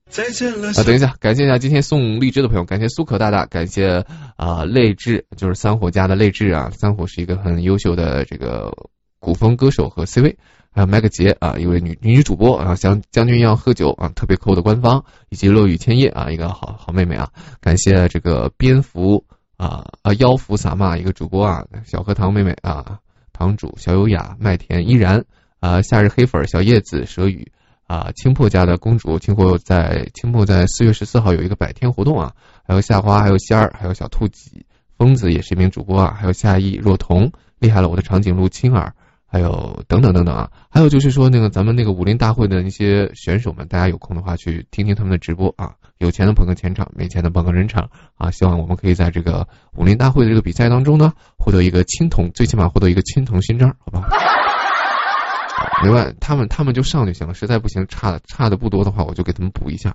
[0.09, 4.05] 再见了，啊，等一下，感谢一下今天送荔枝的朋友，感谢苏可大大，感谢
[4.35, 8.73] 啊泪痣，就是三火家的泪痣啊，三火是一个很优秀的这个
[9.19, 10.35] 古风歌手和 CV，
[10.69, 19.23] 还有麦克杰啊，一位女女主播啊，将将军要喝酒啊，特别扣的官方，以及落雨千叶啊，一个好好妹妹啊，感谢这个蝙蝠
[19.55, 22.99] 啊啊妖符撒骂一个主播啊，小荷塘妹妹啊，
[23.33, 25.25] 堂主小优雅麦田依然
[25.59, 27.51] 啊，夏日黑粉小叶子蛇雨。
[27.87, 32.33] 啊，青破家的公主，青破在青破在四月十四号有一个百天活动啊，
[32.65, 34.65] 还有夏花，还有仙儿，还有小兔几，
[34.97, 37.29] 疯子也是一名主播啊，还有夏意若彤，
[37.59, 38.93] 厉害了，我的长颈鹿青儿，
[39.25, 49.47] 还有等等等等啊，还有就是说那个咱们那个武林大会的那些选手们，大家有空的话去听听他们的直播啊，有钱的捧个钱场，没钱的捧个人场啊，希望我们可以在这个
[49.77, 54.09] 武林大会的这个比赛当中呢，获得一个青铜，最起码获得一个青铜勋章，好吧？
[55.85, 59.93] 另外，他们他们就上就行了，实在不行，差的差的不多的话，我就给他们补一下。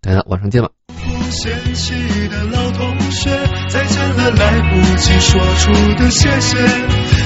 [0.00, 0.68] 大家晚上见吧。
[3.68, 6.56] 再见了来不及说出的谢谢，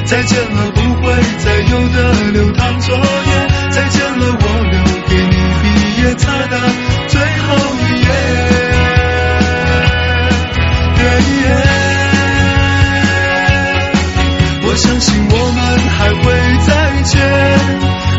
[0.04, 5.66] 再见了不会再有的流淌作业，再见了我留给你毕
[6.02, 6.58] 业册的
[14.70, 15.60] 我相信我们
[15.98, 16.22] 还会
[16.64, 17.20] 再见，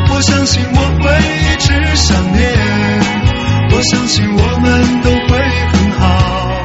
[0.09, 1.07] 我相信我会
[1.47, 2.41] 一直想念，
[3.71, 5.39] 我相信我们都会
[5.71, 6.61] 很好，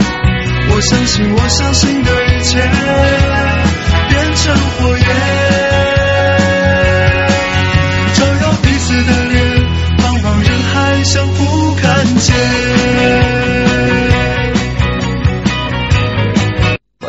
[0.70, 2.58] 我相信我相信的一切
[4.08, 5.06] 变成火焰，
[8.14, 9.38] 照耀彼此的脸，
[9.98, 12.34] 茫茫人海相互看见。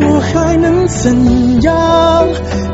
[0.00, 2.26] 我还能怎样？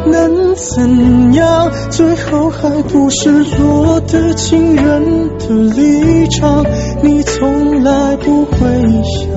[0.06, 1.70] 能怎样？
[1.90, 6.64] 最后还不是落得情人的立场，
[7.02, 8.56] 你从来不会
[9.02, 9.30] 想。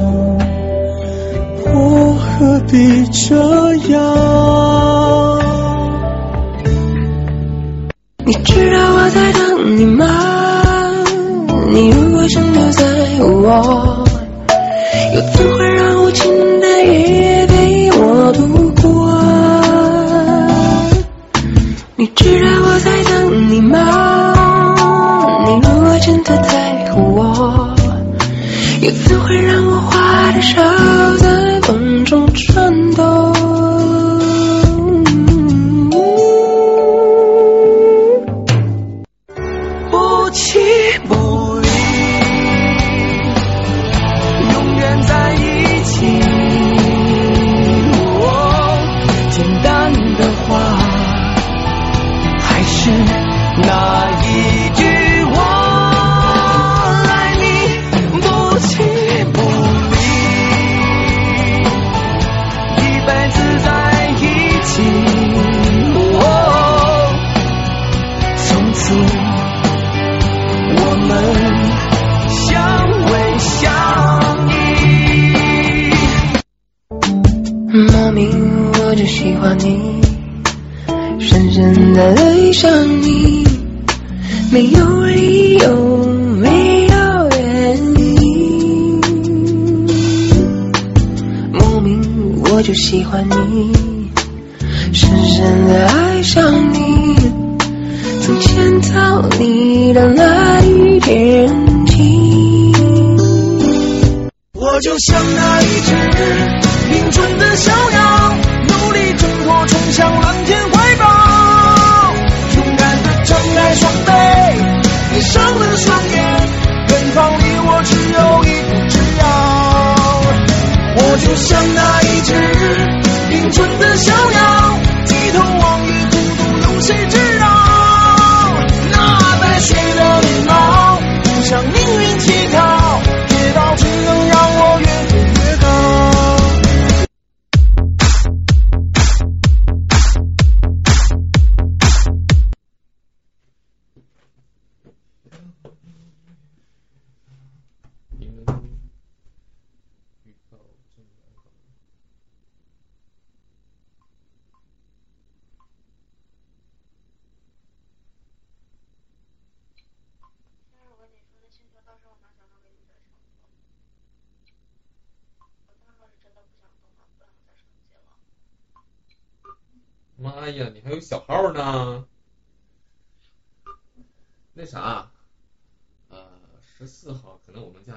[1.75, 3.35] 我何必这
[3.91, 4.01] 样？
[8.25, 10.05] 你知道我在等你吗？
[11.71, 12.85] 你如果真的在
[13.17, 14.05] 乎我，
[15.13, 16.52] 又怎会让无情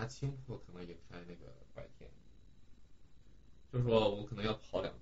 [0.07, 2.11] 青浦可能也开那个白天，
[3.73, 4.93] 就是说我可能要跑两